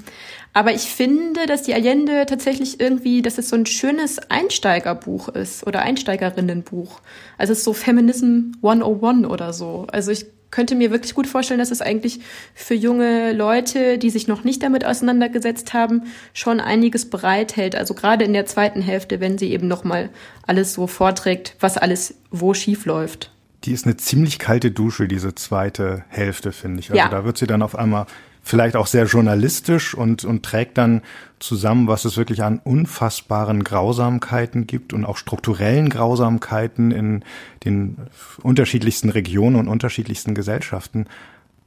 aber 0.53 0.73
ich 0.73 0.83
finde, 0.83 1.47
dass 1.47 1.63
die 1.63 1.73
Allende 1.73 2.25
tatsächlich 2.27 2.79
irgendwie, 2.79 3.21
dass 3.23 3.39
es 3.39 3.49
so 3.49 3.55
ein 3.55 3.65
schönes 3.65 4.19
Einsteigerbuch 4.29 5.29
ist 5.29 5.65
oder 5.65 5.81
Einsteigerinnenbuch. 5.81 7.01
Also 7.37 7.53
es 7.53 7.59
ist 7.59 7.65
so 7.65 7.73
Feminism 7.73 8.51
101 8.61 9.27
oder 9.27 9.51
so. 9.51 9.87
Also 9.91 10.11
ich 10.11 10.27
könnte 10.51 10.75
mir 10.75 10.91
wirklich 10.91 11.15
gut 11.15 11.25
vorstellen, 11.25 11.59
dass 11.59 11.71
es 11.71 11.81
eigentlich 11.81 12.19
für 12.53 12.75
junge 12.75 13.33
Leute, 13.33 13.97
die 13.97 14.11
sich 14.11 14.27
noch 14.27 14.43
nicht 14.43 14.61
damit 14.61 14.85
auseinandergesetzt 14.85 15.73
haben, 15.73 16.03
schon 16.33 16.59
einiges 16.59 17.09
bereithält. 17.09 17.75
Also 17.75 17.95
gerade 17.95 18.23
in 18.23 18.33
der 18.33 18.45
zweiten 18.45 18.81
Hälfte, 18.81 19.19
wenn 19.19 19.39
sie 19.39 19.51
eben 19.51 19.67
nochmal 19.67 20.09
alles 20.45 20.73
so 20.73 20.85
vorträgt, 20.85 21.55
was 21.59 21.77
alles 21.77 22.13
wo 22.29 22.53
schief 22.53 22.85
läuft. 22.85 23.31
Die 23.63 23.71
ist 23.71 23.85
eine 23.85 23.97
ziemlich 23.97 24.37
kalte 24.37 24.69
Dusche, 24.69 25.07
diese 25.07 25.33
zweite 25.33 26.03
Hälfte, 26.09 26.51
finde 26.51 26.81
ich. 26.81 26.91
Also 26.91 26.99
ja. 26.99 27.09
da 27.09 27.25
wird 27.25 27.39
sie 27.39 27.47
dann 27.47 27.63
auf 27.63 27.75
einmal 27.75 28.05
vielleicht 28.43 28.75
auch 28.75 28.87
sehr 28.87 29.05
journalistisch 29.05 29.95
und, 29.95 30.25
und 30.25 30.43
trägt 30.43 30.77
dann 30.77 31.01
zusammen, 31.39 31.87
was 31.87 32.05
es 32.05 32.17
wirklich 32.17 32.43
an 32.43 32.59
unfassbaren 32.63 33.63
Grausamkeiten 33.63 34.67
gibt 34.67 34.93
und 34.93 35.05
auch 35.05 35.17
strukturellen 35.17 35.89
Grausamkeiten 35.89 36.91
in 36.91 37.23
den 37.63 37.97
unterschiedlichsten 38.41 39.09
Regionen 39.09 39.55
und 39.55 39.67
unterschiedlichsten 39.69 40.35
Gesellschaften. 40.35 41.07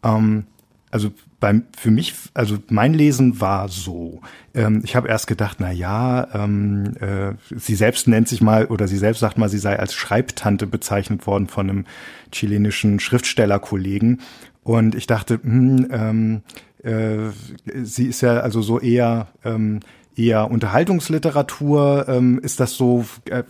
Ähm, 0.04 0.44
also 0.90 1.10
beim, 1.40 1.64
für 1.76 1.90
mich, 1.90 2.14
also 2.34 2.58
mein 2.68 2.94
Lesen 2.94 3.40
war 3.40 3.68
so. 3.68 4.20
Ähm, 4.54 4.82
ich 4.84 4.96
habe 4.96 5.08
erst 5.08 5.26
gedacht, 5.26 5.58
na 5.60 5.70
ja, 5.72 6.28
ähm, 6.32 6.94
äh, 7.00 7.34
sie 7.54 7.74
selbst 7.74 8.06
nennt 8.08 8.28
sich 8.28 8.40
mal 8.40 8.66
oder 8.66 8.86
sie 8.88 8.96
selbst 8.96 9.20
sagt 9.20 9.36
mal, 9.36 9.48
sie 9.48 9.58
sei 9.58 9.78
als 9.78 9.94
Schreibtante 9.94 10.66
bezeichnet 10.66 11.26
worden 11.26 11.48
von 11.48 11.68
einem 11.68 11.84
chilenischen 12.32 13.00
Schriftstellerkollegen. 13.00 14.20
Und 14.62 14.94
ich 14.94 15.06
dachte, 15.06 15.38
hm, 15.42 15.86
ähm, 15.90 16.42
äh, 16.82 17.30
sie 17.82 18.06
ist 18.06 18.20
ja 18.20 18.40
also 18.40 18.62
so 18.62 18.80
eher 18.80 19.28
ähm, 19.44 19.80
eher 20.16 20.50
Unterhaltungsliteratur. 20.50 22.06
Ähm, 22.08 22.40
ist 22.42 22.58
das 22.58 22.72
so, 22.72 23.04
äh, 23.26 23.44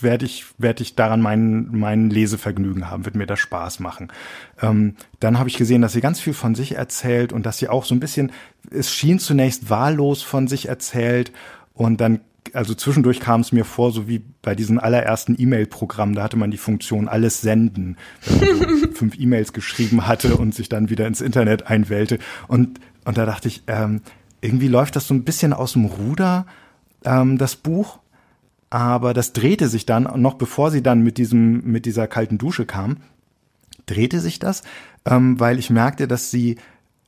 werde 0.00 0.26
ich, 0.26 0.44
werde 0.58 0.82
ich 0.82 0.94
daran 0.94 1.20
mein, 1.20 1.68
mein 1.72 2.10
Lesevergnügen 2.10 2.90
haben, 2.90 3.04
wird 3.04 3.16
mir 3.16 3.26
das 3.26 3.40
Spaß 3.40 3.80
machen. 3.80 4.12
Ähm, 4.60 4.96
dann 5.20 5.38
habe 5.38 5.48
ich 5.48 5.56
gesehen, 5.56 5.82
dass 5.82 5.94
sie 5.94 6.00
ganz 6.00 6.20
viel 6.20 6.34
von 6.34 6.54
sich 6.54 6.76
erzählt 6.76 7.32
und 7.32 7.46
dass 7.46 7.58
sie 7.58 7.68
auch 7.68 7.84
so 7.84 7.94
ein 7.94 8.00
bisschen, 8.00 8.30
es 8.70 8.92
schien 8.92 9.18
zunächst 9.18 9.70
wahllos 9.70 10.22
von 10.22 10.48
sich 10.48 10.68
erzählt 10.68 11.32
und 11.74 12.00
dann 12.00 12.20
also 12.52 12.74
zwischendurch 12.74 13.20
kam 13.20 13.40
es 13.40 13.52
mir 13.52 13.64
vor, 13.64 13.92
so 13.92 14.08
wie 14.08 14.22
bei 14.42 14.54
diesen 14.54 14.78
allerersten 14.78 15.36
E-Mail-Programmen, 15.38 16.14
da 16.14 16.24
hatte 16.24 16.36
man 16.36 16.50
die 16.50 16.58
Funktion 16.58 17.08
alles 17.08 17.40
senden, 17.40 17.96
wenn 18.26 18.58
man 18.58 18.80
so 18.80 18.86
fünf 18.92 19.18
E-Mails 19.18 19.52
geschrieben 19.52 20.06
hatte 20.06 20.36
und 20.36 20.54
sich 20.54 20.68
dann 20.68 20.90
wieder 20.90 21.06
ins 21.06 21.20
Internet 21.20 21.66
einwählte. 21.68 22.18
Und, 22.48 22.80
und 23.04 23.16
da 23.16 23.26
dachte 23.26 23.48
ich, 23.48 23.62
ähm, 23.66 24.02
irgendwie 24.40 24.68
läuft 24.68 24.96
das 24.96 25.06
so 25.06 25.14
ein 25.14 25.24
bisschen 25.24 25.52
aus 25.52 25.72
dem 25.72 25.86
Ruder, 25.86 26.46
ähm, 27.04 27.38
das 27.38 27.56
Buch. 27.56 28.00
Aber 28.70 29.12
das 29.12 29.32
drehte 29.32 29.68
sich 29.68 29.86
dann, 29.86 30.04
noch 30.20 30.34
bevor 30.34 30.70
sie 30.70 30.82
dann 30.82 31.02
mit 31.02 31.18
diesem, 31.18 31.62
mit 31.64 31.84
dieser 31.84 32.06
kalten 32.06 32.38
Dusche 32.38 32.64
kam, 32.64 32.98
drehte 33.86 34.20
sich 34.20 34.38
das, 34.38 34.62
ähm, 35.04 35.38
weil 35.38 35.58
ich 35.58 35.70
merkte, 35.70 36.08
dass 36.08 36.30
sie, 36.30 36.56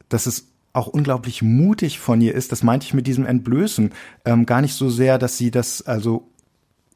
dass 0.08 0.26
es 0.26 0.53
auch 0.74 0.88
unglaublich 0.88 1.40
mutig 1.40 1.98
von 1.98 2.20
ihr 2.20 2.34
ist. 2.34 2.52
Das 2.52 2.62
meinte 2.62 2.84
ich 2.84 2.92
mit 2.92 3.06
diesem 3.06 3.24
Entblößen. 3.24 3.92
Ähm, 4.24 4.44
gar 4.44 4.60
nicht 4.60 4.74
so 4.74 4.90
sehr, 4.90 5.18
dass 5.18 5.38
sie 5.38 5.50
das 5.50 5.82
also 5.82 6.28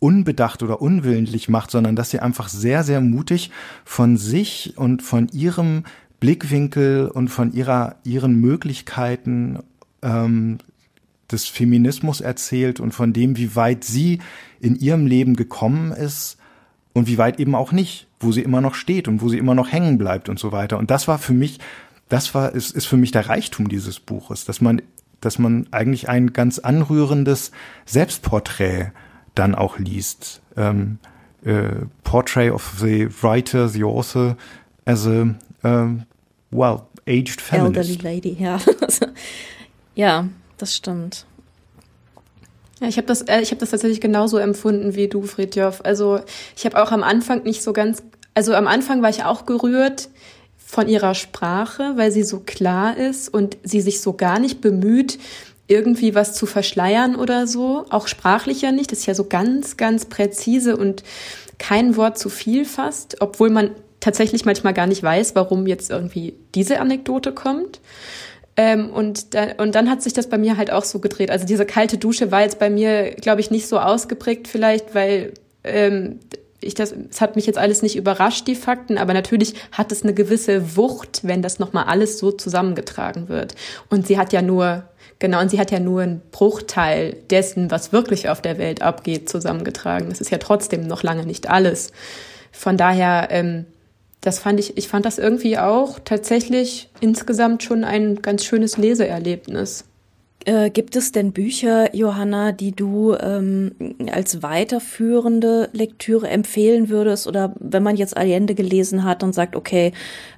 unbedacht 0.00 0.62
oder 0.62 0.82
unwillentlich 0.82 1.48
macht, 1.48 1.70
sondern 1.70 1.96
dass 1.96 2.10
sie 2.10 2.20
einfach 2.20 2.48
sehr, 2.48 2.84
sehr 2.84 3.00
mutig 3.00 3.50
von 3.84 4.16
sich 4.16 4.74
und 4.76 5.02
von 5.02 5.28
ihrem 5.28 5.84
Blickwinkel 6.20 7.08
und 7.08 7.28
von 7.28 7.52
ihrer, 7.52 7.96
ihren 8.04 8.40
Möglichkeiten 8.40 9.60
ähm, 10.02 10.58
des 11.30 11.46
Feminismus 11.46 12.20
erzählt 12.20 12.80
und 12.80 12.92
von 12.92 13.12
dem, 13.12 13.36
wie 13.36 13.54
weit 13.54 13.84
sie 13.84 14.18
in 14.60 14.76
ihrem 14.76 15.06
Leben 15.06 15.36
gekommen 15.36 15.92
ist 15.92 16.36
und 16.94 17.06
wie 17.06 17.18
weit 17.18 17.38
eben 17.38 17.54
auch 17.54 17.70
nicht, 17.70 18.08
wo 18.18 18.32
sie 18.32 18.42
immer 18.42 18.60
noch 18.60 18.74
steht 18.74 19.06
und 19.06 19.22
wo 19.22 19.28
sie 19.28 19.38
immer 19.38 19.54
noch 19.54 19.70
hängen 19.70 19.98
bleibt 19.98 20.28
und 20.28 20.38
so 20.38 20.50
weiter. 20.50 20.78
Und 20.78 20.90
das 20.90 21.06
war 21.06 21.18
für 21.18 21.34
mich, 21.34 21.58
das 22.08 22.34
war, 22.34 22.54
ist, 22.54 22.74
ist 22.74 22.86
für 22.86 22.96
mich 22.96 23.10
der 23.10 23.28
Reichtum 23.28 23.68
dieses 23.68 24.00
Buches, 24.00 24.44
dass 24.44 24.60
man, 24.60 24.82
dass 25.20 25.38
man 25.38 25.66
eigentlich 25.70 26.08
ein 26.08 26.32
ganz 26.32 26.58
anrührendes 26.58 27.50
Selbstporträt 27.86 28.92
dann 29.34 29.54
auch 29.54 29.78
liest. 29.78 30.40
Ähm, 30.56 30.98
äh, 31.44 31.86
Portrait 32.04 32.52
of 32.52 32.74
the 32.80 33.08
writer, 33.22 33.68
the 33.68 33.84
author 33.84 34.36
as 34.84 35.06
a, 35.06 35.34
um, 35.62 36.04
well, 36.50 36.82
aged 37.06 37.40
feminist. 37.40 37.90
Elderly 37.90 38.14
lady, 38.14 38.36
ja. 38.38 38.58
Ja, 39.94 40.28
das 40.58 40.76
stimmt. 40.76 41.26
Ja, 42.80 42.86
ich 42.86 42.98
habe 42.98 43.08
das, 43.08 43.22
äh, 43.22 43.40
ich 43.40 43.50
habe 43.50 43.58
das 43.58 43.70
tatsächlich 43.70 44.00
genauso 44.00 44.38
empfunden 44.38 44.94
wie 44.94 45.08
du, 45.08 45.22
Friedjof. 45.22 45.80
Also 45.84 46.20
ich 46.56 46.64
habe 46.64 46.80
auch 46.80 46.92
am 46.92 47.02
Anfang 47.02 47.42
nicht 47.42 47.64
so 47.64 47.72
ganz, 47.72 48.04
also 48.32 48.54
am 48.54 48.68
Anfang 48.68 49.02
war 49.02 49.10
ich 49.10 49.24
auch 49.24 49.44
gerührt 49.44 50.08
von 50.68 50.86
ihrer 50.86 51.14
Sprache, 51.14 51.94
weil 51.96 52.12
sie 52.12 52.22
so 52.22 52.40
klar 52.40 52.94
ist 52.94 53.32
und 53.32 53.56
sie 53.64 53.80
sich 53.80 54.02
so 54.02 54.12
gar 54.12 54.38
nicht 54.38 54.60
bemüht, 54.60 55.18
irgendwie 55.66 56.14
was 56.14 56.34
zu 56.34 56.44
verschleiern 56.44 57.16
oder 57.16 57.46
so. 57.46 57.86
Auch 57.88 58.06
sprachlich 58.06 58.60
ja 58.60 58.70
nicht. 58.70 58.92
Das 58.92 58.98
ist 58.98 59.06
ja 59.06 59.14
so 59.14 59.24
ganz, 59.24 59.78
ganz 59.78 60.04
präzise 60.04 60.76
und 60.76 61.04
kein 61.58 61.96
Wort 61.96 62.18
zu 62.18 62.28
viel 62.28 62.66
fast, 62.66 63.16
obwohl 63.20 63.48
man 63.48 63.70
tatsächlich 64.00 64.44
manchmal 64.44 64.74
gar 64.74 64.86
nicht 64.86 65.02
weiß, 65.02 65.34
warum 65.34 65.66
jetzt 65.66 65.90
irgendwie 65.90 66.34
diese 66.54 66.80
Anekdote 66.80 67.32
kommt. 67.32 67.80
Ähm, 68.58 68.90
und, 68.90 69.32
da, 69.32 69.52
und 69.56 69.74
dann 69.74 69.88
hat 69.88 70.02
sich 70.02 70.12
das 70.12 70.28
bei 70.28 70.36
mir 70.36 70.58
halt 70.58 70.70
auch 70.70 70.84
so 70.84 70.98
gedreht. 70.98 71.30
Also 71.30 71.46
diese 71.46 71.64
kalte 71.64 71.96
Dusche 71.96 72.30
war 72.30 72.42
jetzt 72.42 72.58
bei 72.58 72.68
mir, 72.68 73.12
glaube 73.12 73.40
ich, 73.40 73.50
nicht 73.50 73.68
so 73.68 73.78
ausgeprägt 73.78 74.48
vielleicht, 74.48 74.94
weil 74.94 75.32
ähm, 75.64 76.20
ich 76.60 76.74
das, 76.74 76.94
es 77.10 77.20
hat 77.20 77.36
mich 77.36 77.46
jetzt 77.46 77.58
alles 77.58 77.82
nicht 77.82 77.96
überrascht, 77.96 78.46
die 78.46 78.54
Fakten, 78.54 78.98
aber 78.98 79.14
natürlich 79.14 79.54
hat 79.72 79.92
es 79.92 80.02
eine 80.02 80.14
gewisse 80.14 80.76
Wucht, 80.76 81.20
wenn 81.22 81.42
das 81.42 81.58
nochmal 81.58 81.84
alles 81.84 82.18
so 82.18 82.32
zusammengetragen 82.32 83.28
wird. 83.28 83.54
Und 83.90 84.06
sie 84.06 84.18
hat 84.18 84.32
ja 84.32 84.42
nur, 84.42 84.84
genau, 85.18 85.40
und 85.40 85.50
sie 85.50 85.60
hat 85.60 85.70
ja 85.70 85.78
nur 85.78 86.02
einen 86.02 86.22
Bruchteil 86.32 87.16
dessen, 87.30 87.70
was 87.70 87.92
wirklich 87.92 88.28
auf 88.28 88.42
der 88.42 88.58
Welt 88.58 88.82
abgeht, 88.82 89.28
zusammengetragen. 89.28 90.08
Das 90.08 90.20
ist 90.20 90.30
ja 90.30 90.38
trotzdem 90.38 90.86
noch 90.86 91.02
lange 91.02 91.24
nicht 91.24 91.48
alles. 91.48 91.92
Von 92.50 92.76
daher, 92.76 93.28
ähm, 93.30 93.66
das 94.20 94.40
fand 94.40 94.58
ich, 94.58 94.76
ich 94.76 94.88
fand 94.88 95.06
das 95.06 95.18
irgendwie 95.18 95.58
auch 95.58 96.00
tatsächlich 96.04 96.90
insgesamt 97.00 97.62
schon 97.62 97.84
ein 97.84 98.20
ganz 98.20 98.44
schönes 98.44 98.76
Leseerlebnis. 98.76 99.84
Äh, 100.48 100.70
gibt 100.70 100.96
es 100.96 101.12
denn 101.12 101.32
Bücher, 101.32 101.94
Johanna, 101.94 102.52
die 102.52 102.72
du 102.72 103.14
ähm, 103.20 103.72
als 104.10 104.42
weiterführende 104.42 105.68
Lektüre 105.74 106.26
empfehlen 106.26 106.88
würdest? 106.88 107.26
Oder 107.26 107.54
wenn 107.60 107.82
man 107.82 107.98
jetzt 107.98 108.16
Allende 108.16 108.54
gelesen 108.54 109.04
hat 109.04 109.22
und 109.22 109.34
sagt, 109.34 109.54
okay, 109.54 109.92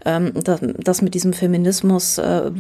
ähm, 0.05 0.33
das, 0.35 0.63
das, 0.79 1.01
mit 1.01 1.15
diesem 1.15 1.33
Feminismus, 1.33 2.19
äh, 2.19 2.51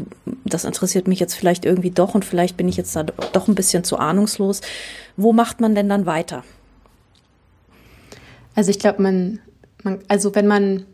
das 0.44 0.64
interessiert 0.64 1.08
mich 1.08 1.18
jetzt 1.18 1.34
vielleicht 1.34 1.64
irgendwie 1.64 1.90
doch 1.90 2.14
und 2.14 2.24
vielleicht 2.24 2.56
bin 2.56 2.68
ich 2.68 2.76
jetzt 2.76 2.94
da 2.94 3.02
doch 3.02 3.48
ein 3.48 3.56
bisschen 3.56 3.82
zu 3.82 3.98
ahnungslos. 3.98 4.60
Wo 5.16 5.32
macht 5.32 5.60
man 5.60 5.74
denn 5.74 5.88
dann 5.88 6.06
weiter? 6.06 6.44
Also 8.54 8.70
ich 8.70 8.78
glaube, 8.78 9.02
man, 9.02 9.40
man, 9.82 9.98
also 10.06 10.36
wenn 10.36 10.46
man 10.46 10.84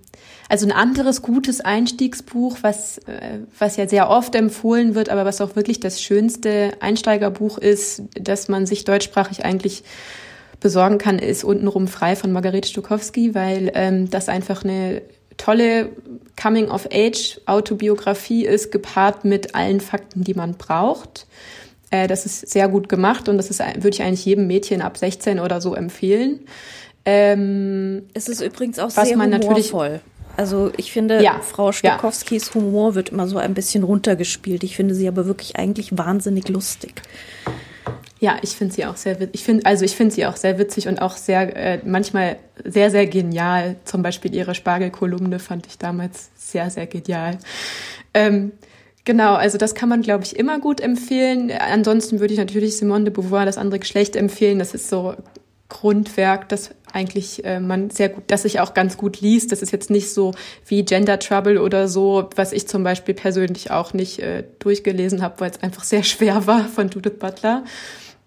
also 0.49 0.67
ein 0.67 0.73
anderes 0.73 1.23
gutes 1.23 1.61
Einstiegsbuch, 1.61 2.59
was, 2.63 2.99
äh, 2.99 3.41
was 3.59 3.77
ja 3.77 3.89
sehr 3.89 4.11
oft 4.11 4.35
empfohlen 4.35 4.95
wird, 4.95 5.09
aber 5.09 5.25
was 5.25 5.41
auch 5.41 5.57
wirklich 5.57 5.81
das 5.81 6.01
schönste 6.01 6.73
Einsteigerbuch 6.81 7.59
ist, 7.59 8.03
das 8.15 8.49
man 8.49 8.67
sich 8.67 8.85
deutschsprachig 8.85 9.45
eigentlich 9.45 9.83
besorgen 10.61 10.99
kann, 10.99 11.19
ist 11.19 11.45
Untenrum 11.45 11.89
frei 11.89 12.17
von 12.17 12.33
Margarete 12.33 12.69
Stokowski, 12.69 13.35
weil 13.35 13.71
ähm, 13.75 14.11
das 14.11 14.29
einfach 14.29 14.65
eine 14.65 15.03
tolle 15.37 15.91
Coming-of-Age-Autobiografie 16.41 18.47
ist, 18.47 18.73
gepaart 18.73 19.25
mit 19.25 19.55
allen 19.55 19.81
Fakten, 19.81 20.25
die 20.25 20.35
man 20.35 20.55
braucht. 20.55 21.27
Äh, 21.91 22.07
das 22.07 22.25
ist 22.25 22.49
sehr 22.49 22.69
gut 22.69 22.89
gemacht 22.89 23.29
und 23.29 23.37
das 23.37 23.51
ist, 23.51 23.61
würde 23.61 23.91
ich 23.91 24.03
eigentlich 24.03 24.25
jedem 24.25 24.47
Mädchen 24.47 24.81
ab 24.81 24.97
16 24.97 25.41
oder 25.41 25.61
so 25.61 25.75
empfehlen. 25.75 26.47
Ähm, 27.05 28.05
es 28.15 28.29
ist 28.29 28.41
übrigens 28.41 28.79
auch 28.79 28.91
sehr 28.91 29.17
humorvoll. 29.17 30.01
Also 30.37 30.71
ich 30.77 30.93
finde, 30.93 31.23
ja, 31.23 31.41
Frau 31.41 31.73
Stokowskis 31.73 32.49
ja. 32.49 32.55
Humor 32.55 32.95
wird 32.95 33.11
immer 33.11 33.27
so 33.27 33.39
ein 33.39 33.55
bisschen 33.55 33.85
runtergespielt. 33.85 34.65
Ich 34.65 34.77
finde 34.77 34.95
sie 34.95 35.09
aber 35.09 35.27
wirklich 35.27 35.57
eigentlich 35.57 35.97
wahnsinnig 35.97 36.49
lustig. 36.49 37.03
Ja, 38.19 38.39
ich 38.43 38.51
finde 38.51 38.75
sie 38.75 38.87
auch 38.87 38.97
sehr 38.97 39.17
ich 39.33 39.45
finde 39.45 39.67
also 39.67 39.85
ich 39.85 39.95
finde 39.95 40.15
sie 40.15 40.25
auch 40.27 40.37
sehr 40.37 40.59
witzig 40.59 40.89
und 40.89 41.03
auch 41.03 41.17
sehr 41.17 41.55
äh, 41.55 41.81
manchmal 41.85 42.39
sehr 42.65 42.91
sehr 42.91 43.07
genial. 43.07 43.77
Zum 43.85 44.03
Beispiel 44.03 44.35
ihre 44.35 44.55
Spargelkolumne 44.55 45.39
fand 45.39 45.67
ich 45.67 45.79
damals 45.79 46.31
sehr 46.37 46.71
sehr 46.71 46.87
genial. 46.87 47.39
Ähm, 48.15 48.53
Genau, 49.07 49.35
also 49.35 49.57
das 49.57 49.77
kann 49.77 49.89
man, 49.89 50.03
glaube 50.03 50.25
ich, 50.25 50.37
immer 50.37 50.59
gut 50.59 50.81
empfehlen. 50.81 51.53
Ansonsten 51.53 52.19
würde 52.19 52.35
ich 52.35 52.41
natürlich 52.41 52.77
Simone 52.77 53.05
de 53.05 53.13
Beauvoir, 53.13 53.47
das 53.47 53.57
andere 53.57 53.79
Geschlecht, 53.79 54.17
empfehlen. 54.17 54.59
Das 54.59 54.75
ist 54.75 54.89
so 54.89 55.15
Grundwerk, 55.69 56.49
das 56.49 56.71
eigentlich 56.93 57.45
äh, 57.45 57.61
man 57.61 57.91
sehr 57.91 58.09
gut, 58.09 58.25
das 58.29 58.43
sich 58.43 58.61
auch 58.61 58.73
ganz 58.73 58.97
gut 58.97 59.21
liest. 59.21 59.53
Das 59.53 59.63
ist 59.63 59.73
jetzt 59.73 59.91
nicht 59.91 60.13
so 60.13 60.33
wie 60.67 60.85
Gender 60.85 61.19
Trouble 61.19 61.61
oder 61.61 61.89
so, 61.89 62.31
was 62.37 62.53
ich 62.53 62.69
zum 62.69 62.85
Beispiel 62.85 63.15
persönlich 63.15 63.71
auch 63.71 63.93
nicht 63.93 64.19
äh, 64.21 64.45
durchgelesen 64.61 65.23
habe, 65.23 65.41
weil 65.41 65.51
es 65.51 65.63
einfach 65.63 65.85
sehr 65.85 66.03
schwer 66.03 66.47
war 66.47 66.65
von 66.65 66.89
Judith 66.89 67.19
Butler. 67.19 67.65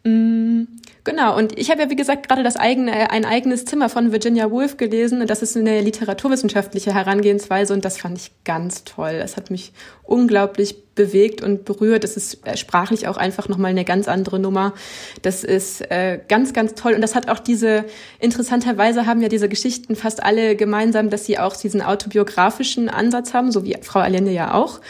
Mm, 0.03 0.63
genau, 1.03 1.37
und 1.37 1.57
ich 1.57 1.71
habe 1.71 1.81
ja, 1.81 1.89
wie 1.89 1.95
gesagt, 1.95 2.27
gerade 2.27 2.43
das 2.43 2.55
eigene, 2.55 3.11
ein 3.11 3.25
eigenes 3.25 3.65
Zimmer 3.65 3.89
von 3.89 4.11
Virginia 4.11 4.51
Woolf 4.51 4.77
gelesen. 4.77 5.21
Und 5.21 5.29
das 5.29 5.41
ist 5.41 5.57
eine 5.57 5.81
literaturwissenschaftliche 5.81 6.93
Herangehensweise 6.93 7.73
und 7.73 7.85
das 7.85 7.97
fand 7.97 8.17
ich 8.17 8.31
ganz 8.43 8.83
toll. 8.83 9.17
Das 9.19 9.35
hat 9.35 9.49
mich 9.49 9.73
unglaublich 10.03 10.88
bewegt 10.99 11.41
und 11.41 11.63
berührt. 11.63 12.03
Das 12.03 12.17
ist 12.17 12.45
äh, 12.45 12.57
sprachlich 12.57 13.07
auch 13.07 13.15
einfach 13.15 13.47
nochmal 13.47 13.71
eine 13.71 13.85
ganz 13.85 14.09
andere 14.09 14.37
Nummer. 14.37 14.73
Das 15.21 15.45
ist 15.45 15.79
äh, 15.89 16.19
ganz, 16.27 16.51
ganz 16.51 16.73
toll. 16.75 16.93
Und 16.93 16.99
das 16.99 17.15
hat 17.15 17.29
auch 17.29 17.39
diese, 17.39 17.85
interessanterweise 18.19 19.05
haben 19.05 19.21
ja 19.21 19.29
diese 19.29 19.47
Geschichten 19.47 19.95
fast 19.95 20.21
alle 20.21 20.57
gemeinsam, 20.57 21.09
dass 21.09 21.25
sie 21.25 21.39
auch 21.39 21.55
diesen 21.55 21.81
autobiografischen 21.81 22.89
Ansatz 22.89 23.33
haben, 23.33 23.53
so 23.53 23.63
wie 23.63 23.77
Frau 23.81 24.01
Allende 24.01 24.31
ja 24.31 24.53
auch. 24.53 24.81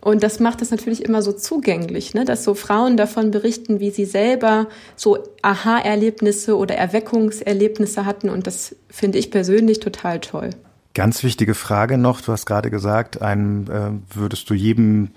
Und 0.00 0.22
das 0.22 0.38
macht 0.38 0.62
es 0.62 0.70
natürlich 0.70 1.04
immer 1.04 1.20
so 1.20 1.32
zugänglich, 1.32 2.14
ne? 2.14 2.24
dass 2.24 2.44
so 2.44 2.54
Frauen 2.54 2.96
davon 2.96 3.32
berichten, 3.32 3.80
wie 3.80 3.90
sie 3.90 4.04
selber 4.04 4.68
so 4.94 5.18
Aha-Erlebnisse 5.42 6.56
oder 6.56 6.76
Erweckungserlebnisse 6.76 8.06
hatten. 8.06 8.30
Und 8.30 8.46
das 8.46 8.76
finde 8.88 9.18
ich 9.18 9.32
persönlich 9.32 9.80
total 9.80 10.20
toll. 10.20 10.50
Ganz 10.96 11.22
wichtige 11.22 11.54
Frage 11.54 11.98
noch. 11.98 12.22
Du 12.22 12.32
hast 12.32 12.46
gerade 12.46 12.70
gesagt, 12.70 13.20
einem 13.20 13.64
äh, 13.64 14.16
würdest 14.16 14.48
du 14.48 14.54
jedem 14.54 15.10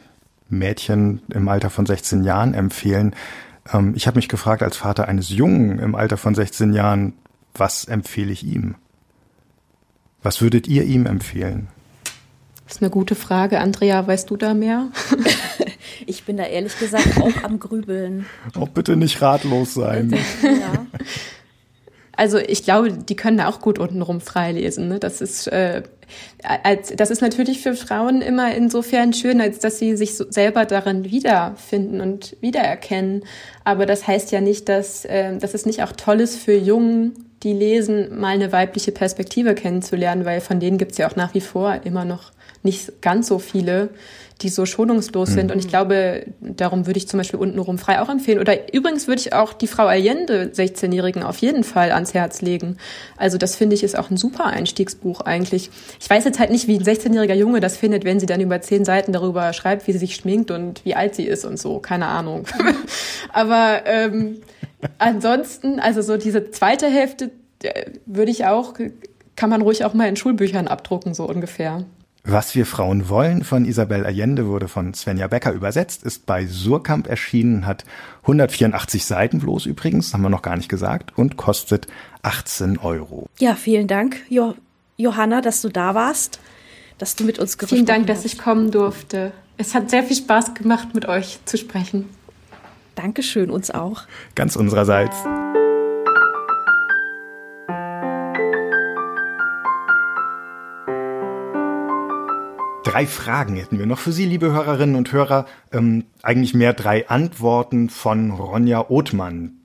Mädchen 0.49 1.21
im 1.33 1.47
Alter 1.47 1.69
von 1.69 1.85
16 1.85 2.23
Jahren 2.23 2.53
empfehlen. 2.53 3.15
Ähm, 3.71 3.93
ich 3.95 4.07
habe 4.07 4.17
mich 4.17 4.29
gefragt, 4.29 4.63
als 4.63 4.77
Vater 4.77 5.07
eines 5.07 5.29
Jungen 5.29 5.79
im 5.79 5.95
Alter 5.95 6.17
von 6.17 6.35
16 6.35 6.73
Jahren, 6.73 7.13
was 7.53 7.85
empfehle 7.85 8.31
ich 8.31 8.43
ihm? 8.43 8.75
Was 10.21 10.41
würdet 10.41 10.67
ihr 10.67 10.83
ihm 10.83 11.05
empfehlen? 11.05 11.67
Das 12.65 12.75
ist 12.75 12.83
eine 12.83 12.91
gute 12.91 13.15
Frage. 13.15 13.59
Andrea, 13.59 14.05
weißt 14.05 14.29
du 14.29 14.37
da 14.37 14.53
mehr? 14.53 14.89
ich 16.05 16.25
bin 16.25 16.37
da 16.37 16.43
ehrlich 16.43 16.77
gesagt 16.77 17.19
auch 17.19 17.43
am 17.43 17.59
Grübeln. 17.59 18.25
Auch 18.55 18.69
bitte 18.69 18.95
nicht 18.95 19.21
ratlos 19.21 19.73
sein. 19.73 20.15
Ja. 20.43 20.85
Also 22.15 22.37
ich 22.37 22.63
glaube, 22.63 22.91
die 22.91 23.15
können 23.15 23.37
da 23.37 23.47
auch 23.47 23.61
gut 23.61 23.79
untenrum 23.79 24.19
freilesen. 24.19 24.89
Ne? 24.89 24.99
Das 24.99 25.21
ist 25.21 25.47
äh, 25.47 25.83
als, 26.43 26.93
das 26.95 27.11
ist 27.11 27.21
natürlich 27.21 27.61
für 27.61 27.75
Frauen 27.75 28.21
immer 28.21 28.53
insofern 28.53 29.13
schön, 29.13 29.41
als 29.41 29.59
dass 29.59 29.79
sie 29.79 29.95
sich 29.95 30.15
so 30.15 30.25
selber 30.29 30.65
darin 30.65 31.05
wiederfinden 31.05 32.01
und 32.01 32.35
wiedererkennen. 32.41 33.23
Aber 33.63 33.85
das 33.85 34.07
heißt 34.07 34.31
ja 34.31 34.41
nicht, 34.41 34.69
dass, 34.69 35.05
äh, 35.05 35.37
dass 35.37 35.53
es 35.53 35.65
nicht 35.65 35.83
auch 35.83 35.91
toll 35.91 36.21
ist 36.21 36.37
für 36.37 36.55
Jungen, 36.55 37.25
die 37.43 37.53
lesen, 37.53 38.19
mal 38.19 38.33
eine 38.33 38.51
weibliche 38.51 38.91
Perspektive 38.91 39.55
kennenzulernen, 39.55 40.25
weil 40.25 40.41
von 40.41 40.59
denen 40.59 40.77
gibt's 40.77 40.97
ja 40.97 41.09
auch 41.09 41.15
nach 41.15 41.33
wie 41.33 41.41
vor 41.41 41.79
immer 41.83 42.05
noch 42.05 42.31
nicht 42.63 43.01
ganz 43.01 43.27
so 43.27 43.39
viele, 43.39 43.89
die 44.41 44.49
so 44.49 44.65
schonungslos 44.65 45.29
mhm. 45.29 45.33
sind. 45.33 45.51
Und 45.51 45.59
ich 45.59 45.67
glaube, 45.67 46.25
darum 46.39 46.87
würde 46.87 46.97
ich 46.97 47.07
zum 47.07 47.17
Beispiel 47.17 47.39
untenrum 47.39 47.77
frei 47.77 48.01
auch 48.01 48.09
empfehlen. 48.09 48.39
Oder 48.39 48.73
übrigens 48.73 49.07
würde 49.07 49.21
ich 49.21 49.33
auch 49.33 49.53
die 49.53 49.67
Frau 49.67 49.87
Allende, 49.87 50.51
16-Jährigen, 50.53 51.23
auf 51.23 51.37
jeden 51.37 51.63
Fall 51.63 51.91
ans 51.91 52.13
Herz 52.13 52.41
legen. 52.41 52.77
Also 53.17 53.37
das 53.37 53.55
finde 53.55 53.75
ich 53.75 53.83
ist 53.83 53.97
auch 53.97 54.09
ein 54.09 54.17
super 54.17 54.45
Einstiegsbuch 54.45 55.21
eigentlich. 55.21 55.69
Ich 55.99 56.09
weiß 56.09 56.23
jetzt 56.23 56.39
halt 56.39 56.51
nicht, 56.51 56.67
wie 56.67 56.77
ein 56.77 56.83
16-jähriger 56.83 57.33
Junge 57.33 57.59
das 57.59 57.75
findet, 57.77 58.05
wenn 58.05 58.19
sie 58.19 58.25
dann 58.25 58.41
über 58.41 58.61
zehn 58.61 58.85
Seiten 58.85 59.11
darüber 59.11 59.51
schreibt, 59.53 59.87
wie 59.87 59.91
sie 59.91 59.99
sich 59.99 60.15
schminkt 60.15 60.51
und 60.51 60.85
wie 60.85 60.95
alt 60.95 61.15
sie 61.15 61.25
ist 61.25 61.45
und 61.45 61.59
so. 61.59 61.79
Keine 61.79 62.07
Ahnung. 62.07 62.45
Aber 63.33 63.81
ähm, 63.85 64.37
ansonsten, 64.97 65.79
also 65.79 66.01
so 66.01 66.17
diese 66.17 66.51
zweite 66.51 66.87
Hälfte 66.87 67.31
äh, 67.63 67.91
würde 68.05 68.31
ich 68.31 68.45
auch, 68.45 68.75
kann 69.35 69.49
man 69.49 69.61
ruhig 69.61 69.83
auch 69.83 69.93
mal 69.93 70.07
in 70.07 70.15
Schulbüchern 70.15 70.67
abdrucken, 70.67 71.13
so 71.13 71.25
ungefähr. 71.25 71.83
Was 72.23 72.53
wir 72.53 72.65
Frauen 72.65 73.09
wollen 73.09 73.43
von 73.43 73.65
Isabel 73.65 74.05
Allende 74.05 74.47
wurde 74.47 74.67
von 74.67 74.93
Svenja 74.93 75.27
Becker 75.27 75.53
übersetzt, 75.53 76.03
ist 76.03 76.25
bei 76.25 76.45
Surkamp 76.45 77.07
erschienen, 77.07 77.65
hat 77.65 77.85
184 78.23 79.05
Seiten 79.05 79.39
bloß 79.39 79.65
übrigens, 79.65 80.13
haben 80.13 80.21
wir 80.21 80.29
noch 80.29 80.41
gar 80.41 80.57
nicht 80.57 80.69
gesagt, 80.69 81.17
und 81.17 81.37
kostet 81.37 81.87
18 82.21 82.77
Euro. 82.79 83.27
Ja, 83.39 83.55
vielen 83.55 83.87
Dank, 83.87 84.17
jo 84.29 84.55
Johanna, 84.97 85.39
dass 85.39 85.61
du 85.61 85.69
da 85.69 85.95
warst, 85.95 86.41
dass 86.97 87.15
du 87.15 87.23
mit 87.23 87.39
uns 87.39 87.57
gesprochen 87.57 87.63
hast. 87.63 87.75
Vielen 87.77 87.85
Dank, 87.85 88.09
hast. 88.09 88.25
dass 88.25 88.31
ich 88.31 88.37
kommen 88.37 88.69
durfte. 88.69 89.31
Es 89.57 89.73
hat 89.73 89.89
sehr 89.89 90.03
viel 90.03 90.17
Spaß 90.17 90.55
gemacht, 90.55 90.93
mit 90.93 91.07
euch 91.07 91.39
zu 91.45 91.57
sprechen. 91.57 92.09
Dankeschön, 92.95 93.49
uns 93.49 93.71
auch. 93.71 94.03
Ganz 94.35 94.57
unsererseits. 94.57 95.15
Drei 102.99 103.07
Fragen 103.07 103.55
hätten 103.55 103.79
wir 103.79 103.85
noch 103.85 103.99
für 103.99 104.11
Sie, 104.11 104.25
liebe 104.25 104.51
Hörerinnen 104.51 104.97
und 104.97 105.13
Hörer. 105.13 105.45
Ähm, 105.71 106.03
eigentlich 106.21 106.53
mehr 106.53 106.73
drei 106.73 107.07
Antworten 107.07 107.87
von 107.87 108.31
Ronja 108.31 108.89
Othmann. 108.89 109.58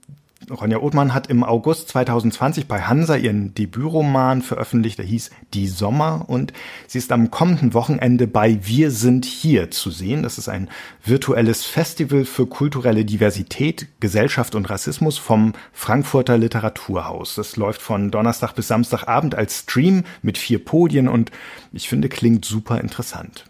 Ronja 0.51 0.78
Othmann 0.78 1.14
hat 1.14 1.28
im 1.28 1.45
August 1.45 1.88
2020 1.88 2.66
bei 2.66 2.82
Hansa 2.82 3.16
ihren 3.16 3.55
Debütroman 3.55 4.42
veröffentlicht, 4.42 4.99
der 4.99 5.07
hieß 5.07 5.30
Die 5.55 5.68
Sommer 5.68 6.24
und 6.26 6.53
sie 6.86 6.99
ist 6.99 7.12
am 7.12 7.30
kommenden 7.30 7.74
Wochenende 7.74 8.26
bei 8.26 8.59
Wir 8.62 8.90
sind 8.90 9.24
hier 9.24 9.70
zu 9.70 9.90
sehen. 9.90 10.22
Das 10.22 10.38
ist 10.38 10.49
ein 10.49 10.68
virtuelles 11.05 11.64
Festival 11.64 12.24
für 12.24 12.47
kulturelle 12.47 13.05
Diversität, 13.05 13.88
Gesellschaft 14.01 14.55
und 14.55 14.68
Rassismus 14.68 15.18
vom 15.18 15.53
Frankfurter 15.72 16.38
Literaturhaus. 16.38 17.34
Das 17.34 17.57
läuft 17.57 17.80
von 17.80 18.11
Donnerstag 18.11 18.55
bis 18.55 18.68
Samstagabend 18.68 19.34
als 19.34 19.61
Stream 19.61 20.05
mit 20.22 20.38
vier 20.38 20.64
Podien 20.64 21.09
und 21.09 21.30
ich 21.72 21.88
finde 21.88 22.09
klingt 22.09 22.45
super 22.45 22.80
interessant. 22.80 23.47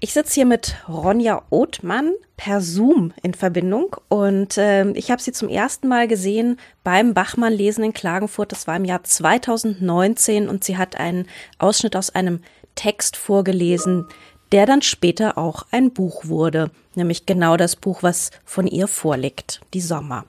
Ich 0.00 0.12
sitze 0.12 0.34
hier 0.34 0.46
mit 0.46 0.76
Ronja 0.88 1.42
Othmann 1.50 2.12
per 2.36 2.60
Zoom 2.60 3.12
in 3.24 3.34
Verbindung 3.34 3.96
und 4.06 4.56
äh, 4.56 4.88
ich 4.92 5.10
habe 5.10 5.20
sie 5.20 5.32
zum 5.32 5.48
ersten 5.48 5.88
Mal 5.88 6.06
gesehen 6.06 6.60
beim 6.84 7.14
Bachmann-Lesen 7.14 7.82
in 7.82 7.92
Klagenfurt. 7.92 8.52
Das 8.52 8.68
war 8.68 8.76
im 8.76 8.84
Jahr 8.84 9.02
2019 9.02 10.48
und 10.48 10.62
sie 10.62 10.76
hat 10.76 10.96
einen 11.00 11.26
Ausschnitt 11.58 11.96
aus 11.96 12.10
einem 12.10 12.42
Text 12.76 13.16
vorgelesen, 13.16 14.06
der 14.52 14.66
dann 14.66 14.82
später 14.82 15.36
auch 15.36 15.66
ein 15.72 15.90
Buch 15.90 16.26
wurde, 16.26 16.70
nämlich 16.94 17.26
genau 17.26 17.56
das 17.56 17.74
Buch, 17.74 18.04
was 18.04 18.30
von 18.44 18.68
ihr 18.68 18.86
vorliegt, 18.86 19.60
Die 19.74 19.80
Sommer. 19.80 20.26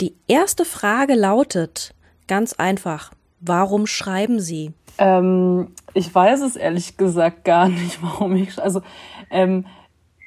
Die 0.00 0.14
erste 0.28 0.64
Frage 0.64 1.14
lautet 1.14 1.94
ganz 2.26 2.54
einfach, 2.54 3.12
warum 3.40 3.86
schreiben 3.86 4.40
Sie? 4.40 4.72
Ähm, 4.98 5.68
ich 5.94 6.14
weiß 6.14 6.42
es 6.42 6.56
ehrlich 6.56 6.96
gesagt 6.96 7.44
gar 7.44 7.68
nicht, 7.68 8.02
warum 8.02 8.36
ich. 8.36 8.60
Also 8.62 8.82
ähm, 9.30 9.66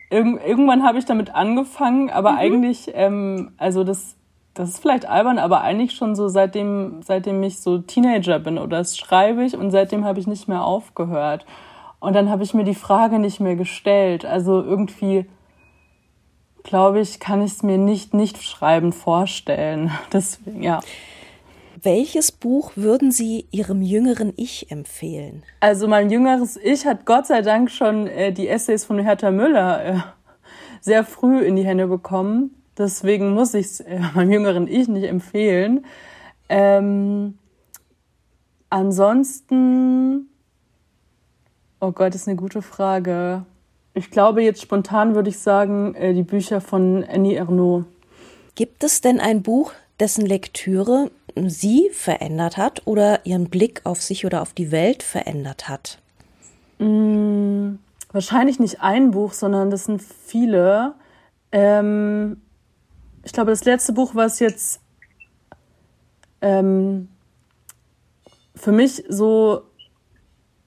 irg 0.10 0.40
irgendwann 0.46 0.84
habe 0.84 0.98
ich 1.00 1.06
damit 1.06 1.34
angefangen, 1.34 2.10
aber 2.10 2.34
mhm. 2.34 2.38
eigentlich, 2.38 2.92
ähm, 2.94 3.52
also 3.58 3.84
das, 3.84 4.16
das 4.54 4.70
ist 4.70 4.80
vielleicht 4.80 5.08
albern, 5.08 5.40
aber 5.40 5.62
eigentlich 5.62 5.94
schon 5.94 6.16
so 6.16 6.28
seitdem, 6.28 7.02
seitdem 7.04 7.42
ich 7.44 7.60
so 7.60 7.80
Teenager 7.80 8.40
bin 8.40 8.58
oder 8.58 8.78
das 8.78 8.98
schreibe 8.98 9.44
ich 9.44 9.56
und 9.56 9.72
seitdem 9.72 10.06
habe 10.06 10.20
ich 10.20 10.28
nicht 10.28 10.48
mehr 10.48 10.64
aufgehört. 10.64 11.46
Und 12.00 12.14
dann 12.14 12.30
habe 12.30 12.44
ich 12.44 12.54
mir 12.54 12.64
die 12.64 12.76
Frage 12.76 13.20
nicht 13.20 13.40
mehr 13.40 13.56
gestellt. 13.56 14.26
Also 14.26 14.64
irgendwie 14.64 15.26
glaube 16.64 17.00
ich, 17.00 17.20
kann 17.20 17.42
ich 17.42 17.54
es 17.54 17.64
mir 17.64 17.78
nicht 17.78 18.14
nicht 18.14 18.42
schreiben 18.44 18.94
vorstellen. 18.94 19.92
Deswegen, 20.14 20.64
ja. 20.64 20.80
Welches 21.84 22.32
Buch 22.32 22.72
würden 22.76 23.12
Sie 23.12 23.46
Ihrem 23.52 23.82
jüngeren 23.82 24.34
Ich 24.36 24.72
empfehlen? 24.72 25.44
Also 25.60 25.88
mein 25.88 26.10
jüngeres 26.10 26.58
Ich 26.58 26.86
hat 26.86 27.06
Gott 27.06 27.28
sei 27.28 27.42
Dank 27.42 27.70
schon 27.72 28.08
äh, 28.08 28.34
die 28.34 28.48
Essays 28.48 28.86
von 28.86 29.00
Hertha 29.00 29.32
Müller 29.32 29.86
äh, 29.86 30.00
sehr 30.82 31.04
früh 31.06 31.40
in 31.42 31.56
die 31.56 31.64
Hände 31.64 31.88
bekommen. 31.88 32.56
Deswegen 32.78 33.34
muss 33.34 33.54
ich 33.54 33.68
es 33.68 33.80
äh, 33.82 34.00
meinem 34.16 34.32
jüngeren 34.32 34.68
Ich 34.68 34.88
nicht 34.88 35.08
empfehlen. 35.08 35.86
Ähm, 36.50 37.38
ansonsten, 38.70 40.28
oh 41.80 41.92
Gott, 41.92 42.16
ist 42.16 42.28
eine 42.28 42.38
gute 42.38 42.62
Frage. 42.62 43.46
Ich 43.94 44.12
glaube, 44.12 44.42
jetzt 44.42 44.62
spontan 44.62 45.16
würde 45.16 45.30
ich 45.30 45.40
sagen, 45.40 45.96
äh, 45.96 46.14
die 46.14 46.24
Bücher 46.24 46.60
von 46.62 47.06
Annie 47.06 47.38
Ernaux. 47.38 47.86
Gibt 48.56 48.84
es 48.84 49.00
denn 49.00 49.22
ein 49.22 49.44
Buch, 49.44 49.72
dessen 50.00 50.26
Lektüre 50.26 51.12
sie 51.36 51.90
verändert 51.92 52.58
hat 52.58 52.86
oder 52.86 53.26
ihren 53.26 53.50
Blick 53.50 53.82
auf 53.86 54.02
sich 54.02 54.26
oder 54.26 54.42
auf 54.42 54.54
die 54.54 54.72
Welt 54.72 55.04
verändert 55.04 55.70
hat? 55.70 56.00
Mm, 56.80 57.76
wahrscheinlich 58.12 58.60
nicht 58.60 58.82
ein 58.82 59.12
Buch, 59.12 59.34
sondern 59.34 59.70
das 59.70 59.86
sind 59.86 60.02
viele. 60.02 60.96
Ähm, 61.52 62.42
ich 63.24 63.34
glaube, 63.34 63.52
das 63.52 63.66
letzte 63.66 63.94
Buch, 63.94 64.16
was 64.16 64.40
jetzt 64.40 64.82
ähm, 66.42 67.10
für 68.56 68.72
mich 68.72 69.04
so 69.10 69.64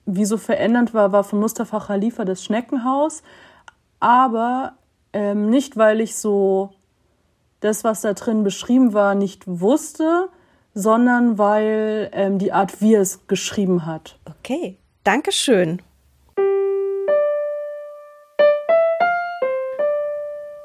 wie 0.05 0.25
so 0.25 0.37
verändernd 0.37 0.95
war, 0.95 1.13
war 1.13 1.25
von 1.25 1.39
Mustafa 1.39 1.79
Khalifa 1.81 2.25
das 2.25 2.43
Schneckenhaus. 2.45 3.23
Aber 4.01 4.75
ähm, 5.13 5.49
nicht, 5.49 5.77
weil 5.77 6.01
ich 6.01 6.17
so 6.17 6.71
das, 7.61 7.85
was 7.85 8.01
da 8.01 8.13
drin 8.13 8.43
beschrieben 8.43 8.93
war, 8.93 9.15
nicht 9.15 9.45
wusste, 9.47 10.29
sondern 10.75 11.39
weil 11.39 12.11
ähm, 12.13 12.39
die 12.39 12.53
Art, 12.53 12.81
wie 12.81 12.95
es 12.95 13.27
geschrieben 13.27 13.87
hat. 13.87 14.19
Okay, 14.25 14.77
Dankeschön. 15.05 15.83